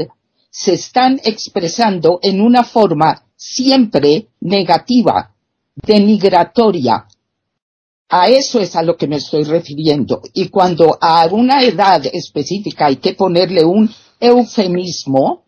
se 0.50 0.74
están 0.74 1.20
expresando 1.24 2.18
en 2.22 2.40
una 2.40 2.64
forma 2.64 3.24
siempre 3.36 4.28
negativa, 4.40 5.34
denigratoria. 5.74 7.06
A 8.08 8.28
eso 8.28 8.60
es 8.60 8.76
a 8.76 8.82
lo 8.82 8.96
que 8.96 9.06
me 9.06 9.16
estoy 9.16 9.44
refiriendo. 9.44 10.20
Y 10.34 10.48
cuando 10.48 10.98
a 11.00 11.26
una 11.26 11.62
edad 11.62 12.02
específica 12.12 12.86
hay 12.86 12.96
que 12.96 13.14
ponerle 13.14 13.64
un 13.64 13.90
eufemismo, 14.20 15.44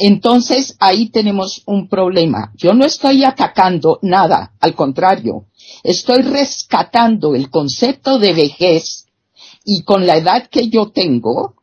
Entonces 0.00 0.76
ahí 0.78 1.08
tenemos 1.08 1.62
un 1.66 1.88
problema. 1.88 2.52
Yo 2.54 2.72
no 2.72 2.84
estoy 2.84 3.24
atacando 3.24 3.98
nada, 4.00 4.52
al 4.60 4.76
contrario, 4.76 5.46
estoy 5.82 6.22
rescatando 6.22 7.34
el 7.34 7.50
concepto 7.50 8.20
de 8.20 8.32
vejez 8.32 9.06
y 9.64 9.82
con 9.82 10.06
la 10.06 10.16
edad 10.16 10.46
que 10.48 10.68
yo 10.68 10.92
tengo, 10.92 11.56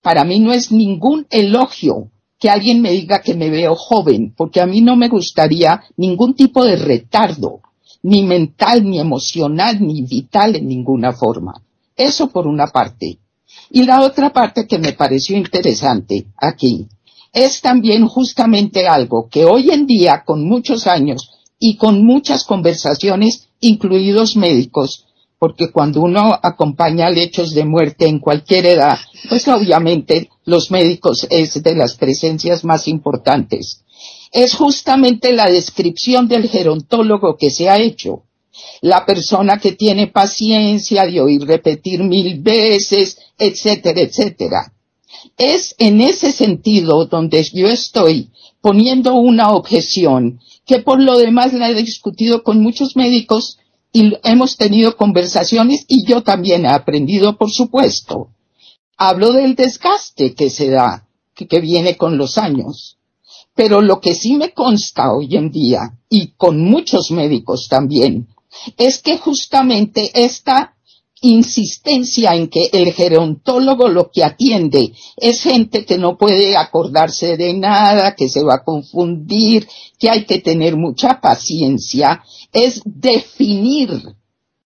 para 0.00 0.24
mí 0.24 0.40
no 0.40 0.54
es 0.54 0.72
ningún 0.72 1.26
elogio 1.28 2.10
que 2.38 2.48
alguien 2.48 2.80
me 2.80 2.92
diga 2.92 3.20
que 3.20 3.34
me 3.34 3.50
veo 3.50 3.74
joven, 3.74 4.32
porque 4.34 4.62
a 4.62 4.66
mí 4.66 4.80
no 4.80 4.96
me 4.96 5.08
gustaría 5.08 5.82
ningún 5.98 6.34
tipo 6.34 6.64
de 6.64 6.76
retardo, 6.76 7.60
ni 8.02 8.22
mental, 8.22 8.88
ni 8.88 8.98
emocional, 8.98 9.78
ni 9.82 10.00
vital 10.00 10.56
en 10.56 10.68
ninguna 10.68 11.12
forma. 11.12 11.52
Eso 11.94 12.28
por 12.28 12.46
una 12.46 12.68
parte. 12.68 13.18
Y 13.70 13.82
la 13.82 14.00
otra 14.00 14.32
parte 14.32 14.66
que 14.66 14.78
me 14.78 14.94
pareció 14.94 15.36
interesante 15.36 16.28
aquí 16.38 16.88
es 17.34 17.60
también 17.60 18.06
justamente 18.06 18.86
algo 18.86 19.28
que 19.28 19.44
hoy 19.44 19.70
en 19.70 19.86
día, 19.86 20.22
con 20.24 20.46
muchos 20.46 20.86
años 20.86 21.30
y 21.58 21.76
con 21.76 22.04
muchas 22.06 22.44
conversaciones, 22.44 23.48
incluidos 23.60 24.36
médicos, 24.36 25.06
porque 25.38 25.72
cuando 25.72 26.00
uno 26.00 26.38
acompaña 26.42 27.10
lechos 27.10 27.52
de 27.52 27.64
muerte 27.64 28.06
en 28.06 28.20
cualquier 28.20 28.66
edad, 28.66 28.98
pues 29.28 29.48
obviamente 29.48 30.30
los 30.44 30.70
médicos 30.70 31.26
es 31.28 31.60
de 31.62 31.74
las 31.74 31.96
presencias 31.96 32.64
más 32.64 32.86
importantes. 32.86 33.84
Es 34.30 34.54
justamente 34.54 35.32
la 35.32 35.50
descripción 35.50 36.28
del 36.28 36.48
gerontólogo 36.48 37.36
que 37.36 37.50
se 37.50 37.68
ha 37.68 37.78
hecho. 37.78 38.22
La 38.80 39.04
persona 39.04 39.58
que 39.58 39.72
tiene 39.72 40.06
paciencia 40.06 41.04
de 41.04 41.20
oír 41.20 41.44
repetir 41.44 42.04
mil 42.04 42.40
veces, 42.40 43.18
etcétera, 43.38 44.00
etcétera. 44.00 44.73
Es 45.36 45.74
en 45.78 46.00
ese 46.00 46.32
sentido 46.32 47.06
donde 47.06 47.42
yo 47.52 47.68
estoy 47.68 48.30
poniendo 48.60 49.14
una 49.14 49.50
objeción 49.50 50.40
que 50.66 50.78
por 50.78 51.00
lo 51.00 51.18
demás 51.18 51.52
la 51.52 51.70
he 51.70 51.74
discutido 51.74 52.42
con 52.42 52.62
muchos 52.62 52.96
médicos 52.96 53.58
y 53.92 54.12
hemos 54.24 54.56
tenido 54.56 54.96
conversaciones 54.96 55.84
y 55.86 56.04
yo 56.04 56.22
también 56.22 56.64
he 56.64 56.68
aprendido, 56.68 57.36
por 57.36 57.50
supuesto. 57.50 58.30
Hablo 58.96 59.32
del 59.32 59.54
desgaste 59.54 60.34
que 60.34 60.50
se 60.50 60.70
da, 60.70 61.06
que, 61.34 61.60
viene 61.60 61.96
con 61.96 62.18
los 62.18 62.38
años. 62.38 62.98
Pero 63.54 63.80
lo 63.80 64.00
que 64.00 64.14
sí 64.14 64.36
me 64.36 64.52
consta 64.52 65.12
hoy 65.12 65.36
en 65.36 65.50
día, 65.50 65.98
y 66.08 66.32
con 66.36 66.60
muchos 66.60 67.12
médicos 67.12 67.68
también, 67.68 68.28
es 68.76 69.00
que 69.00 69.18
justamente 69.18 70.10
esta 70.14 70.73
insistencia 71.24 72.34
en 72.34 72.48
que 72.48 72.68
el 72.72 72.92
gerontólogo 72.92 73.88
lo 73.88 74.10
que 74.10 74.22
atiende 74.22 74.92
es 75.16 75.42
gente 75.42 75.86
que 75.86 75.96
no 75.96 76.18
puede 76.18 76.54
acordarse 76.54 77.38
de 77.38 77.54
nada, 77.54 78.14
que 78.14 78.28
se 78.28 78.42
va 78.42 78.56
a 78.56 78.64
confundir, 78.64 79.66
que 79.98 80.10
hay 80.10 80.26
que 80.26 80.40
tener 80.40 80.76
mucha 80.76 81.20
paciencia, 81.22 82.22
es 82.52 82.82
definir 82.84 84.02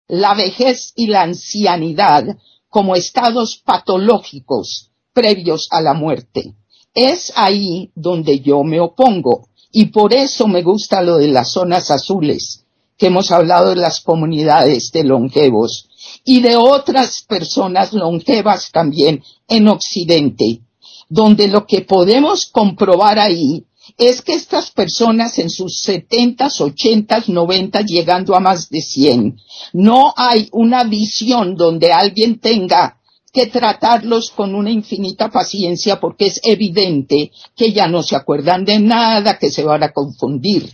la 0.06 0.34
vejez 0.34 0.92
y 0.94 1.08
la 1.08 1.22
ancianidad 1.22 2.24
como 2.68 2.94
estados 2.94 3.56
patológicos 3.56 4.90
previos 5.12 5.66
a 5.72 5.80
la 5.80 5.94
muerte. 5.94 6.54
Es 6.94 7.32
ahí 7.34 7.90
donde 7.96 8.38
yo 8.38 8.62
me 8.62 8.78
opongo 8.78 9.48
y 9.72 9.86
por 9.86 10.14
eso 10.14 10.46
me 10.46 10.62
gusta 10.62 11.02
lo 11.02 11.16
de 11.16 11.28
las 11.28 11.50
zonas 11.50 11.90
azules, 11.90 12.64
que 12.96 13.06
hemos 13.06 13.32
hablado 13.32 13.70
de 13.70 13.76
las 13.76 14.00
comunidades 14.00 14.92
de 14.92 15.02
longevos 15.02 15.88
y 16.26 16.40
de 16.40 16.56
otras 16.56 17.22
personas 17.22 17.92
longevas 17.92 18.70
también 18.72 19.22
en 19.48 19.68
Occidente, 19.68 20.60
donde 21.08 21.46
lo 21.46 21.66
que 21.66 21.82
podemos 21.82 22.46
comprobar 22.46 23.20
ahí 23.20 23.64
es 23.96 24.22
que 24.22 24.34
estas 24.34 24.72
personas 24.72 25.38
en 25.38 25.48
sus 25.48 25.78
setentas, 25.78 26.60
ochentas, 26.60 27.28
noventas, 27.28 27.86
llegando 27.86 28.34
a 28.34 28.40
más 28.40 28.68
de 28.68 28.82
cien, 28.82 29.38
no 29.72 30.12
hay 30.16 30.48
una 30.50 30.82
visión 30.82 31.54
donde 31.54 31.92
alguien 31.92 32.40
tenga 32.40 32.98
que 33.32 33.46
tratarlos 33.46 34.30
con 34.30 34.56
una 34.56 34.72
infinita 34.72 35.30
paciencia 35.30 36.00
porque 36.00 36.26
es 36.26 36.40
evidente 36.42 37.30
que 37.54 37.72
ya 37.72 37.86
no 37.86 38.02
se 38.02 38.16
acuerdan 38.16 38.64
de 38.64 38.80
nada, 38.80 39.38
que 39.38 39.50
se 39.50 39.62
van 39.62 39.84
a 39.84 39.92
confundir. 39.92 40.72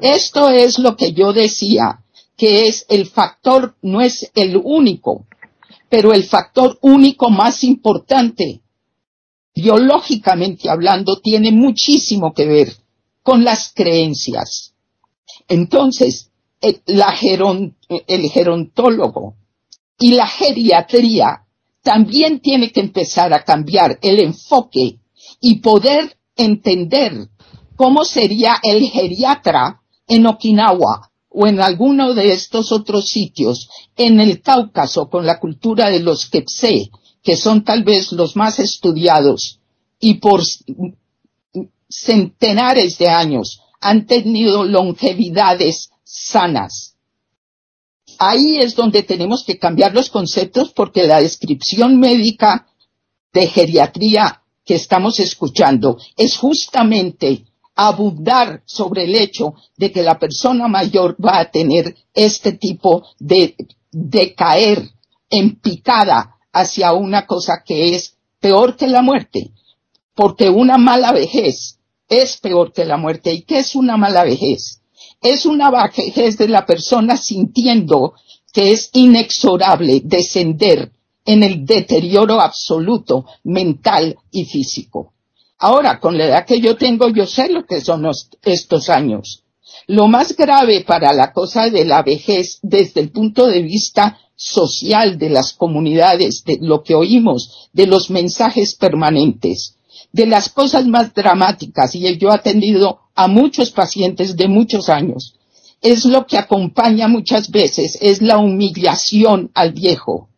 Esto 0.00 0.48
es 0.48 0.80
lo 0.80 0.96
que 0.96 1.12
yo 1.12 1.32
decía 1.32 2.01
que 2.42 2.66
es 2.66 2.86
el 2.88 3.06
factor, 3.06 3.76
no 3.82 4.00
es 4.00 4.28
el 4.34 4.56
único, 4.56 5.26
pero 5.88 6.12
el 6.12 6.24
factor 6.24 6.76
único 6.82 7.30
más 7.30 7.62
importante, 7.62 8.62
biológicamente 9.54 10.68
hablando, 10.68 11.20
tiene 11.20 11.52
muchísimo 11.52 12.34
que 12.34 12.46
ver 12.46 12.76
con 13.22 13.44
las 13.44 13.72
creencias. 13.72 14.74
Entonces, 15.46 16.32
el, 16.60 16.82
la 16.86 17.12
geron, 17.12 17.76
el 18.08 18.28
gerontólogo 18.28 19.36
y 20.00 20.14
la 20.14 20.26
geriatría 20.26 21.44
también 21.80 22.40
tiene 22.40 22.72
que 22.72 22.80
empezar 22.80 23.32
a 23.32 23.44
cambiar 23.44 24.00
el 24.02 24.18
enfoque 24.18 24.98
y 25.40 25.60
poder 25.60 26.16
entender 26.34 27.28
cómo 27.76 28.04
sería 28.04 28.56
el 28.64 28.82
geriatra 28.90 29.80
en 30.08 30.26
Okinawa 30.26 31.11
o 31.32 31.46
en 31.46 31.60
alguno 31.60 32.14
de 32.14 32.32
estos 32.32 32.72
otros 32.72 33.08
sitios, 33.08 33.68
en 33.96 34.20
el 34.20 34.42
Cáucaso, 34.42 35.08
con 35.08 35.26
la 35.26 35.40
cultura 35.40 35.90
de 35.90 36.00
los 36.00 36.28
Kepse, 36.28 36.90
que 37.22 37.36
son 37.36 37.64
tal 37.64 37.84
vez 37.84 38.12
los 38.12 38.36
más 38.36 38.58
estudiados 38.58 39.60
y 40.00 40.14
por 40.14 40.42
centenares 41.88 42.98
de 42.98 43.08
años 43.08 43.60
han 43.80 44.06
tenido 44.06 44.64
longevidades 44.64 45.90
sanas. 46.04 46.96
Ahí 48.18 48.58
es 48.58 48.74
donde 48.74 49.02
tenemos 49.02 49.44
que 49.44 49.58
cambiar 49.58 49.94
los 49.94 50.10
conceptos 50.10 50.72
porque 50.72 51.06
la 51.06 51.20
descripción 51.20 51.98
médica 51.98 52.66
de 53.32 53.46
geriatría 53.46 54.42
que 54.64 54.74
estamos 54.74 55.18
escuchando 55.18 55.98
es 56.16 56.36
justamente 56.36 57.46
abundar 57.74 58.62
sobre 58.66 59.04
el 59.04 59.14
hecho 59.14 59.54
de 59.76 59.92
que 59.92 60.02
la 60.02 60.18
persona 60.18 60.68
mayor 60.68 61.16
va 61.24 61.38
a 61.38 61.50
tener 61.50 61.96
este 62.14 62.52
tipo 62.52 63.04
de, 63.18 63.56
de 63.90 64.34
caer 64.34 64.90
en 65.30 65.56
picada 65.56 66.36
hacia 66.52 66.92
una 66.92 67.26
cosa 67.26 67.62
que 67.64 67.94
es 67.94 68.16
peor 68.40 68.76
que 68.76 68.86
la 68.86 69.02
muerte, 69.02 69.52
porque 70.14 70.50
una 70.50 70.76
mala 70.76 71.12
vejez 71.12 71.78
es 72.08 72.36
peor 72.38 72.72
que 72.72 72.84
la 72.84 72.98
muerte. 72.98 73.32
¿Y 73.32 73.42
qué 73.42 73.60
es 73.60 73.74
una 73.74 73.96
mala 73.96 74.24
vejez? 74.24 74.82
Es 75.22 75.46
una 75.46 75.70
vejez 75.70 76.36
de 76.36 76.48
la 76.48 76.66
persona 76.66 77.16
sintiendo 77.16 78.14
que 78.52 78.72
es 78.72 78.90
inexorable 78.92 80.02
descender 80.04 80.92
en 81.24 81.42
el 81.42 81.64
deterioro 81.64 82.40
absoluto 82.40 83.24
mental 83.44 84.16
y 84.30 84.44
físico. 84.44 85.11
Ahora, 85.62 86.00
con 86.00 86.18
la 86.18 86.24
edad 86.24 86.44
que 86.44 86.60
yo 86.60 86.74
tengo, 86.74 87.08
yo 87.10 87.24
sé 87.24 87.48
lo 87.48 87.64
que 87.64 87.80
son 87.80 88.04
estos 88.42 88.88
años. 88.88 89.44
Lo 89.86 90.08
más 90.08 90.36
grave 90.36 90.80
para 90.80 91.12
la 91.12 91.32
cosa 91.32 91.70
de 91.70 91.84
la 91.84 92.02
vejez 92.02 92.58
desde 92.62 93.00
el 93.00 93.12
punto 93.12 93.46
de 93.46 93.62
vista 93.62 94.18
social 94.34 95.18
de 95.18 95.30
las 95.30 95.52
comunidades, 95.52 96.42
de 96.42 96.58
lo 96.60 96.82
que 96.82 96.96
oímos, 96.96 97.68
de 97.72 97.86
los 97.86 98.10
mensajes 98.10 98.74
permanentes, 98.74 99.76
de 100.10 100.26
las 100.26 100.48
cosas 100.48 100.84
más 100.88 101.14
dramáticas, 101.14 101.94
y 101.94 102.18
yo 102.18 102.30
he 102.30 102.34
atendido 102.34 102.98
a 103.14 103.28
muchos 103.28 103.70
pacientes 103.70 104.36
de 104.36 104.48
muchos 104.48 104.88
años, 104.88 105.36
es 105.80 106.04
lo 106.04 106.26
que 106.26 106.38
acompaña 106.38 107.06
muchas 107.06 107.52
veces, 107.52 107.98
es 108.00 108.20
la 108.20 108.38
humillación 108.38 109.52
al 109.54 109.70
viejo, 109.72 110.28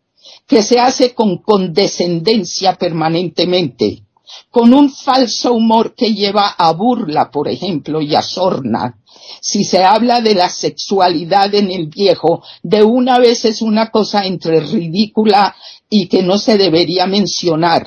que 0.47 0.62
se 0.62 0.81
hace 0.81 1.14
con 1.14 1.39
condescendencia 1.39 2.75
permanentemente 2.75 4.03
con 4.51 4.72
un 4.75 4.91
falso 4.91 5.53
humor 5.53 5.95
que 5.95 6.14
lleva 6.14 6.49
a 6.49 6.72
burla, 6.72 7.31
por 7.31 7.49
ejemplo, 7.49 8.01
y 8.01 8.14
a 8.14 8.22
sorna. 8.22 8.99
Si 9.41 9.64
se 9.64 9.83
habla 9.85 10.20
de 10.20 10.35
la 10.35 10.49
sexualidad 10.49 11.55
en 11.55 11.70
el 11.70 11.87
viejo, 11.87 12.43
de 12.62 12.83
una 12.83 13.18
vez 13.18 13.45
es 13.45 13.62
una 13.62 13.91
cosa 13.91 14.25
entre 14.25 14.61
ridícula 14.61 15.55
y 15.89 16.07
que 16.07 16.22
no 16.22 16.39
se 16.39 16.57
debería 16.57 17.07
mencionar. 17.07 17.87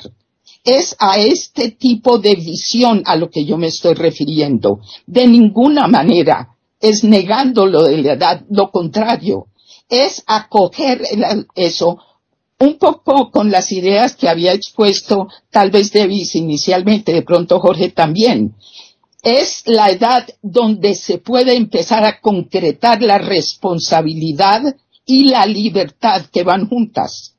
Es 0.64 0.96
a 0.98 1.18
este 1.18 1.70
tipo 1.70 2.18
de 2.18 2.34
visión 2.34 3.02
a 3.06 3.16
lo 3.16 3.30
que 3.30 3.44
yo 3.44 3.56
me 3.56 3.68
estoy 3.68 3.94
refiriendo. 3.94 4.80
De 5.06 5.26
ninguna 5.26 5.86
manera 5.86 6.56
es 6.80 7.04
negando 7.04 7.66
lo 7.66 7.84
de 7.84 7.98
la 7.98 8.12
edad, 8.12 8.42
lo 8.50 8.70
contrario. 8.70 9.46
Es 9.88 10.22
acoger 10.26 11.02
eso 11.54 11.98
un 12.60 12.78
poco 12.78 13.30
con 13.30 13.50
las 13.50 13.70
ideas 13.72 14.16
que 14.16 14.28
había 14.28 14.52
expuesto 14.52 15.28
tal 15.50 15.70
vez 15.70 15.92
Davis 15.92 16.34
inicialmente, 16.34 17.12
de 17.12 17.22
pronto 17.22 17.60
Jorge 17.60 17.90
también. 17.90 18.54
Es 19.22 19.62
la 19.66 19.90
edad 19.90 20.26
donde 20.42 20.94
se 20.94 21.18
puede 21.18 21.54
empezar 21.54 22.04
a 22.04 22.20
concretar 22.20 23.02
la 23.02 23.18
responsabilidad 23.18 24.76
y 25.06 25.24
la 25.24 25.46
libertad 25.46 26.26
que 26.32 26.42
van 26.42 26.68
juntas. 26.68 27.34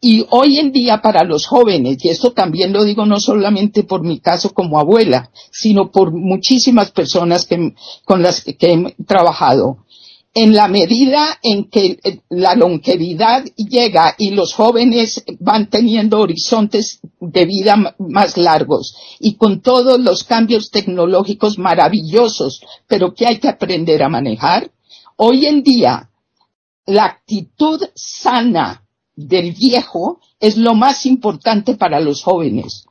Y 0.00 0.26
hoy 0.30 0.58
en 0.58 0.72
día 0.72 1.00
para 1.00 1.24
los 1.24 1.46
jóvenes, 1.46 2.04
y 2.04 2.10
esto 2.10 2.32
también 2.32 2.72
lo 2.72 2.84
digo 2.84 3.06
no 3.06 3.18
solamente 3.18 3.82
por 3.82 4.02
mi 4.02 4.20
caso 4.20 4.52
como 4.52 4.78
abuela, 4.78 5.30
sino 5.50 5.90
por 5.90 6.12
muchísimas 6.12 6.90
personas 6.90 7.48
con 8.04 8.22
las 8.22 8.42
que 8.44 8.56
he 8.60 9.04
trabajado, 9.04 9.78
en 10.36 10.54
la 10.54 10.68
medida 10.68 11.38
en 11.42 11.70
que 11.70 11.98
eh, 12.04 12.20
la 12.28 12.54
longevidad 12.54 13.42
llega 13.56 14.14
y 14.18 14.32
los 14.32 14.52
jóvenes 14.52 15.24
van 15.40 15.70
teniendo 15.70 16.20
horizontes 16.20 17.00
de 17.20 17.46
vida 17.46 17.96
más 17.98 18.36
largos 18.36 18.94
y 19.18 19.36
con 19.36 19.62
todos 19.62 19.98
los 19.98 20.24
cambios 20.24 20.70
tecnológicos 20.70 21.58
maravillosos, 21.58 22.60
pero 22.86 23.14
que 23.14 23.26
hay 23.26 23.38
que 23.38 23.48
aprender 23.48 24.02
a 24.02 24.10
manejar, 24.10 24.70
hoy 25.16 25.46
en 25.46 25.62
día 25.62 26.10
la 26.84 27.06
actitud 27.06 27.80
sana 27.94 28.84
del 29.14 29.52
viejo 29.52 30.20
es 30.38 30.58
lo 30.58 30.74
más 30.74 31.06
importante 31.06 31.76
para 31.76 31.98
los 31.98 32.22
jóvenes. 32.22 32.85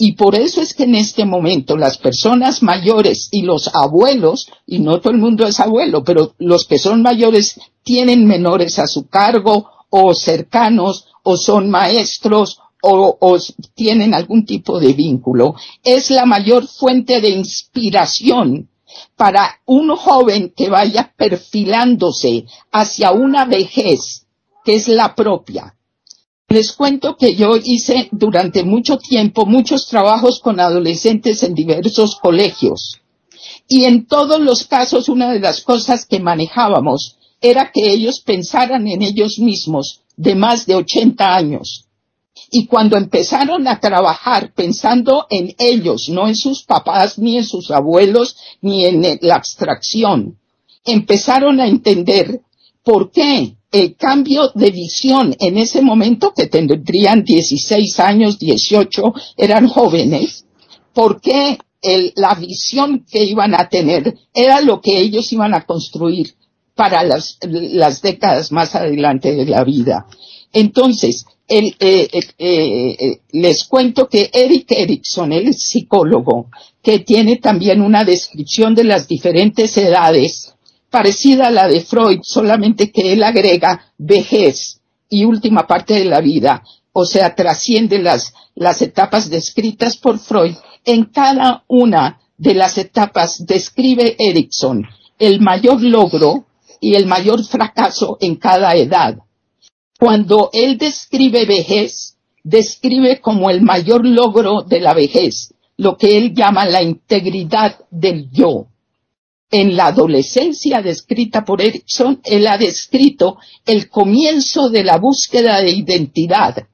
Y 0.00 0.12
por 0.12 0.36
eso 0.36 0.62
es 0.62 0.74
que 0.74 0.84
en 0.84 0.94
este 0.94 1.24
momento 1.24 1.76
las 1.76 1.98
personas 1.98 2.62
mayores 2.62 3.28
y 3.32 3.42
los 3.42 3.68
abuelos, 3.74 4.48
y 4.64 4.78
no 4.78 5.00
todo 5.00 5.12
el 5.12 5.18
mundo 5.18 5.44
es 5.44 5.58
abuelo, 5.58 6.04
pero 6.04 6.36
los 6.38 6.66
que 6.66 6.78
son 6.78 7.02
mayores 7.02 7.60
tienen 7.82 8.24
menores 8.24 8.78
a 8.78 8.86
su 8.86 9.08
cargo 9.08 9.68
o 9.90 10.14
cercanos 10.14 11.06
o 11.24 11.36
son 11.36 11.68
maestros 11.68 12.60
o, 12.80 13.38
tienen 13.74 14.14
algún 14.14 14.46
tipo 14.46 14.78
de 14.78 14.92
vínculo, 14.92 15.56
es 15.82 16.12
la 16.12 16.26
mayor 16.26 16.68
fuente 16.68 17.20
de 17.20 17.30
inspiración 17.30 18.68
para 19.16 19.60
un 19.66 19.96
joven 19.96 20.52
que 20.56 20.70
vaya 20.70 21.12
perfilándose 21.16 22.44
hacia 22.70 23.10
una 23.10 23.46
vejez 23.46 24.26
que 24.64 24.76
es 24.76 24.86
la 24.86 25.16
propia 25.16 25.74
les 26.48 26.72
cuento 26.72 27.16
que 27.16 27.34
yo 27.34 27.56
hice 27.62 28.08
durante 28.10 28.62
mucho 28.64 28.96
tiempo 28.96 29.44
muchos 29.44 29.86
trabajos 29.86 30.40
con 30.40 30.60
adolescentes 30.60 31.42
en 31.42 31.54
diversos 31.54 32.16
colegios. 32.16 33.00
Y 33.68 33.84
en 33.84 34.06
todos 34.06 34.40
los 34.40 34.66
casos 34.66 35.10
una 35.10 35.30
de 35.30 35.40
las 35.40 35.60
cosas 35.60 36.06
que 36.06 36.20
manejábamos 36.20 37.16
era 37.42 37.70
que 37.70 37.90
ellos 37.90 38.20
pensaran 38.20 38.88
en 38.88 39.02
ellos 39.02 39.38
mismos 39.38 40.00
de 40.16 40.34
más 40.34 40.64
de 40.64 40.74
80 40.76 41.34
años. 41.34 41.84
Y 42.50 42.66
cuando 42.66 42.96
empezaron 42.96 43.68
a 43.68 43.78
trabajar 43.78 44.54
pensando 44.54 45.26
en 45.28 45.54
ellos, 45.58 46.08
no 46.08 46.28
en 46.28 46.34
sus 46.34 46.64
papás, 46.64 47.18
ni 47.18 47.36
en 47.36 47.44
sus 47.44 47.70
abuelos, 47.70 48.36
ni 48.62 48.86
en 48.86 49.18
la 49.20 49.34
abstracción, 49.34 50.38
empezaron 50.84 51.60
a 51.60 51.68
entender 51.68 52.40
por 52.82 53.10
qué 53.10 53.57
el 53.70 53.96
cambio 53.96 54.50
de 54.54 54.70
visión 54.70 55.34
en 55.38 55.58
ese 55.58 55.82
momento, 55.82 56.32
que 56.34 56.46
tendrían 56.46 57.24
16 57.24 58.00
años, 58.00 58.38
18, 58.38 59.02
eran 59.36 59.68
jóvenes, 59.68 60.46
porque 60.92 61.58
la 62.16 62.34
visión 62.34 63.04
que 63.08 63.24
iban 63.24 63.54
a 63.54 63.68
tener 63.68 64.16
era 64.34 64.60
lo 64.60 64.80
que 64.80 64.98
ellos 64.98 65.32
iban 65.32 65.54
a 65.54 65.64
construir 65.64 66.34
para 66.74 67.02
las, 67.02 67.38
décadas 68.02 68.52
más 68.52 68.76
adelante 68.76 69.34
de 69.34 69.46
la 69.46 69.64
vida. 69.64 70.06
Entonces, 70.52 71.26
eh, 71.48 71.74
eh, 71.80 72.08
eh, 72.38 73.20
les 73.32 73.64
cuento 73.64 74.08
que 74.08 74.30
Eric 74.32 74.70
Erickson, 74.70 75.32
el 75.32 75.54
psicólogo, 75.54 76.46
que 76.80 77.00
tiene 77.00 77.36
también 77.38 77.80
una 77.80 78.04
descripción 78.04 78.74
de 78.74 78.84
las 78.84 79.08
diferentes 79.08 79.76
edades, 79.76 80.54
parecida 80.90 81.48
a 81.48 81.50
la 81.50 81.68
de 81.68 81.80
Freud, 81.80 82.20
solamente 82.22 82.90
que 82.90 83.12
él 83.12 83.22
agrega 83.22 83.92
vejez 83.98 84.80
y 85.08 85.24
última 85.24 85.66
parte 85.66 85.94
de 85.94 86.04
la 86.04 86.20
vida, 86.20 86.62
o 86.92 87.04
sea, 87.04 87.34
trasciende 87.34 87.98
las, 87.98 88.32
las 88.54 88.82
etapas 88.82 89.30
descritas 89.30 89.96
por 89.96 90.18
Freud. 90.18 90.54
En 90.84 91.04
cada 91.04 91.64
una 91.68 92.20
de 92.36 92.54
las 92.54 92.78
etapas 92.78 93.44
describe 93.46 94.16
Erickson 94.18 94.86
el 95.18 95.40
mayor 95.40 95.82
logro 95.82 96.46
y 96.80 96.94
el 96.94 97.06
mayor 97.06 97.44
fracaso 97.44 98.18
en 98.20 98.36
cada 98.36 98.74
edad. 98.74 99.18
Cuando 99.98 100.50
él 100.52 100.78
describe 100.78 101.44
vejez, 101.44 102.16
describe 102.44 103.20
como 103.20 103.50
el 103.50 103.62
mayor 103.62 104.06
logro 104.06 104.62
de 104.62 104.80
la 104.80 104.94
vejez, 104.94 105.52
lo 105.76 105.96
que 105.96 106.16
él 106.16 106.34
llama 106.34 106.66
la 106.66 106.82
integridad 106.82 107.80
del 107.90 108.30
yo 108.30 108.68
en 109.50 109.76
la 109.76 109.86
adolescencia 109.86 110.82
descrita 110.82 111.44
por 111.44 111.62
Erickson, 111.62 112.20
él 112.24 112.46
ha 112.46 112.58
descrito 112.58 113.38
el 113.64 113.88
comienzo 113.88 114.68
de 114.68 114.84
la 114.84 114.98
búsqueda 114.98 115.60
de 115.60 115.70
identidad. 115.70 116.68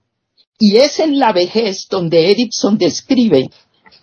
Y 0.59 0.77
es 0.77 0.99
en 0.99 1.19
la 1.19 1.33
vejez 1.33 1.87
donde 1.89 2.31
Erickson 2.31 2.79
describe 2.79 3.51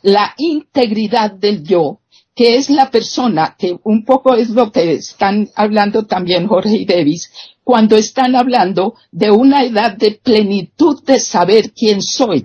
la 0.01 0.33
integridad 0.37 1.31
del 1.31 1.63
yo, 1.63 1.99
que 2.35 2.55
es 2.55 2.69
la 2.69 2.89
persona, 2.89 3.55
que 3.57 3.77
un 3.83 4.05
poco 4.05 4.35
es 4.35 4.49
lo 4.49 4.71
que 4.71 4.93
están 4.93 5.49
hablando 5.55 6.05
también 6.05 6.47
Jorge 6.47 6.77
y 6.77 6.85
Davis, 6.85 7.31
cuando 7.63 7.97
están 7.97 8.35
hablando 8.35 8.95
de 9.11 9.31
una 9.31 9.63
edad 9.63 9.95
de 9.95 10.11
plenitud 10.11 11.03
de 11.03 11.19
saber 11.19 11.71
quién 11.71 12.01
soy, 12.01 12.43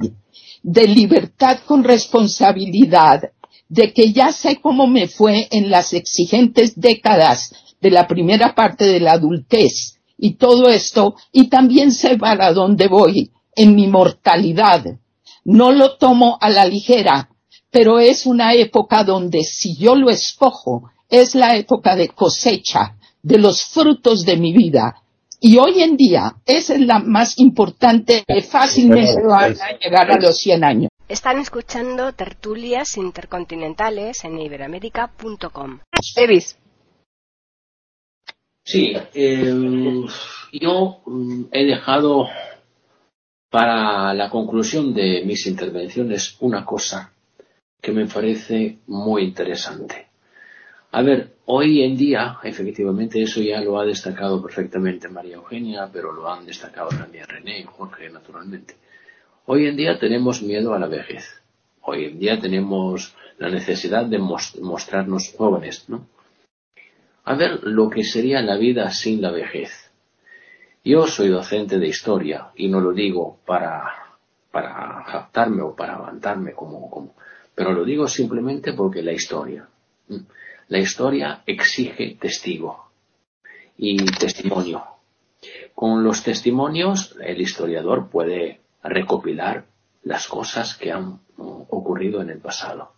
de 0.63 0.89
libertad 0.89 1.61
con 1.65 1.85
responsabilidad, 1.85 3.31
de 3.69 3.93
que 3.93 4.13
ya 4.13 4.33
sé 4.33 4.57
cómo 4.57 4.87
me 4.87 5.09
fue 5.09 5.49
en 5.51 5.71
las 5.71 5.93
exigentes 5.93 6.79
décadas 6.79 7.55
de 7.81 7.91
la 7.91 8.07
primera 8.07 8.55
parte 8.55 8.85
de 8.85 9.01
la 9.01 9.13
adultez 9.13 9.99
y 10.19 10.35
todo 10.35 10.69
esto, 10.69 11.15
y 11.33 11.49
también 11.49 11.93
sé 11.93 12.17
para 12.17 12.53
dónde 12.53 12.89
voy 12.89 13.33
en 13.55 13.75
mi 13.75 13.87
mortalidad. 13.87 14.85
No 15.45 15.73
lo 15.73 15.97
tomo 15.97 16.39
a 16.41 16.49
la 16.49 16.65
ligera, 16.65 17.29
pero 17.71 17.99
es 17.99 18.27
una 18.27 18.55
época 18.55 19.05
donde 19.05 19.45
si 19.45 19.77
yo 19.77 19.95
lo 19.95 20.11
escojo, 20.11 20.91
es 21.09 21.35
la 21.35 21.57
época 21.57 21.97
de 21.97 22.09
cosecha 22.09 22.97
de 23.23 23.39
los 23.39 23.65
frutos 23.65 24.25
de 24.25 24.37
mi 24.37 24.53
vida. 24.53 25.03
Y 25.41 25.59
hoy 25.59 25.83
en 25.83 25.97
día, 25.97 26.37
esa 26.47 26.75
es 26.75 26.81
la 26.81 26.99
más 26.99 27.39
importante, 27.39 28.25
fácilmente 28.49 29.23
va 29.23 29.45
a 29.45 29.79
llegar 29.79 30.11
a 30.11 30.19
los 30.19 30.39
100 30.39 30.65
años. 30.65 30.91
Están 31.09 31.39
escuchando 31.39 32.13
tertulias 32.15 32.97
intercontinentales 32.97 34.25
en 34.25 34.41
iberamérica.com. 34.41 35.79
Evis. 36.17 36.59
Sí, 38.65 38.93
em, 39.15 40.05
yo 40.53 41.03
mm, 41.07 41.45
he 41.53 41.65
dejado 41.65 42.27
para 43.49 44.13
la 44.15 44.29
conclusión 44.29 44.93
de 44.93 45.23
mis 45.25 45.47
intervenciones 45.47 46.37
una 46.41 46.65
cosa 46.65 47.13
que 47.81 47.93
me 47.93 48.07
parece 48.07 48.79
muy 48.89 49.23
interesante. 49.23 50.09
A 50.91 51.03
ver, 51.03 51.37
hoy 51.45 51.83
en 51.83 51.97
día, 51.97 52.39
efectivamente, 52.43 53.23
eso 53.23 53.41
ya 53.41 53.61
lo 53.61 53.79
ha 53.79 53.85
destacado 53.85 54.43
perfectamente 54.43 55.09
María 55.09 55.37
Eugenia, 55.37 55.89
pero 55.93 56.11
lo 56.11 56.29
han 56.29 56.47
destacado 56.47 56.89
también 56.89 57.29
René 57.29 57.61
y 57.61 57.65
Jorge, 57.65 58.11
naturalmente. 58.11 58.75
Hoy 59.49 59.69
en 59.69 59.77
día 59.77 59.97
tenemos 60.01 60.43
miedo 60.43 60.75
a 60.75 60.79
la 60.81 60.89
vejez. 60.89 61.25
Hoy 61.83 62.07
en 62.07 62.19
día 62.19 62.41
tenemos 62.41 63.15
la 63.39 63.49
necesidad 63.49 64.05
de 64.05 64.19
mostrarnos 64.19 65.33
jóvenes, 65.39 65.89
¿no? 65.89 66.09
A 67.23 67.37
ver 67.37 67.63
lo 67.63 67.89
que 67.89 68.03
sería 68.03 68.43
la 68.43 68.57
vida 68.57 68.91
sin 68.91 69.23
la 69.23 69.31
vejez. 69.31 69.93
Yo 70.85 71.07
soy 71.07 71.29
docente 71.29 71.79
de 71.79 71.87
historia 71.87 72.49
y 72.57 72.67
no 72.67 72.81
lo 72.81 72.93
digo 72.93 73.39
para, 73.47 73.85
para 74.51 75.29
o 75.63 75.77
para 75.77 75.97
levantarme 75.97 76.53
como, 76.53 76.91
como, 76.91 77.15
pero 77.55 77.73
lo 77.73 77.85
digo 77.85 78.09
simplemente 78.09 78.73
porque 78.73 79.01
la 79.01 79.13
historia, 79.13 79.69
la 80.67 80.79
historia 80.79 81.43
exige 81.47 82.17
testigo 82.21 82.91
y 83.77 83.97
testimonio. 84.07 84.83
Con 85.73 86.03
los 86.03 86.25
testimonios 86.25 87.15
el 87.21 87.41
historiador 87.41 88.11
puede 88.11 88.66
recopilar 88.89 89.65
las 90.03 90.29
cosas 90.29 90.77
que 90.77 90.93
han 90.93 91.21
ocurrido 91.37 92.23
en 92.23 92.31
el 92.31 92.39
pasado. 92.39 92.93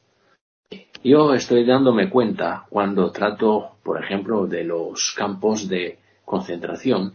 Yo 1.02 1.32
estoy 1.34 1.64
dándome 1.64 2.10
cuenta 2.10 2.66
cuando 2.68 3.12
trato, 3.12 3.76
por 3.82 4.02
ejemplo, 4.02 4.46
de 4.46 4.64
los 4.64 5.14
campos 5.16 5.68
de 5.68 5.98
concentración 6.24 7.14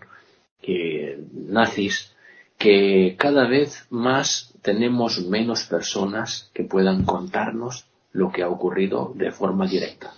que 0.62 1.20
nazis, 1.34 2.16
que 2.58 3.16
cada 3.18 3.48
vez 3.48 3.86
más 3.90 4.56
tenemos 4.62 5.26
menos 5.28 5.66
personas 5.66 6.50
que 6.54 6.64
puedan 6.64 7.04
contarnos 7.04 7.86
lo 8.14 8.32
que 8.32 8.44
ha 8.44 8.50
ocurrido 8.50 9.12
de 9.16 9.32
forma 9.32 9.68
directa. 9.68 10.14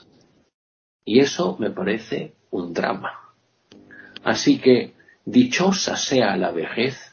Y 1.03 1.19
eso 1.19 1.57
me 1.59 1.71
parece 1.71 2.33
un 2.51 2.73
drama. 2.73 3.13
Así 4.23 4.59
que 4.59 4.93
dichosa 5.25 5.97
sea 5.97 6.37
la 6.37 6.51
vejez 6.51 7.04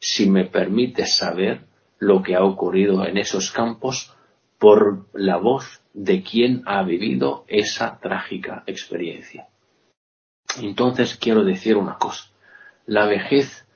si 0.00 0.28
me 0.28 0.44
permite 0.44 1.06
saber 1.06 1.66
lo 1.98 2.22
que 2.22 2.36
ha 2.36 2.44
ocurrido 2.44 3.04
en 3.06 3.18
esos 3.18 3.50
campos 3.50 4.14
por 4.58 5.06
la 5.12 5.36
voz 5.36 5.82
de 5.92 6.22
quien 6.22 6.62
ha 6.66 6.82
vivido 6.82 7.44
esa 7.48 7.98
trágica 8.00 8.62
experiencia. 8.66 9.48
Entonces 10.60 11.16
quiero 11.16 11.44
decir 11.44 11.76
una 11.76 11.98
cosa. 11.98 12.30
La 12.86 13.06
vejez 13.06 13.66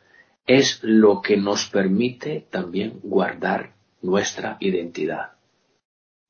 es 0.46 0.80
lo 0.82 1.20
que 1.20 1.36
nos 1.36 1.68
permite 1.68 2.46
también 2.50 3.00
guardar 3.02 3.74
nuestra 4.00 4.56
identidad. 4.60 5.32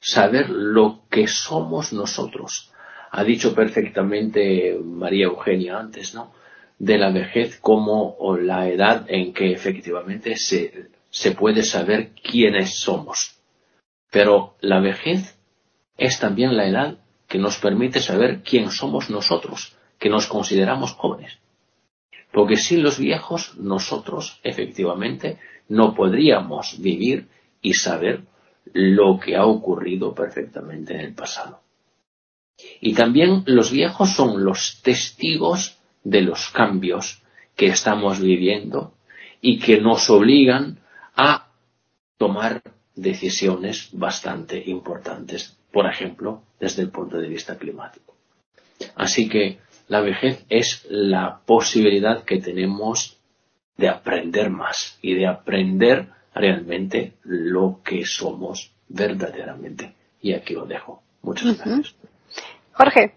Saber 0.01 0.51
lo 0.51 1.05
que 1.09 1.27
somos 1.29 1.93
nosotros. 1.93 2.73
Ha 3.11 3.25
dicho 3.25 3.55
perfectamente 3.55 4.79
María 4.83 5.27
Eugenia 5.27 5.79
antes, 5.79 6.15
¿no? 6.15 6.33
De 6.83 6.99
la 6.99 7.13
vejez 7.13 7.61
como 7.61 8.17
la 8.41 8.69
edad 8.69 9.07
en 9.07 9.33
que 9.33 9.53
efectivamente 9.53 10.35
se, 10.37 10.89
se 11.11 11.31
puede 11.31 11.63
saber 11.63 12.11
quiénes 12.29 12.81
somos. 12.81 13.39
Pero 14.11 14.57
la 14.61 14.81
vejez 14.81 15.39
es 15.97 16.19
también 16.19 16.57
la 16.57 16.67
edad 16.67 16.99
que 17.29 17.39
nos 17.39 17.59
permite 17.59 18.01
saber 18.01 18.43
quién 18.43 18.73
somos 18.73 19.11
nosotros, 19.11 19.77
que 20.01 20.09
nos 20.09 20.27
consideramos 20.27 20.95
jóvenes. 20.95 21.39
Porque 22.33 22.57
sin 22.57 22.83
los 22.83 22.99
viejos 22.99 23.57
nosotros 23.59 24.41
efectivamente 24.43 25.39
no 25.69 25.95
podríamos 25.95 26.81
vivir 26.81 27.29
y 27.61 27.75
saber 27.75 28.23
lo 28.73 29.21
que 29.21 29.37
ha 29.37 29.47
ocurrido 29.47 30.17
perfectamente 30.17 30.95
en 30.95 31.01
el 31.01 31.15
pasado. 31.15 31.61
Y 32.81 32.95
también 32.95 33.45
los 33.47 33.71
viejos 33.71 34.11
son 34.11 34.45
los 34.45 34.83
testigos 34.83 35.79
de 36.05 36.23
los 36.23 36.51
cambios 36.51 37.23
que 37.57 37.67
estamos 37.67 38.21
viviendo 38.21 38.95
y 39.41 39.59
que 39.59 39.81
nos 39.81 40.09
obligan 40.11 40.79
a 41.17 41.49
tomar 42.17 42.63
decisiones 42.95 43.89
bastante 43.93 44.63
importantes, 44.67 45.57
por 45.73 45.87
ejemplo, 45.87 46.43
desde 46.61 46.83
el 46.83 46.91
punto 46.91 47.19
de 47.19 47.29
vista 47.29 47.57
climático. 47.57 48.15
Así 48.95 49.29
que 49.29 49.59
la 49.89 50.01
vejez 50.01 50.45
es 50.49 50.87
la 50.89 51.41
posibilidad 51.45 52.25
que 52.25 52.41
tenemos 52.41 53.19
de 53.77 53.89
aprender 53.89 54.51
más 54.51 54.99
y 55.03 55.15
de 55.15 55.27
aprender 55.27 56.09
realmente 56.35 57.15
lo 57.25 57.81
que 57.85 58.05
somos 58.05 58.73
verdaderamente. 58.89 59.95
Y 60.21 60.35
aquí 60.35 60.55
lo 60.55 60.67
dejo. 60.67 61.03
Muchas 61.23 61.59
gracias. 61.59 61.95
Jorge. 62.73 63.15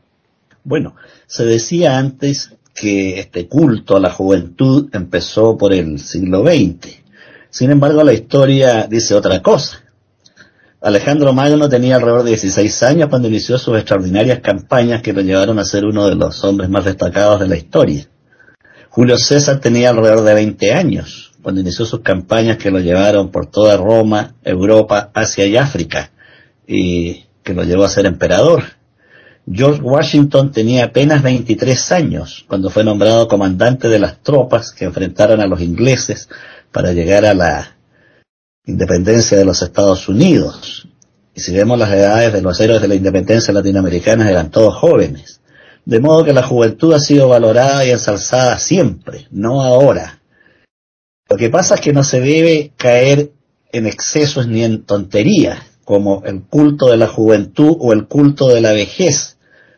Bueno, 0.63 0.95
se 1.27 1.45
decía 1.45 1.97
antes 1.97 2.55
que 2.75 3.19
este 3.19 3.47
culto 3.47 3.95
a 3.95 4.01
la 4.01 4.11
juventud 4.11 4.89
empezó 4.91 5.57
por 5.57 5.73
el 5.73 5.97
siglo 5.97 6.43
XX. 6.43 7.01
Sin 7.49 7.71
embargo, 7.71 8.03
la 8.03 8.11
historia 8.11 8.85
dice 8.87 9.15
otra 9.15 9.41
cosa. 9.41 9.81
Alejandro 10.81 11.33
Magno 11.33 11.69
tenía 11.69 11.95
alrededor 11.95 12.23
de 12.23 12.31
16 12.31 12.83
años 12.83 13.09
cuando 13.09 13.29
inició 13.29 13.57
sus 13.57 13.77
extraordinarias 13.77 14.41
campañas 14.41 15.01
que 15.01 15.13
lo 15.13 15.21
llevaron 15.21 15.57
a 15.57 15.63
ser 15.63 15.85
uno 15.85 16.07
de 16.07 16.15
los 16.15 16.43
hombres 16.43 16.69
más 16.69 16.83
destacados 16.85 17.39
de 17.39 17.47
la 17.47 17.55
historia. 17.55 18.07
Julio 18.89 19.17
César 19.17 19.59
tenía 19.59 19.89
alrededor 19.89 20.23
de 20.23 20.33
20 20.33 20.73
años 20.73 21.31
cuando 21.41 21.61
inició 21.61 21.85
sus 21.85 22.01
campañas 22.01 22.57
que 22.57 22.71
lo 22.71 22.79
llevaron 22.79 23.31
por 23.31 23.45
toda 23.45 23.77
Roma, 23.77 24.35
Europa, 24.43 25.11
Asia 25.13 25.45
y 25.45 25.57
África 25.57 26.11
y 26.67 27.25
que 27.41 27.53
lo 27.53 27.63
llevó 27.63 27.85
a 27.85 27.89
ser 27.89 28.05
emperador. 28.05 28.63
George 29.51 29.81
Washington 29.81 30.51
tenía 30.51 30.85
apenas 30.85 31.21
23 31.21 31.91
años 31.91 32.45
cuando 32.47 32.71
fue 32.71 32.83
nombrado 32.83 33.27
comandante 33.27 33.87
de 33.89 33.99
las 33.99 34.23
tropas 34.23 34.71
que 34.71 34.85
enfrentaron 34.85 35.39
a 35.39 35.45
los 35.45 35.61
ingleses 35.61 36.29
para 36.71 36.93
llegar 36.93 37.25
a 37.25 37.35
la 37.35 37.77
independencia 38.65 39.37
de 39.37 39.45
los 39.45 39.61
Estados 39.61 40.09
Unidos. 40.09 40.87
Y 41.35 41.41
si 41.41 41.53
vemos 41.53 41.77
las 41.77 41.91
edades 41.91 42.33
de 42.33 42.41
los 42.41 42.59
héroes 42.59 42.81
de 42.81 42.87
la 42.87 42.95
independencia 42.95 43.53
latinoamericana, 43.53 44.29
eran 44.29 44.49
todos 44.49 44.75
jóvenes. 44.75 45.41
De 45.85 45.99
modo 45.99 46.23
que 46.23 46.33
la 46.33 46.41
juventud 46.41 46.93
ha 46.93 46.99
sido 46.99 47.29
valorada 47.29 47.85
y 47.85 47.91
ensalzada 47.91 48.57
siempre, 48.57 49.27
no 49.29 49.61
ahora. 49.61 50.21
Lo 51.29 51.37
que 51.37 51.49
pasa 51.49 51.75
es 51.75 51.81
que 51.81 51.93
no 51.93 52.03
se 52.03 52.19
debe 52.19 52.71
caer 52.77 53.31
en 53.71 53.85
excesos 53.85 54.47
ni 54.47 54.63
en 54.63 54.83
tonterías, 54.83 55.59
como 55.83 56.23
el 56.25 56.41
culto 56.43 56.89
de 56.89 56.97
la 56.97 57.07
juventud 57.07 57.77
o 57.79 57.93
el 57.93 58.07
culto 58.07 58.47
de 58.47 58.61
la 58.61 58.71
vejez, 58.71 59.34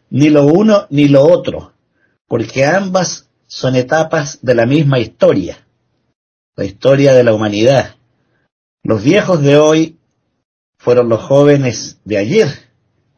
ni 0.09 0.29
lo 0.29 0.45
uno 0.45 0.87
ni 0.89 1.07
lo 1.07 1.23
otro, 1.23 1.73
porque 2.27 2.65
ambas 2.65 3.29
son 3.47 3.75
etapas 3.75 4.39
de 4.41 4.55
la 4.55 4.65
misma 4.65 4.99
historia, 4.99 5.65
la 6.55 6.65
historia 6.65 7.13
de 7.13 7.23
la 7.23 7.33
humanidad, 7.33 7.95
los 8.83 9.03
viejos 9.03 9.41
de 9.41 9.57
hoy 9.57 9.97
fueron 10.77 11.09
los 11.09 11.21
jóvenes 11.21 11.99
de 12.05 12.17
ayer 12.17 12.47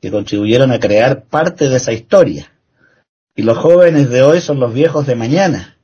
que 0.01 0.11
contribuyeron 0.11 0.71
a 0.71 0.79
crear 0.79 1.25
parte 1.25 1.69
de 1.69 1.77
esa 1.77 1.91
historia. 1.91 2.51
Y 3.35 3.43
los 3.43 3.57
jóvenes 3.57 4.09
de 4.09 4.23
hoy 4.23 4.41
son 4.41 4.59
los 4.59 4.73
viejos 4.73 5.05
de 5.05 5.15
mañana, 5.15 5.77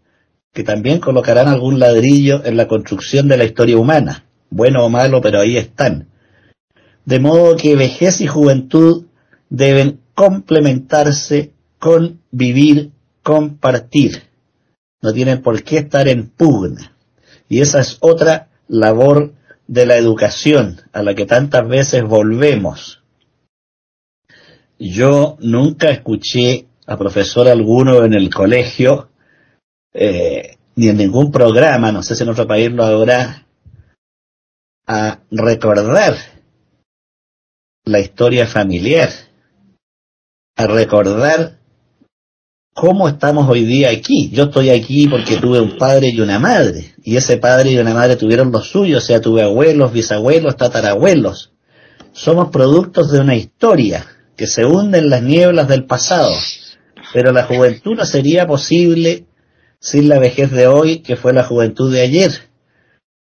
que 0.53 0.63
también 0.63 0.99
colocarán 0.99 1.47
algún 1.47 1.79
ladrillo 1.79 2.43
en 2.45 2.57
la 2.57 2.67
construcción 2.67 3.27
de 3.27 3.37
la 3.37 3.43
historia 3.43 3.77
humana, 3.77 4.25
bueno 4.49 4.83
o 4.83 4.89
malo, 4.89 5.21
pero 5.21 5.39
ahí 5.39 5.57
están. 5.57 6.07
De 7.05 7.19
modo 7.19 7.55
que 7.55 7.75
vejez 7.75 8.21
y 8.21 8.27
juventud 8.27 9.05
deben 9.49 9.99
complementarse, 10.16 11.51
convivir, 11.78 12.91
compartir. 13.22 14.24
No 15.01 15.13
tienen 15.13 15.41
por 15.41 15.61
qué 15.63 15.78
estar 15.78 16.07
en 16.07 16.30
pugna. 16.30 16.95
Y 17.47 17.61
esa 17.61 17.80
es 17.80 17.97
otra 17.99 18.49
labor 18.68 19.34
de 19.68 19.86
la 19.86 19.97
educación 19.97 20.82
a 20.93 21.03
la 21.03 21.13
que 21.13 21.26
tantas 21.26 21.68
veces 21.68 22.03
volvemos. 22.03 23.03
Yo 24.80 25.38
nunca 25.39 25.89
escuché 25.89 26.68
a 26.86 26.97
profesor 26.97 27.47
alguno 27.47 28.03
en 28.03 28.13
el 28.13 28.34
colegio, 28.34 29.09
eh, 29.93 30.57
ni 30.76 30.89
en 30.89 30.97
ningún 30.97 31.32
programa, 31.32 31.91
no 31.91 32.03
sé 32.03 32.16
si 32.16 32.24
en 32.24 32.30
otro 32.30 32.47
país 32.47 32.72
lo 32.72 32.84
habrá, 32.84 33.45
a 34.88 35.20
recordar 35.32 36.16
la 37.86 37.99
historia 37.99 38.45
familiar, 38.47 39.09
a 40.55 40.67
recordar 40.67 41.59
cómo 42.73 43.07
estamos 43.09 43.47
hoy 43.49 43.65
día 43.65 43.89
aquí. 43.89 44.29
Yo 44.31 44.45
estoy 44.45 44.69
aquí 44.69 45.07
porque 45.07 45.37
tuve 45.37 45.59
un 45.59 45.77
padre 45.77 46.09
y 46.09 46.21
una 46.21 46.39
madre, 46.39 46.95
y 47.03 47.17
ese 47.17 47.37
padre 47.37 47.71
y 47.71 47.77
una 47.77 47.93
madre 47.93 48.15
tuvieron 48.15 48.51
los 48.51 48.69
suyos, 48.69 49.03
sea, 49.03 49.21
tuve 49.21 49.43
abuelos, 49.43 49.91
bisabuelos, 49.91 50.55
tatarabuelos. 50.55 51.51
Somos 52.13 52.49
productos 52.49 53.11
de 53.11 53.19
una 53.19 53.35
historia 53.35 54.05
que 54.37 54.47
se 54.47 54.65
hunde 54.65 54.99
en 54.99 55.09
las 55.09 55.21
nieblas 55.21 55.67
del 55.67 55.85
pasado, 55.85 56.33
pero 57.13 57.31
la 57.31 57.43
juventud 57.43 57.95
no 57.95 58.05
sería 58.05 58.47
posible 58.47 59.25
sin 59.79 60.09
la 60.09 60.19
vejez 60.19 60.51
de 60.51 60.67
hoy, 60.67 60.99
que 60.99 61.17
fue 61.17 61.33
la 61.33 61.43
juventud 61.43 61.93
de 61.93 62.01
ayer. 62.01 62.31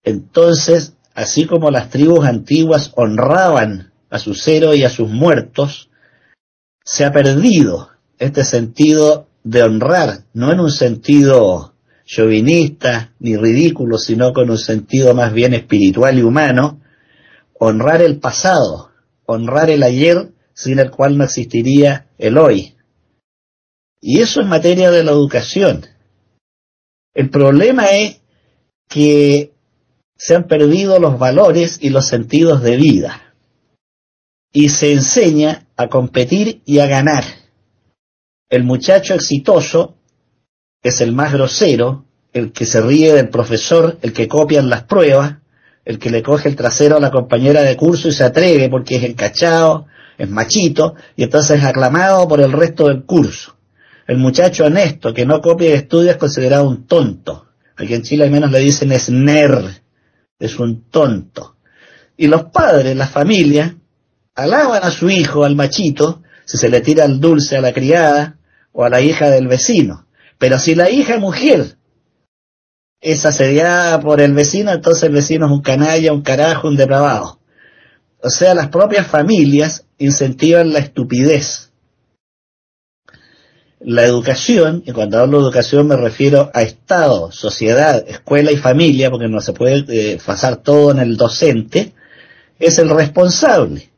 Entonces, 0.04 0.94
así 1.14 1.46
como 1.46 1.70
las 1.70 1.90
tribus 1.90 2.24
antiguas 2.26 2.92
honraban 2.94 3.92
a 4.10 4.18
sus 4.18 4.46
héroes 4.46 4.78
y 4.78 4.84
a 4.84 4.90
sus 4.90 5.08
muertos, 5.08 5.90
se 6.86 7.04
ha 7.04 7.12
perdido 7.12 7.90
este 8.18 8.44
sentido 8.44 9.26
de 9.42 9.64
honrar, 9.64 10.24
no 10.32 10.52
en 10.52 10.60
un 10.60 10.70
sentido 10.70 11.74
chauvinista 12.04 13.12
ni 13.18 13.36
ridículo, 13.36 13.98
sino 13.98 14.32
con 14.32 14.48
un 14.50 14.56
sentido 14.56 15.12
más 15.12 15.32
bien 15.32 15.52
espiritual 15.52 16.16
y 16.16 16.22
humano, 16.22 16.80
honrar 17.58 18.02
el 18.02 18.20
pasado, 18.20 18.92
honrar 19.26 19.68
el 19.68 19.82
ayer 19.82 20.30
sin 20.54 20.78
el 20.78 20.92
cual 20.92 21.18
no 21.18 21.24
existiría 21.24 22.06
el 22.18 22.38
hoy. 22.38 22.76
Y 24.00 24.20
eso 24.20 24.40
en 24.40 24.48
materia 24.48 24.92
de 24.92 25.02
la 25.02 25.10
educación. 25.10 25.86
El 27.14 27.30
problema 27.30 27.90
es 27.90 28.20
que 28.88 29.52
se 30.16 30.36
han 30.36 30.46
perdido 30.46 31.00
los 31.00 31.18
valores 31.18 31.78
y 31.80 31.90
los 31.90 32.06
sentidos 32.06 32.62
de 32.62 32.76
vida. 32.76 33.34
Y 34.52 34.68
se 34.68 34.92
enseña 34.92 35.65
a 35.76 35.88
competir 35.88 36.62
y 36.64 36.78
a 36.78 36.86
ganar 36.86 37.24
el 38.48 38.62
muchacho 38.62 39.14
exitoso 39.14 39.96
es 40.82 41.00
el 41.00 41.12
más 41.12 41.32
grosero, 41.32 42.04
el 42.32 42.52
que 42.52 42.64
se 42.64 42.80
ríe 42.80 43.12
del 43.12 43.28
profesor, 43.28 43.98
el 44.02 44.12
que 44.12 44.28
copia 44.28 44.62
las 44.62 44.84
pruebas, 44.84 45.38
el 45.84 45.98
que 45.98 46.10
le 46.10 46.22
coge 46.22 46.48
el 46.48 46.56
trasero 46.56 46.96
a 46.96 47.00
la 47.00 47.10
compañera 47.10 47.62
de 47.62 47.76
curso 47.76 48.08
y 48.08 48.12
se 48.12 48.24
atreve 48.24 48.68
porque 48.68 48.96
es 48.96 49.04
encachado, 49.04 49.86
es 50.16 50.28
machito, 50.28 50.94
y 51.16 51.24
entonces 51.24 51.58
es 51.58 51.64
aclamado 51.64 52.28
por 52.28 52.40
el 52.40 52.52
resto 52.52 52.88
del 52.88 53.04
curso. 53.04 53.56
El 54.06 54.18
muchacho 54.18 54.66
honesto 54.66 55.12
que 55.12 55.26
no 55.26 55.40
copia 55.40 55.70
y 55.70 55.72
estudia 55.72 56.12
es 56.12 56.16
considerado 56.16 56.68
un 56.68 56.86
tonto. 56.86 57.46
Aquí 57.76 57.94
en 57.94 58.02
Chile 58.02 58.24
al 58.24 58.30
menos 58.30 58.52
le 58.52 58.60
dicen 58.60 58.92
es 58.92 59.10
ner, 59.10 59.82
es 60.38 60.58
un 60.60 60.88
tonto. 60.88 61.56
Y 62.16 62.28
los 62.28 62.44
padres, 62.44 62.96
la 62.96 63.08
familia, 63.08 63.76
alaban 64.36 64.84
a 64.84 64.90
su 64.90 65.10
hijo, 65.10 65.44
al 65.44 65.56
machito, 65.56 66.22
si 66.44 66.58
se 66.58 66.68
le 66.68 66.82
tira 66.82 67.04
el 67.04 67.18
dulce 67.18 67.56
a 67.56 67.60
la 67.60 67.72
criada 67.72 68.38
o 68.72 68.84
a 68.84 68.90
la 68.90 69.00
hija 69.00 69.30
del 69.30 69.48
vecino. 69.48 70.06
Pero 70.38 70.58
si 70.58 70.74
la 70.74 70.90
hija 70.90 71.18
mujer 71.18 71.76
es 73.00 73.24
asediada 73.24 74.00
por 74.00 74.20
el 74.20 74.34
vecino, 74.34 74.72
entonces 74.72 75.04
el 75.04 75.12
vecino 75.12 75.46
es 75.46 75.52
un 75.52 75.62
canalla, 75.62 76.12
un 76.12 76.22
carajo, 76.22 76.68
un 76.68 76.76
depravado. 76.76 77.40
O 78.22 78.30
sea, 78.30 78.54
las 78.54 78.68
propias 78.68 79.06
familias 79.06 79.86
incentivan 79.98 80.72
la 80.72 80.78
estupidez. 80.78 81.64
la 83.78 84.04
educación, 84.04 84.82
y 84.84 84.92
cuando 84.92 85.20
hablo 85.20 85.38
de 85.38 85.44
educación 85.44 85.86
me 85.86 85.96
refiero 85.96 86.50
a 86.54 86.62
Estado, 86.62 87.30
sociedad, 87.30 88.04
escuela 88.08 88.50
y 88.50 88.56
familia, 88.56 89.10
porque 89.10 89.28
no 89.28 89.40
se 89.40 89.52
puede 89.52 89.84
eh, 89.88 90.18
pasar 90.24 90.56
todo 90.56 90.90
en 90.90 90.98
el 90.98 91.16
docente, 91.16 91.92
es 92.58 92.78
el 92.78 92.88
responsable 92.88 93.90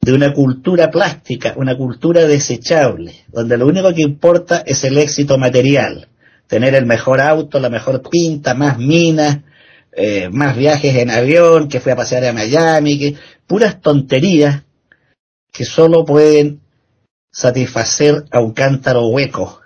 de 0.00 0.12
una 0.12 0.32
cultura 0.32 0.90
plástica, 0.90 1.54
una 1.56 1.76
cultura 1.76 2.26
desechable, 2.26 3.24
donde 3.28 3.58
lo 3.58 3.66
único 3.66 3.92
que 3.92 4.02
importa 4.02 4.62
es 4.64 4.82
el 4.84 4.96
éxito 4.96 5.36
material, 5.36 6.08
tener 6.46 6.74
el 6.74 6.86
mejor 6.86 7.20
auto, 7.20 7.60
la 7.60 7.68
mejor 7.68 8.02
pinta, 8.08 8.54
más 8.54 8.78
minas, 8.78 9.40
eh, 9.92 10.28
más 10.30 10.56
viajes 10.56 10.96
en 10.96 11.10
avión, 11.10 11.68
que 11.68 11.80
fue 11.80 11.92
a 11.92 11.96
pasear 11.96 12.24
a 12.24 12.32
Miami, 12.32 12.98
que 12.98 13.14
puras 13.46 13.80
tonterías 13.80 14.62
que 15.52 15.64
solo 15.64 16.04
pueden 16.04 16.60
satisfacer 17.32 18.24
a 18.30 18.40
un 18.40 18.52
cántaro 18.52 19.08
hueco. 19.08 19.60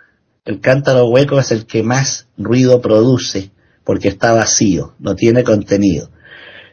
El 0.45 0.61
cántaro 0.61 1.07
hueco 1.07 1.39
es 1.39 1.53
el 1.53 1.66
que 1.66 1.82
más 1.82 2.26
ruido 2.37 2.80
produce 2.80 3.51
porque 3.85 4.09
está 4.09 4.32
vacío, 4.32 4.95
no 4.99 5.14
tiene 5.14 5.45
contenido. 5.45 6.11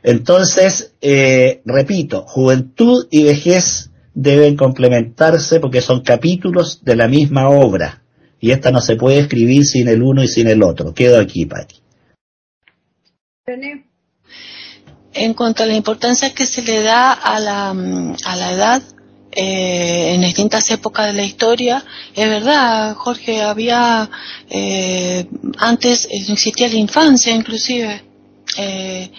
Entonces, 0.04 0.94
eh, 1.02 1.62
repito, 1.66 2.26
juventud 2.28 3.08
y 3.12 3.24
vejez 3.24 3.92
deben 4.14 4.56
complementarse 4.58 5.60
porque 5.60 5.82
son 5.82 6.02
capítulos 6.02 6.84
de 6.84 6.96
la 6.96 7.08
misma 7.08 7.50
obra 7.50 8.02
y 8.40 8.52
esta 8.52 8.72
no 8.72 8.82
se 8.82 8.96
puede 8.96 9.20
escribir 9.20 9.66
sin 9.66 9.88
el 9.88 10.02
uno 10.02 10.24
y 10.24 10.28
sin 10.28 10.48
el 10.48 10.64
otro. 10.64 10.94
Quedo 10.94 11.20
aquí, 11.20 11.46
Pati. 11.46 11.76
En 15.14 15.34
cuanto 15.34 15.64
a 15.64 15.66
la 15.66 15.76
importancia 15.76 16.34
que 16.34 16.46
se 16.46 16.62
le 16.64 16.82
da 16.82 17.12
a 17.12 17.40
la, 17.40 17.70
a 17.70 18.36
la 18.36 18.52
edad, 18.52 18.82
eh, 19.34 20.14
en 20.14 20.22
distintas 20.22 20.70
épocas 20.72 21.08
de 21.08 21.14
la 21.14 21.24
historia. 21.24 21.86
Es 22.14 22.28
verdad, 22.28 22.96
Jorge, 22.96 23.42
había, 23.42 24.10
eh, 24.50 25.26
antes 25.58 26.08
existía 26.12 26.68
la 26.68 26.76
infancia 26.76 27.34
inclusive. 27.34 28.04
Eh, 28.58 29.12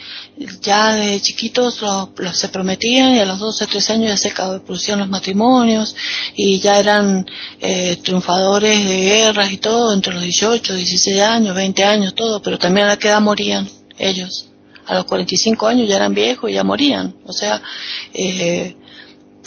ya 0.60 0.94
de 0.94 1.20
chiquitos 1.20 1.80
los, 1.80 2.10
se 2.36 2.48
prometían 2.48 3.14
y 3.14 3.18
a 3.18 3.24
los 3.24 3.38
12, 3.38 3.66
13 3.66 3.92
años 3.94 4.08
ya 4.10 4.16
se 4.16 4.30
producían 4.30 4.98
los 4.98 5.08
matrimonios 5.08 5.96
y 6.36 6.58
ya 6.60 6.78
eran 6.78 7.26
eh, 7.60 7.96
triunfadores 8.02 8.84
de 8.84 9.00
guerras 9.00 9.50
y 9.50 9.56
todo, 9.56 9.94
entre 9.94 10.12
los 10.12 10.22
18, 10.22 10.74
16 10.74 11.20
años, 11.22 11.54
20 11.54 11.84
años, 11.84 12.14
todo, 12.14 12.42
pero 12.42 12.58
también 12.58 12.86
a 12.86 12.90
la 12.90 12.94
edad 13.00 13.20
morían 13.20 13.68
ellos. 13.98 14.48
A 14.84 14.94
los 14.96 15.04
45 15.04 15.66
años 15.66 15.88
ya 15.88 15.96
eran 15.96 16.12
viejos 16.12 16.50
y 16.50 16.54
ya 16.54 16.64
morían. 16.64 17.14
O 17.24 17.32
sea, 17.32 17.62
eh, 18.12 18.76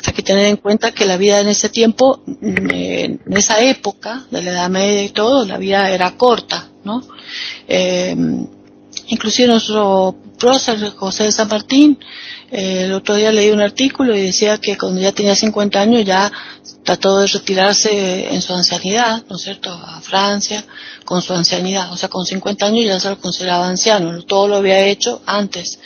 hay 0.03 0.13
que 0.13 0.23
tener 0.23 0.45
en 0.45 0.57
cuenta 0.57 0.91
que 0.91 1.05
la 1.05 1.17
vida 1.17 1.39
en 1.41 1.47
ese 1.47 1.69
tiempo, 1.69 2.21
mm, 2.25 2.71
en 2.71 3.21
esa 3.35 3.59
época 3.59 4.25
de 4.31 4.41
la 4.41 4.51
Edad 4.51 4.69
Media 4.69 5.03
y 5.03 5.09
todo, 5.09 5.45
la 5.45 5.57
vida 5.57 5.89
era 5.89 6.15
corta, 6.15 6.69
¿no? 6.83 7.03
Eh, 7.67 8.15
inclusive 9.07 9.47
nuestro 9.47 10.15
prócer 10.37 10.91
José 10.91 11.23
de 11.25 11.31
San 11.31 11.47
Martín, 11.47 11.97
el 12.51 12.93
otro 12.93 13.15
día 13.15 13.31
leí 13.31 13.49
un 13.49 13.61
artículo 13.61 14.15
y 14.15 14.21
decía 14.21 14.57
que 14.57 14.77
cuando 14.77 15.01
ya 15.01 15.11
tenía 15.11 15.35
50 15.35 15.79
años 15.79 16.05
ya 16.05 16.31
trató 16.85 17.17
de 17.17 17.27
retirarse 17.27 18.33
en 18.33 18.41
su 18.43 18.53
ancianidad, 18.53 19.23
¿no 19.27 19.37
es 19.37 19.41
cierto?, 19.41 19.71
a 19.71 19.99
Francia, 20.01 20.63
con 21.03 21.21
su 21.21 21.33
ancianidad, 21.33 21.91
o 21.91 21.97
sea, 21.97 22.09
con 22.09 22.25
50 22.25 22.65
años 22.65 22.85
ya 22.85 22.99
se 22.99 23.09
lo 23.09 23.17
consideraba 23.17 23.67
anciano, 23.67 24.21
todo 24.23 24.47
lo 24.47 24.57
había 24.57 24.85
hecho 24.85 25.21
antes. 25.25 25.79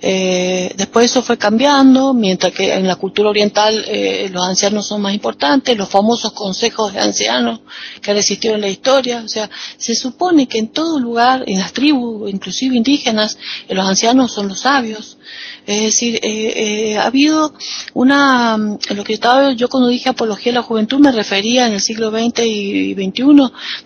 Eh, 0.00 0.72
después 0.76 1.10
eso 1.10 1.22
fue 1.22 1.36
cambiando, 1.36 2.14
mientras 2.14 2.52
que 2.52 2.72
en 2.72 2.86
la 2.86 2.96
cultura 2.96 3.30
oriental 3.30 3.84
eh, 3.86 4.30
los 4.32 4.46
ancianos 4.46 4.86
son 4.86 5.02
más 5.02 5.12
importantes, 5.12 5.76
los 5.76 5.90
famosos 5.90 6.32
consejos 6.32 6.92
de 6.94 7.00
ancianos 7.00 7.60
que 8.00 8.10
han 8.10 8.16
existido 8.16 8.54
en 8.54 8.62
la 8.62 8.68
historia, 8.68 9.22
o 9.24 9.28
sea, 9.28 9.50
se 9.76 9.94
supone 9.94 10.48
que 10.48 10.58
en 10.58 10.68
todo 10.68 10.98
lugar, 10.98 11.44
en 11.46 11.58
las 11.58 11.74
tribus, 11.74 12.30
inclusive 12.30 12.76
indígenas, 12.76 13.36
eh, 13.68 13.74
los 13.74 13.86
ancianos 13.86 14.32
son 14.32 14.48
los 14.48 14.60
sabios, 14.60 15.18
es 15.66 15.82
decir, 15.82 16.20
eh, 16.22 16.52
eh, 16.92 16.98
ha 16.98 17.06
habido 17.06 17.52
una, 17.92 18.56
lo 18.56 19.04
que 19.04 19.14
estaba 19.14 19.52
yo 19.52 19.68
cuando 19.68 19.88
dije 19.88 20.08
apología 20.08 20.52
a 20.52 20.56
la 20.56 20.62
juventud 20.62 21.00
me 21.00 21.12
refería 21.12 21.66
en 21.66 21.74
el 21.74 21.80
siglo 21.80 22.10
XX 22.10 22.40
y 22.46 22.94
XXI, 22.94 23.24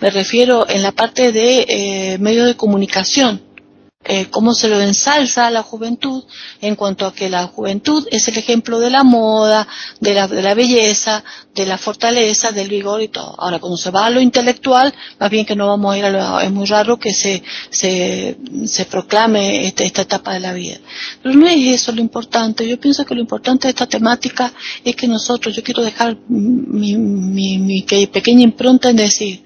me 0.00 0.10
refiero 0.10 0.68
en 0.68 0.82
la 0.82 0.92
parte 0.92 1.32
de 1.32 1.64
eh, 1.68 2.18
medios 2.18 2.46
de 2.46 2.56
comunicación 2.56 3.49
eh, 4.02 4.28
cómo 4.30 4.54
se 4.54 4.68
lo 4.68 4.80
ensalza 4.80 5.46
a 5.46 5.50
la 5.50 5.62
juventud 5.62 6.24
en 6.62 6.74
cuanto 6.74 7.04
a 7.04 7.12
que 7.12 7.28
la 7.28 7.46
juventud 7.48 8.08
es 8.10 8.28
el 8.28 8.38
ejemplo 8.38 8.80
de 8.80 8.88
la 8.88 9.04
moda, 9.04 9.68
de 10.00 10.14
la, 10.14 10.26
de 10.26 10.40
la 10.40 10.54
belleza, 10.54 11.22
de 11.54 11.66
la 11.66 11.76
fortaleza, 11.76 12.50
del 12.50 12.70
vigor 12.70 13.02
y 13.02 13.08
todo. 13.08 13.34
Ahora, 13.38 13.58
cuando 13.58 13.76
se 13.76 13.90
va 13.90 14.06
a 14.06 14.10
lo 14.10 14.22
intelectual, 14.22 14.94
más 15.18 15.28
bien 15.28 15.44
que 15.44 15.54
no 15.54 15.66
vamos 15.66 15.92
a 15.94 15.98
ir 15.98 16.04
a 16.06 16.10
lo, 16.10 16.40
es 16.40 16.50
muy 16.50 16.64
raro 16.64 16.98
que 16.98 17.12
se, 17.12 17.42
se, 17.68 18.38
se 18.64 18.86
proclame 18.86 19.66
este, 19.66 19.84
esta 19.84 20.00
etapa 20.00 20.32
de 20.32 20.40
la 20.40 20.54
vida. 20.54 20.78
Pero 21.22 21.34
no 21.34 21.46
es 21.46 21.58
eso 21.58 21.92
lo 21.92 22.00
importante. 22.00 22.66
Yo 22.66 22.80
pienso 22.80 23.04
que 23.04 23.14
lo 23.14 23.20
importante 23.20 23.68
de 23.68 23.72
esta 23.72 23.86
temática 23.86 24.50
es 24.82 24.96
que 24.96 25.08
nosotros, 25.08 25.54
yo 25.54 25.62
quiero 25.62 25.82
dejar 25.82 26.16
mi, 26.26 26.96
mi, 26.96 27.58
mi 27.58 27.82
pequeña 27.82 28.44
impronta 28.44 28.88
en 28.88 28.96
decir 28.96 29.44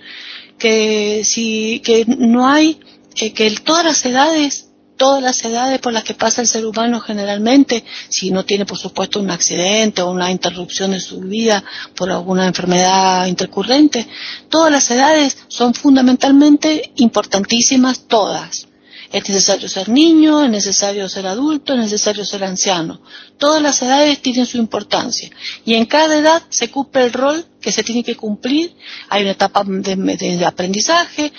que 0.58 1.22
si, 1.24 1.80
que 1.84 2.04
no 2.06 2.48
hay 2.48 2.78
eh, 3.16 3.32
que 3.32 3.50
todas 3.50 3.84
las 3.84 4.04
edades, 4.04 4.68
todas 4.96 5.22
las 5.22 5.44
edades 5.44 5.78
por 5.80 5.92
las 5.92 6.04
que 6.04 6.14
pasa 6.14 6.40
el 6.40 6.46
ser 6.48 6.66
humano 6.66 7.00
generalmente, 7.00 7.84
si 8.08 8.30
no 8.30 8.44
tiene 8.44 8.66
por 8.66 8.78
supuesto 8.78 9.20
un 9.20 9.30
accidente 9.30 10.02
o 10.02 10.10
una 10.10 10.30
interrupción 10.30 10.92
de 10.92 11.00
su 11.00 11.20
vida 11.20 11.64
por 11.96 12.10
alguna 12.10 12.46
enfermedad 12.46 13.26
intercurrente, 13.26 14.06
todas 14.48 14.70
las 14.70 14.90
edades 14.90 15.38
son 15.48 15.74
fundamentalmente 15.74 16.92
importantísimas 16.96 18.06
todas. 18.06 18.68
Es 19.14 19.28
necesario 19.28 19.68
ser 19.68 19.88
niño, 19.88 20.42
es 20.42 20.50
necesario 20.50 21.08
ser 21.08 21.28
adulto, 21.28 21.72
es 21.72 21.78
necesario 21.78 22.24
ser 22.24 22.42
anciano. 22.42 23.00
Todas 23.38 23.62
las 23.62 23.80
edades 23.80 24.20
tienen 24.20 24.44
su 24.44 24.58
importancia 24.58 25.30
y 25.64 25.74
en 25.74 25.86
cada 25.86 26.18
edad 26.18 26.42
se 26.48 26.68
cumple 26.68 27.04
el 27.04 27.12
rol 27.12 27.46
que 27.60 27.70
se 27.70 27.84
tiene 27.84 28.02
que 28.02 28.16
cumplir. 28.16 28.74
Hay 29.08 29.22
una 29.22 29.30
etapa 29.30 29.62
de, 29.64 30.44
aprendizaje, 30.44 31.32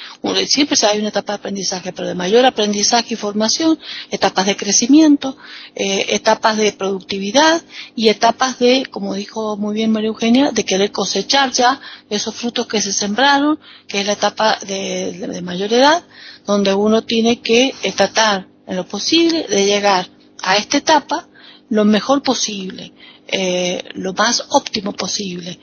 siempre 0.48 0.78
hay 0.90 1.00
una 1.00 1.10
etapa 1.10 1.34
de 1.34 1.40
aprendizaje, 1.40 1.92
pero 1.92 2.08
de 2.08 2.16
mayor 2.16 2.46
aprendizaje 2.46 3.16
y 3.16 3.18
formación, 3.18 3.78
etapas 4.10 4.46
de 4.46 4.56
crecimiento, 4.56 5.36
eh, 5.76 6.06
etapas 6.12 6.56
de 6.56 6.72
productividad 6.72 7.62
y 7.94 8.08
etapas 8.08 8.58
de, 8.58 8.86
como 8.90 9.16
dijo 9.16 9.58
muy 9.58 9.76
bien 9.76 9.92
María 9.92 10.08
Eugenia, 10.08 10.52
de 10.52 10.64
querer 10.64 10.94
cosechar 10.94 11.52
ya 11.52 11.82
esos 12.10 12.34
frutos 12.34 12.68
que 12.68 12.82
se 12.82 12.94
sembraron, 12.94 13.60
que 13.86 14.00
es 14.00 14.08
la 14.08 14.14
etapa 14.14 14.60
de 14.66 15.42
mayor 15.44 15.74
edad 15.74 16.06
donde 16.46 16.74
uno 16.74 17.04
tiene 17.04 17.42
que 17.42 17.74
tratar 17.96 18.48
en 18.68 18.76
lo 18.76 18.88
posible 18.88 19.46
de 19.48 19.66
llegar 19.66 20.10
a 20.42 20.58
esta 20.58 20.78
etapa 20.78 21.28
lo 21.70 21.86
mejor 21.86 22.22
posible, 22.22 22.94
eh, 23.28 23.84
lo 23.96 24.14
más 24.14 24.44
óptimo 24.50 24.94
posible, 24.94 25.60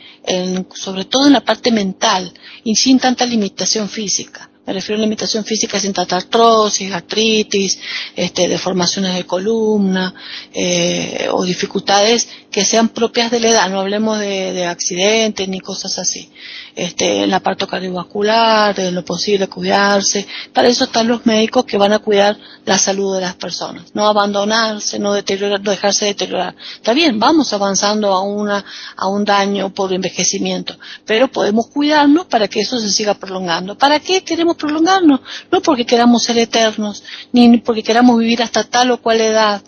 sobre 0.75 1.05
todo 1.05 1.27
en 1.27 1.35
la 1.35 1.45
parte 1.45 1.71
mental 1.71 2.33
y 2.65 2.75
sin 2.75 2.99
tanta 2.99 3.25
limitación 3.25 3.89
física. 3.89 4.49
Me 4.65 4.73
refiero 4.73 5.01
a 5.01 5.05
limitación 5.05 5.45
física 5.45 5.81
sin 5.81 5.93
tanta 5.93 6.17
artrosis, 6.17 6.93
artritis, 6.93 7.81
este, 8.15 8.47
deformaciones 8.47 9.15
de 9.17 9.27
columna 9.27 10.15
eh, 10.55 11.29
o 11.33 11.45
dificultades 11.45 12.29
que 12.49 12.65
sean 12.65 12.91
propias 12.91 13.33
de 13.33 13.41
la 13.41 13.49
edad. 13.51 13.71
No 13.71 13.81
hablemos 13.81 14.21
de, 14.21 14.53
de 14.53 14.67
accidentes 14.67 15.49
ni 15.49 15.59
cosas 15.59 15.99
así 15.99 16.31
este, 16.75 17.25
en 17.25 17.31
la 17.31 17.41
parte 17.41 17.67
cardiovascular, 17.67 18.75
de 18.75 18.93
lo 18.93 19.05
posible 19.05 19.47
cuidarse. 19.49 20.27
Para 20.53 20.69
eso 20.69 20.85
están 20.85 21.09
los 21.09 21.27
médicos 21.27 21.65
que 21.65 21.77
van 21.77 21.93
a 21.93 21.99
cuidar 21.99 22.37
la 22.65 22.79
salud 22.79 23.15
de 23.15 23.21
las 23.21 23.35
personas. 23.35 23.95
No 23.95 24.07
abandonarse, 24.07 24.99
no, 24.99 25.13
deteriorar, 25.13 25.61
no 25.61 25.71
dejarse 25.71 26.07
deteriorar. 26.07 26.55
Está 26.77 26.93
bien, 26.93 27.19
vamos 27.19 27.53
avanzando 27.53 28.13
a, 28.13 28.23
una, 28.23 28.65
a 28.97 29.09
un 29.09 29.25
daño 29.25 29.71
por 29.75 29.93
envejecimiento, 29.93 30.77
pero 31.05 31.29
podemos 31.29 31.69
cuidarnos 31.69 32.27
para 32.27 32.49
que 32.49 32.61
eso 32.61 32.81
se 32.81 32.91
siga 32.91 33.15
prolongando. 33.15 33.77
¿Para 33.77 34.01
qué 34.01 34.23
queremos 34.23 34.57
prolongarnos? 34.57 35.21
No 35.51 35.61
porque 35.61 35.85
queramos 35.85 36.23
ser 36.23 36.39
eternos, 36.39 37.03
ni 37.33 37.59
porque 37.59 37.83
queramos 37.83 38.19
vivir 38.19 38.43
hasta 38.43 38.65
tal 38.65 38.93
o 38.93 38.99
cual 39.01 39.21
edad 39.21 39.63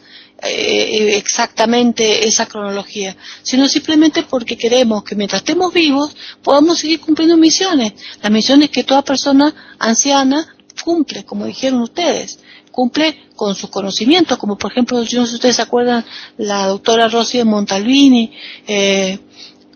eh, 0.45 1.17
exactamente 1.17 2.27
esa 2.27 2.47
cronología, 2.47 3.17
sino 3.43 3.69
simplemente 3.69 4.23
porque 4.23 4.57
queremos 4.57 5.05
que 5.05 5.17
mientras 5.17 5.43
estemos 5.43 5.73
vivos 5.73 6.17
podamos 6.43 6.79
seguir 6.79 7.01
cumpliendo 7.01 7.37
misiones, 7.37 7.95
las 8.23 8.33
misiones 8.33 8.71
que 8.71 8.85
toda 8.85 9.03
persona 9.03 9.55
anciana 9.79 10.57
cumple, 10.83 11.25
como 11.25 11.47
dijeron 11.47 11.81
ustedes, 11.81 12.39
cumple 12.71 13.17
con 13.37 13.55
sus 13.55 13.71
conocimientos, 13.71 14.37
como 14.39 14.59
por 14.59 14.73
ejemplo, 14.73 15.03
yo 15.05 15.21
no 15.21 15.27
sé 15.27 15.31
si 15.31 15.37
ustedes 15.37 15.57
se 15.57 15.63
acuerdan, 15.63 16.05
la 16.37 16.67
doctora 16.67 17.09
Rossi 17.09 17.39
de 17.39 17.45
Montalbini, 17.45 18.33
eh, 18.67 19.19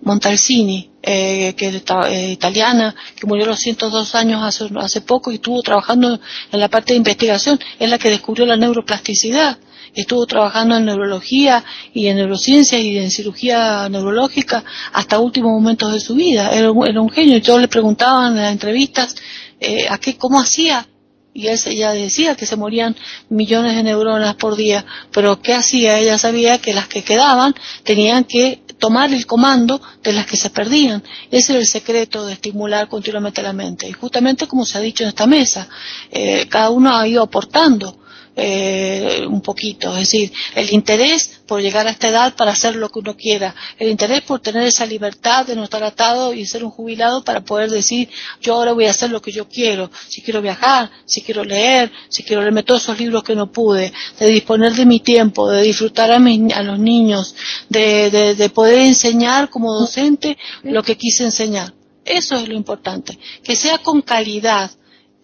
Montalcini, 0.03 0.91
eh, 1.03 1.55
que 1.57 1.69
es 1.69 1.83
eh, 2.09 2.31
italiana, 2.33 2.95
que 3.17 3.27
murió 3.27 3.45
a 3.45 3.49
los 3.49 3.61
102 3.61 4.15
años 4.15 4.43
hace, 4.43 4.69
hace 4.79 5.01
poco 5.01 5.31
y 5.31 5.37
estuvo 5.37 5.63
trabajando 5.63 6.21
en 6.53 6.61
la 6.61 6.69
parte 6.69 6.93
de 6.93 6.99
investigación, 6.99 7.59
es 7.79 7.89
la 7.89 7.99
que 7.99 8.11
descubrió 8.11 8.47
la 8.47 8.57
neuroplasticidad 8.57 9.59
estuvo 9.95 10.27
trabajando 10.27 10.77
en 10.77 10.85
neurología 10.85 11.65
y 11.93 12.07
en 12.07 12.17
neurociencia 12.17 12.79
y 12.79 12.99
en 12.99 13.11
cirugía 13.11 13.89
neurológica 13.89 14.65
hasta 14.93 15.19
últimos 15.19 15.53
momentos 15.53 15.93
de 15.93 16.01
su 16.01 16.15
vida. 16.15 16.51
Era, 16.51 16.71
un 16.71 17.11
genio. 17.11 17.37
Y 17.37 17.41
todos 17.41 17.61
le 17.61 17.69
preguntaban 17.69 18.37
en 18.37 18.43
las 18.43 18.53
entrevistas 18.53 19.17
eh, 19.61 19.87
a 19.89 19.99
qué, 19.99 20.17
cómo 20.17 20.41
hacía. 20.41 20.87
Y 21.35 21.47
él 21.47 21.61
ella 21.67 21.93
decía 21.93 22.35
que 22.35 22.47
se 22.47 22.57
morían 22.57 22.97
millones 23.29 23.77
de 23.77 23.83
neuronas 23.83 24.35
por 24.35 24.57
día. 24.57 24.85
Pero 25.13 25.41
¿qué 25.41 25.55
hacía? 25.55 25.99
Ella 25.99 26.19
sabía 26.19 26.59
que 26.59 26.75
las 26.75 26.89
que 26.89 27.03
quedaban 27.03 27.55
tenían 27.85 28.25
que 28.25 28.63
tomar 28.79 29.13
el 29.13 29.27
comando 29.27 29.81
de 30.03 30.13
las 30.13 30.27
que 30.27 30.37
se 30.37 30.51
perdían. 30.51 31.03
Ese 31.31 31.53
era 31.53 31.61
el 31.61 31.67
secreto 31.67 32.27
de 32.27 32.33
estimular 32.33 32.89
continuamente 32.89 33.43
la 33.43 33.53
mente. 33.53 33.89
Y 33.89 33.93
justamente 33.93 34.47
como 34.47 34.65
se 34.65 34.79
ha 34.79 34.81
dicho 34.81 35.05
en 35.05 35.11
esta 35.11 35.27
mesa, 35.27 35.69
eh, 36.11 36.47
cada 36.49 36.71
uno 36.71 36.97
ha 36.97 37.07
ido 37.07 37.23
aportando 37.23 37.99
eh, 38.41 39.27
un 39.29 39.41
poquito, 39.41 39.93
es 39.95 40.11
decir, 40.11 40.33
el 40.55 40.73
interés 40.73 41.41
por 41.45 41.61
llegar 41.61 41.89
a 41.89 41.91
esta 41.91 42.09
edad 42.09 42.37
para 42.37 42.53
hacer 42.53 42.77
lo 42.77 42.89
que 42.89 43.01
uno 43.01 43.17
quiera, 43.17 43.53
el 43.79 43.89
interés 43.89 44.23
por 44.23 44.39
tener 44.39 44.63
esa 44.63 44.87
libertad 44.87 45.45
de 45.45 45.57
no 45.57 45.65
estar 45.65 45.83
atado 45.83 46.33
y 46.33 46.47
ser 46.47 46.63
un 46.63 46.71
jubilado 46.71 47.25
para 47.25 47.41
poder 47.41 47.69
decir, 47.69 48.09
yo 48.41 48.55
ahora 48.55 48.73
voy 48.75 48.87
a 48.87 48.91
hacer 48.91 49.11
lo 49.11 49.21
que 49.21 49.33
yo 49.33 49.49
quiero, 49.49 49.91
si 50.09 50.23
quiero 50.23 50.41
viajar, 50.41 50.89
si 51.05 51.23
quiero 51.23 51.43
leer, 51.43 51.91
si 52.09 52.23
quiero 52.23 52.43
leerme 52.43 52.63
todos 52.63 52.83
esos 52.83 53.01
libros 53.01 53.25
que 53.25 53.35
no 53.35 53.51
pude, 53.51 53.93
de 54.21 54.27
disponer 54.29 54.73
de 54.75 54.87
mi 54.87 55.01
tiempo, 55.01 55.51
de 55.51 55.63
disfrutar 55.63 56.13
a, 56.13 56.17
a 56.17 56.63
los 56.63 56.79
niños, 56.79 57.35
de, 57.69 58.35
de 58.37 58.51
poder 58.51 58.79
enseñar 58.79 59.51
como 59.51 59.75
docente 59.75 60.39
lo 60.63 60.85
que 60.85 60.97
quise 60.97 61.25
enseñar. 61.25 61.75
Eso 62.05 62.37
es 62.37 62.49
lo 62.49 62.55
importante, 62.55 63.19
que 63.43 63.57
sea 63.57 63.79
con 63.79 64.01
calidad. 64.01 64.71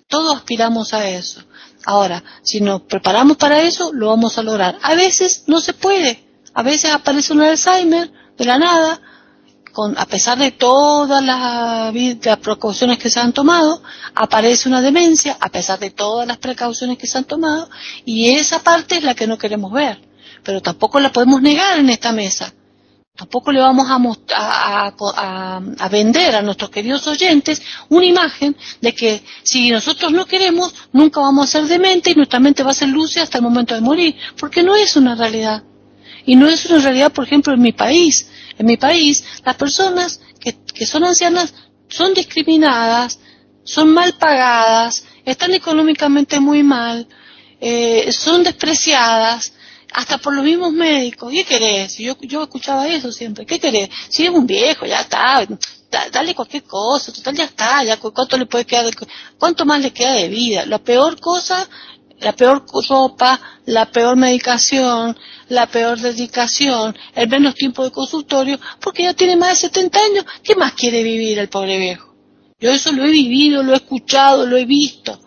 Todos 0.08 0.36
aspiramos 0.36 0.92
a 0.92 1.08
eso. 1.08 1.42
Ahora, 1.84 2.22
si 2.42 2.60
nos 2.60 2.82
preparamos 2.82 3.36
para 3.36 3.60
eso, 3.60 3.92
lo 3.92 4.08
vamos 4.08 4.38
a 4.38 4.42
lograr. 4.42 4.78
A 4.82 4.94
veces 4.94 5.44
no 5.46 5.60
se 5.60 5.74
puede. 5.74 6.24
A 6.54 6.62
veces 6.62 6.92
aparece 6.92 7.32
un 7.32 7.42
Alzheimer 7.42 8.10
de 8.36 8.44
la 8.44 8.58
nada, 8.58 9.00
con, 9.72 9.98
a 9.98 10.06
pesar 10.06 10.38
de 10.38 10.52
todas 10.52 11.22
las, 11.22 11.92
las, 11.92 12.38
precauciones 12.38 12.98
que 12.98 13.10
se 13.10 13.20
han 13.20 13.32
tomado, 13.32 13.82
aparece 14.14 14.68
una 14.68 14.80
demencia, 14.80 15.36
a 15.40 15.48
pesar 15.48 15.78
de 15.80 15.90
todas 15.90 16.26
las 16.26 16.38
precauciones 16.38 16.96
que 16.96 17.08
se 17.08 17.18
han 17.18 17.24
tomado, 17.24 17.68
y 18.04 18.30
esa 18.36 18.62
parte 18.62 18.96
es 18.96 19.02
la 19.02 19.14
que 19.14 19.26
no 19.26 19.36
queremos 19.36 19.72
ver. 19.72 20.00
Pero 20.44 20.62
tampoco 20.62 21.00
la 21.00 21.12
podemos 21.12 21.42
negar 21.42 21.78
en 21.78 21.90
esta 21.90 22.12
mesa. 22.12 22.54
Tampoco 23.16 23.52
le 23.52 23.60
vamos 23.60 23.86
a, 24.34 24.92
a, 24.96 25.88
vender 25.88 26.34
a 26.34 26.42
nuestros 26.42 26.68
queridos 26.70 27.06
oyentes 27.06 27.62
una 27.88 28.06
imagen 28.06 28.56
de 28.80 28.92
que 28.92 29.22
si 29.44 29.70
nosotros 29.70 30.10
no 30.10 30.26
queremos, 30.26 30.74
nunca 30.92 31.20
vamos 31.20 31.44
a 31.44 31.52
ser 31.60 31.68
demente 31.68 32.10
y 32.10 32.16
nuestra 32.16 32.40
mente 32.40 32.64
va 32.64 32.72
a 32.72 32.74
ser 32.74 32.88
lúcida 32.88 33.22
hasta 33.22 33.38
el 33.38 33.44
momento 33.44 33.72
de 33.76 33.82
morir, 33.82 34.16
porque 34.36 34.64
no 34.64 34.74
es 34.74 34.96
una 34.96 35.14
realidad. 35.14 35.62
Y 36.26 36.34
no 36.34 36.48
es 36.48 36.66
una 36.66 36.80
realidad, 36.80 37.12
por 37.12 37.24
ejemplo, 37.24 37.54
en 37.54 37.60
mi 37.60 37.70
país. 37.70 38.28
En 38.58 38.66
mi 38.66 38.76
país, 38.76 39.22
las 39.44 39.54
personas 39.54 40.20
que, 40.40 40.84
son 40.84 41.04
ancianas 41.04 41.54
son 41.88 42.14
discriminadas, 42.14 43.20
son 43.62 43.94
mal 43.94 44.14
pagadas, 44.14 45.04
están 45.24 45.54
económicamente 45.54 46.40
muy 46.40 46.64
mal, 46.64 47.06
eh, 47.60 48.10
son 48.10 48.42
despreciadas, 48.42 49.52
hasta 49.94 50.18
por 50.18 50.34
los 50.34 50.44
mismos 50.44 50.72
médicos. 50.72 51.32
¿Qué 51.32 51.44
querés? 51.44 51.96
Yo, 51.96 52.16
yo 52.20 52.42
escuchaba 52.42 52.88
eso 52.88 53.12
siempre. 53.12 53.46
¿Qué 53.46 53.60
querés? 53.60 53.88
Si 54.08 54.24
es 54.24 54.30
un 54.30 54.44
viejo, 54.44 54.84
ya 54.86 55.00
está, 55.00 55.46
dale 56.12 56.34
cualquier 56.34 56.64
cosa, 56.64 57.12
total 57.12 57.36
ya 57.36 57.44
está, 57.44 57.84
ya 57.84 57.96
cuánto 57.98 58.36
le 58.36 58.46
puede 58.46 58.66
quedar, 58.66 58.92
cuánto 59.38 59.64
más 59.64 59.80
le 59.80 59.92
queda 59.92 60.14
de 60.14 60.28
vida. 60.28 60.66
La 60.66 60.80
peor 60.80 61.20
cosa, 61.20 61.68
la 62.18 62.32
peor 62.32 62.66
ropa, 62.88 63.40
la 63.66 63.88
peor 63.92 64.16
medicación, 64.16 65.16
la 65.48 65.66
peor 65.68 66.00
dedicación, 66.00 66.96
el 67.14 67.28
menos 67.28 67.54
tiempo 67.54 67.84
de 67.84 67.92
consultorio, 67.92 68.58
porque 68.80 69.04
ya 69.04 69.14
tiene 69.14 69.36
más 69.36 69.50
de 69.50 69.68
70 69.68 69.98
años, 70.00 70.24
¿qué 70.42 70.56
más 70.56 70.72
quiere 70.72 71.04
vivir 71.04 71.38
el 71.38 71.48
pobre 71.48 71.78
viejo? 71.78 72.16
Yo 72.58 72.72
eso 72.72 72.90
lo 72.90 73.04
he 73.04 73.10
vivido, 73.10 73.62
lo 73.62 73.74
he 73.74 73.76
escuchado, 73.76 74.44
lo 74.44 74.56
he 74.56 74.64
visto. 74.64 75.20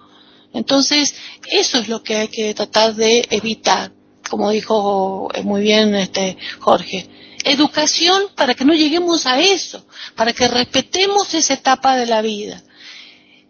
Entonces, 0.54 1.16
eso 1.50 1.78
es 1.78 1.88
lo 1.88 2.04
que 2.04 2.16
hay 2.18 2.28
que 2.28 2.54
tratar 2.54 2.96
de 2.96 3.26
evitar 3.30 3.97
como 4.30 4.52
dijo 4.52 5.30
muy 5.44 5.62
bien 5.62 5.96
este 5.96 6.38
Jorge. 6.60 7.10
Educación 7.44 8.24
para 8.36 8.54
que 8.56 8.66
no 8.66 8.74
lleguemos 8.74 9.26
a 9.26 9.40
eso, 9.40 9.86
para 10.16 10.34
que 10.34 10.48
respetemos 10.48 11.34
esa 11.34 11.54
etapa 11.54 11.96
de 11.96 12.06
la 12.06 12.22
vida. 12.22 12.64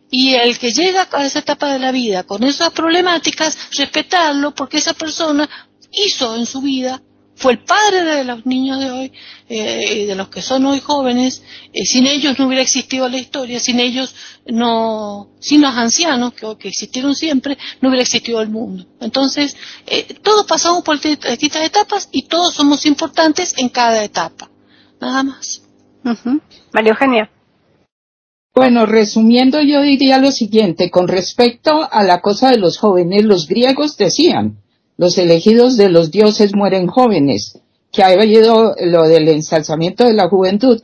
Y 0.10 0.36
el 0.36 0.58
que 0.58 0.72
llega 0.72 1.08
a 1.12 1.26
esa 1.26 1.40
etapa 1.40 1.74
de 1.74 1.80
la 1.80 1.92
vida 1.92 2.24
con 2.24 2.44
esas 2.44 2.72
problemáticas, 2.72 3.58
respetarlo 3.76 4.54
porque 4.54 4.78
esa 4.78 4.94
persona 4.94 5.50
hizo 5.92 6.36
en 6.36 6.46
su 6.46 6.62
vida 6.62 7.02
fue 7.38 7.54
el 7.54 7.60
padre 7.60 8.04
de 8.04 8.24
los 8.24 8.46
niños 8.46 8.80
de 8.80 8.92
hoy, 8.92 9.12
eh, 9.48 10.08
de 10.08 10.16
los 10.16 10.30
que 10.30 10.42
son 10.42 10.66
hoy 10.66 10.80
jóvenes. 10.80 11.44
Eh, 11.72 11.86
sin 11.86 12.08
ellos 12.08 12.38
no 12.38 12.48
hubiera 12.48 12.64
existido 12.64 13.08
la 13.08 13.18
historia, 13.18 13.60
sin 13.60 13.80
ellos 13.80 14.16
no, 14.48 15.30
sin 15.40 15.62
los 15.62 15.76
ancianos 15.76 16.34
que, 16.34 16.48
que 16.58 16.70
existieron 16.70 17.16
siempre, 17.16 17.58
no 17.80 17.90
hubiera 17.90 18.02
existido 18.02 18.42
el 18.42 18.50
mundo. 18.50 18.86
Entonces, 19.00 19.56
eh, 19.86 20.16
todos 20.24 20.46
pasamos 20.48 20.84
por 20.84 21.00
distintas 21.00 21.62
etapas 21.62 22.10
y 22.12 22.24
todos 22.24 22.56
somos 22.56 22.86
importantes 22.86 23.54
en 23.58 23.70
cada 23.70 24.04
etapa. 24.04 24.50
Nada 25.00 25.22
más. 25.24 25.62
María 26.74 26.92
Eugenia. 26.92 27.30
Bueno, 28.56 28.88
resumiendo, 28.88 29.62
yo 29.62 29.84
diría 29.84 30.18
lo 30.18 30.32
siguiente, 30.32 30.90
con 30.90 31.08
respecto 31.08 31.88
a 31.92 32.04
la 32.04 32.22
cosa 32.22 32.50
de 32.50 32.58
los 32.58 32.80
jóvenes, 32.80 33.24
los 33.24 33.48
griegos 33.48 33.98
decían, 33.98 34.64
los 34.98 35.18
elegidos 35.18 35.78
de 35.78 35.90
los 35.90 36.12
dioses 36.12 36.56
mueren 36.56 36.88
jóvenes, 36.88 37.60
que 37.92 38.04
ha 38.04 38.08
habido 38.08 38.76
lo 38.80 39.08
del 39.08 39.28
ensalzamiento 39.30 40.04
de 40.04 40.14
la 40.14 40.28
juventud. 40.28 40.82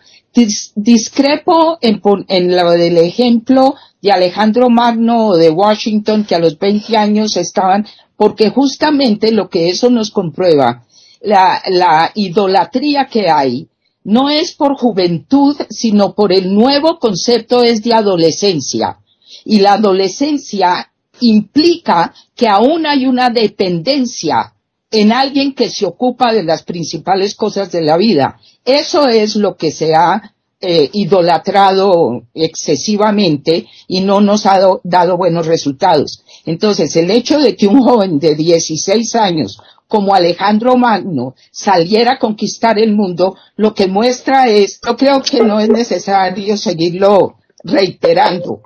discrepo 0.76 1.77
en, 1.81 2.02
en, 2.27 2.56
lo 2.56 2.72
del 2.72 2.98
ejemplo 2.98 3.76
de 4.02 4.11
Alejandro 4.11 4.69
Magno 4.69 5.27
o 5.27 5.38
de 5.38 5.49
Washington, 5.49 6.26
que 6.26 6.35
a 6.35 6.40
los 6.40 6.57
20 6.57 6.95
años 6.95 7.38
estaban, 7.38 7.85
porque 8.15 8.49
justamente 8.49 9.31
lo 9.31 9.49
que 9.49 9.69
eso 9.69 9.90
nos 9.90 10.11
comprueba, 10.11 10.85
la, 11.22 11.61
la 11.68 12.11
idolatría 12.15 13.07
que 13.07 13.30
hay, 13.30 13.68
no 14.03 14.30
es 14.30 14.53
por 14.53 14.76
juventud, 14.76 15.56
sino 15.69 16.14
por 16.14 16.34
el 16.34 16.53
nuevo 16.53 16.99
concepto 16.99 17.64
es 17.64 17.81
de 17.84 17.94
adolescencia. 17.94 18.99
Y 19.45 19.60
la 19.60 19.73
adolescencia 19.73 20.91
implica 21.28 22.14
que 22.36 22.48
aún 22.48 22.86
hay 22.86 23.06
una 23.06 23.30
dependencia 23.30 24.54
en 24.91 25.12
alguien 25.12 25.54
que 25.54 25.70
se 25.70 25.86
ocupa 25.86 26.32
de 26.32 26.44
las 26.44 26.64
principales 26.64 27.36
cosas 27.36 27.72
de 27.72 27.82
la 27.82 27.98
vida. 27.98 28.40
Eso 28.64 29.08
es 29.08 29.36
lo 29.36 29.56
que 29.56 29.72
se 29.72 29.95
ha 29.95 30.34
eh, 30.62 30.90
idolatrado 30.94 32.24
excesivamente 32.34 33.68
y 33.88 34.02
no 34.02 34.22
nos 34.22 34.45
ha 34.45 34.60
dado 34.84 35.18
buenos 35.18 35.48
resultados. 35.48 36.24
Entonces, 36.45 36.95
el 36.95 37.12
hecho 37.12 37.40
de 37.40 37.56
que 37.56 37.68
un 37.68 37.84
joven 37.84 38.20
de 38.20 38.36
16 38.36 39.16
años 39.16 39.58
como 39.88 40.16
Alejandro 40.16 40.76
Magno 40.78 41.36
saliera 41.52 42.14
a 42.14 42.20
conquistar 42.20 42.80
el 42.80 42.94
mundo, 42.94 43.36
lo 43.56 43.74
que 43.74 43.88
muestra 43.88 44.48
es, 44.48 44.80
yo 44.86 44.98
creo 44.98 45.22
que 45.22 45.44
no 45.44 45.60
es 45.60 45.70
necesario 45.70 46.58
seguirlo 46.58 47.36
reiterando. 47.64 48.62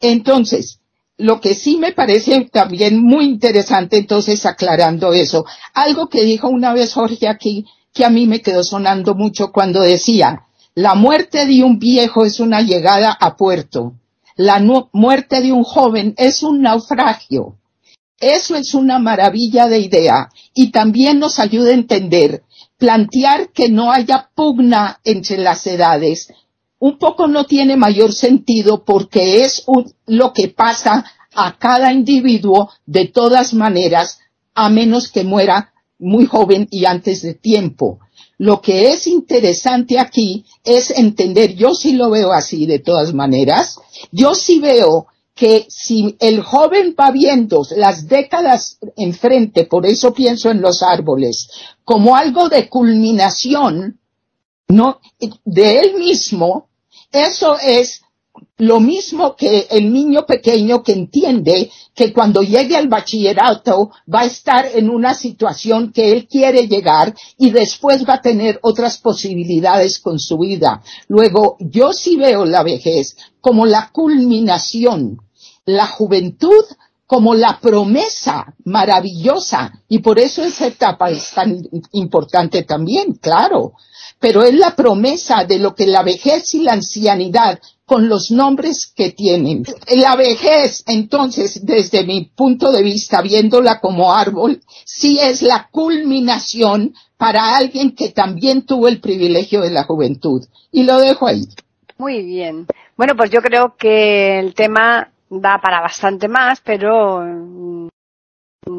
Entonces, 0.00 0.80
lo 1.18 1.40
que 1.40 1.54
sí 1.54 1.76
me 1.76 1.92
parece 1.92 2.48
también 2.52 3.02
muy 3.02 3.24
interesante, 3.24 3.98
entonces 3.98 4.44
aclarando 4.46 5.12
eso, 5.12 5.44
algo 5.74 6.08
que 6.08 6.24
dijo 6.24 6.48
una 6.48 6.72
vez 6.72 6.94
Jorge 6.94 7.28
aquí, 7.28 7.66
que 7.92 8.04
a 8.04 8.10
mí 8.10 8.26
me 8.26 8.40
quedó 8.40 8.64
sonando 8.64 9.14
mucho 9.14 9.52
cuando 9.52 9.82
decía, 9.82 10.46
la 10.74 10.94
muerte 10.94 11.46
de 11.46 11.62
un 11.62 11.78
viejo 11.78 12.24
es 12.24 12.40
una 12.40 12.62
llegada 12.62 13.12
a 13.12 13.36
puerto, 13.36 13.94
la 14.36 14.58
muerte 14.92 15.42
de 15.42 15.52
un 15.52 15.62
joven 15.62 16.14
es 16.16 16.42
un 16.42 16.62
naufragio. 16.62 17.56
Eso 18.18 18.54
es 18.54 18.72
una 18.74 19.00
maravilla 19.00 19.66
de 19.66 19.80
idea 19.80 20.28
y 20.54 20.70
también 20.70 21.18
nos 21.18 21.40
ayuda 21.40 21.70
a 21.70 21.74
entender, 21.74 22.44
plantear 22.78 23.50
que 23.50 23.68
no 23.68 23.90
haya 23.90 24.30
pugna 24.34 25.00
entre 25.04 25.38
las 25.38 25.66
edades, 25.66 26.32
un 26.82 26.98
poco 26.98 27.28
no 27.28 27.44
tiene 27.44 27.76
mayor 27.76 28.12
sentido 28.12 28.84
porque 28.84 29.44
es 29.44 29.64
lo 30.06 30.32
que 30.32 30.48
pasa 30.48 31.04
a 31.32 31.56
cada 31.56 31.92
individuo 31.92 32.70
de 32.86 33.06
todas 33.06 33.54
maneras, 33.54 34.18
a 34.52 34.68
menos 34.68 35.08
que 35.08 35.22
muera 35.22 35.72
muy 36.00 36.26
joven 36.26 36.66
y 36.72 36.86
antes 36.86 37.22
de 37.22 37.34
tiempo. 37.34 38.00
Lo 38.36 38.60
que 38.60 38.90
es 38.90 39.06
interesante 39.06 40.00
aquí 40.00 40.44
es 40.64 40.90
entender, 40.90 41.54
yo 41.54 41.72
sí 41.72 41.92
lo 41.92 42.10
veo 42.10 42.32
así 42.32 42.66
de 42.66 42.80
todas 42.80 43.14
maneras, 43.14 43.78
yo 44.10 44.34
sí 44.34 44.58
veo 44.58 45.06
que 45.36 45.66
si 45.68 46.16
el 46.18 46.42
joven 46.42 46.96
va 46.98 47.12
viendo 47.12 47.62
las 47.76 48.08
décadas 48.08 48.78
enfrente, 48.96 49.66
por 49.66 49.86
eso 49.86 50.12
pienso 50.12 50.50
en 50.50 50.60
los 50.60 50.82
árboles, 50.82 51.48
como 51.84 52.16
algo 52.16 52.48
de 52.48 52.68
culminación, 52.68 54.00
no, 54.66 55.00
de 55.44 55.78
él 55.78 55.94
mismo, 55.94 56.71
eso 57.12 57.58
es 57.58 58.02
Lo 58.58 58.80
mismo 58.80 59.34
que 59.34 59.66
el 59.70 59.92
niño 59.92 60.24
pequeño 60.24 60.82
que 60.82 60.92
entiende 60.92 61.70
que 61.94 62.12
cuando 62.12 62.42
llegue 62.42 62.76
al 62.76 62.88
bachillerato 62.88 63.90
va 64.12 64.20
a 64.20 64.26
estar 64.26 64.66
en 64.74 64.88
una 64.88 65.14
situación 65.14 65.92
que 65.92 66.12
él 66.12 66.26
quiere 66.28 66.68
llegar 66.68 67.14
y 67.38 67.50
después 67.50 68.08
va 68.08 68.14
a 68.14 68.22
tener 68.22 68.58
otras 68.62 68.98
posibilidades 68.98 69.98
con 69.98 70.18
su 70.18 70.38
vida. 70.38 70.82
Luego, 71.08 71.56
yo 71.60 71.92
sí 71.92 72.16
veo 72.16 72.44
la 72.44 72.62
vejez 72.62 73.16
como 73.40 73.66
la 73.66 73.90
culminación, 73.92 75.18
la 75.64 75.86
juventud 75.86 76.64
como 77.12 77.34
la 77.34 77.60
promesa 77.60 78.54
maravillosa 78.64 79.70
y 79.86 79.98
por 79.98 80.18
eso 80.18 80.42
esa 80.42 80.66
etapa 80.66 81.10
es 81.10 81.30
tan 81.32 81.58
importante 81.92 82.62
también, 82.62 83.18
claro, 83.20 83.74
pero 84.18 84.42
es 84.42 84.54
la 84.54 84.74
promesa 84.74 85.44
de 85.44 85.58
lo 85.58 85.74
que 85.74 85.86
la 85.86 86.02
vejez 86.02 86.54
y 86.54 86.60
la 86.60 86.72
ancianidad 86.72 87.60
con 87.84 88.08
los 88.08 88.30
nombres 88.30 88.86
que 88.86 89.10
tienen. 89.10 89.62
La 89.94 90.16
vejez, 90.16 90.84
entonces, 90.86 91.66
desde 91.66 92.02
mi 92.04 92.30
punto 92.34 92.72
de 92.72 92.82
vista, 92.82 93.20
viéndola 93.20 93.78
como 93.80 94.14
árbol, 94.14 94.62
sí 94.86 95.18
es 95.20 95.42
la 95.42 95.68
culminación 95.70 96.94
para 97.18 97.58
alguien 97.58 97.94
que 97.94 98.08
también 98.08 98.64
tuvo 98.64 98.88
el 98.88 99.02
privilegio 99.02 99.60
de 99.60 99.70
la 99.70 99.84
juventud. 99.84 100.46
Y 100.70 100.84
lo 100.84 100.98
dejo 100.98 101.26
ahí. 101.26 101.46
Muy 101.98 102.22
bien. 102.22 102.66
Bueno, 102.96 103.14
pues 103.16 103.30
yo 103.30 103.42
creo 103.42 103.76
que 103.76 104.38
el 104.38 104.54
tema 104.54 105.11
da 105.40 105.58
para 105.58 105.80
bastante 105.80 106.28
más, 106.28 106.60
pero 106.60 107.20
mm, 107.22 107.88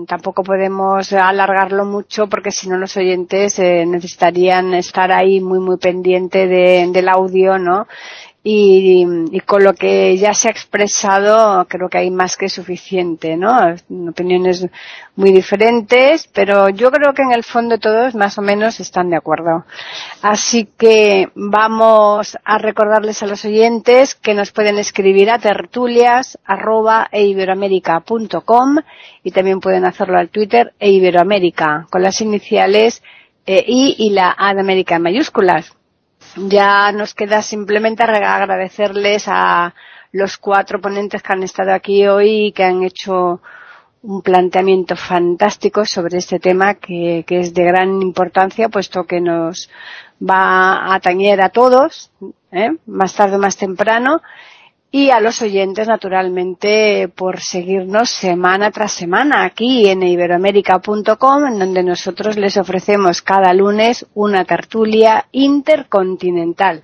tampoco 0.07 0.43
podemos 0.43 1.11
alargarlo 1.11 1.83
mucho 1.85 2.27
porque 2.27 2.51
si 2.51 2.69
no 2.69 2.77
los 2.77 2.95
oyentes 2.95 3.57
eh, 3.59 3.85
necesitarían 3.85 4.73
estar 4.75 5.11
ahí 5.11 5.41
muy 5.41 5.59
muy 5.59 5.77
pendiente 5.77 6.47
de, 6.47 6.87
del 6.91 7.09
audio, 7.09 7.57
¿no? 7.57 7.87
Y, 8.45 9.05
y, 9.31 9.39
con 9.39 9.63
lo 9.63 9.73
que 9.73 10.17
ya 10.17 10.33
se 10.33 10.49
ha 10.49 10.51
expresado 10.51 11.65
creo 11.69 11.87
que 11.87 11.99
hay 11.99 12.11
más 12.11 12.35
que 12.35 12.49
suficiente, 12.49 13.37
¿no? 13.37 13.73
Opiniones 14.09 14.67
muy 15.15 15.31
diferentes, 15.31 16.27
pero 16.33 16.67
yo 16.67 16.91
creo 16.91 17.13
que 17.13 17.21
en 17.21 17.31
el 17.31 17.45
fondo 17.45 17.77
todos 17.77 18.15
más 18.15 18.37
o 18.37 18.41
menos 18.41 18.81
están 18.81 19.09
de 19.09 19.15
acuerdo. 19.15 19.63
Así 20.21 20.67
que 20.77 21.29
vamos 21.35 22.37
a 22.43 22.57
recordarles 22.57 23.23
a 23.23 23.27
los 23.27 23.45
oyentes 23.45 24.13
que 24.13 24.33
nos 24.33 24.51
pueden 24.51 24.77
escribir 24.77 25.31
a 25.31 25.39
tertulias 25.39 26.37
y 29.23 29.31
también 29.31 29.59
pueden 29.61 29.85
hacerlo 29.85 30.17
al 30.17 30.29
Twitter 30.29 30.73
e 30.79 30.91
iberoamérica 30.91 31.87
con 31.89 32.01
las 32.01 32.19
iniciales 32.19 33.01
eh, 33.45 33.63
I 33.65 33.95
y 33.99 34.09
la 34.09 34.35
A 34.37 34.53
de 34.53 34.59
América 34.59 34.97
en 34.97 35.03
mayúsculas 35.03 35.73
ya 36.35 36.91
nos 36.91 37.13
queda 37.13 37.41
simplemente 37.41 38.03
agradecerles 38.03 39.25
a 39.27 39.73
los 40.11 40.37
cuatro 40.37 40.79
ponentes 40.79 41.21
que 41.21 41.33
han 41.33 41.43
estado 41.43 41.73
aquí 41.73 42.07
hoy 42.07 42.47
y 42.47 42.51
que 42.51 42.63
han 42.63 42.83
hecho 42.83 43.41
un 44.03 44.21
planteamiento 44.21 44.95
fantástico 44.95 45.85
sobre 45.85 46.17
este 46.17 46.39
tema 46.39 46.75
que, 46.75 47.23
es 47.27 47.53
de 47.53 47.63
gran 47.63 48.01
importancia 48.01 48.69
puesto 48.69 49.05
que 49.05 49.21
nos 49.21 49.69
va 50.21 50.75
a 50.75 50.95
atañer 50.95 51.41
a 51.41 51.49
todos, 51.49 52.11
¿eh? 52.51 52.71
más 52.85 53.15
tarde 53.15 53.37
o 53.37 53.39
más 53.39 53.57
temprano 53.57 54.21
y 54.95 55.09
a 55.09 55.19
los 55.19 55.41
oyentes, 55.41 55.87
naturalmente, 55.87 57.07
por 57.07 57.39
seguirnos 57.39 58.11
semana 58.11 58.69
tras 58.69 58.91
semana 58.91 59.43
aquí 59.43 59.89
en 59.89 60.03
iberoamérica.com, 60.03 61.47
en 61.47 61.57
donde 61.57 61.81
nosotros 61.81 62.37
les 62.37 62.57
ofrecemos 62.57 63.23
cada 63.23 63.55
lunes 63.55 64.05
una 64.13 64.45
tertulia 64.45 65.25
intercontinental. 65.31 66.83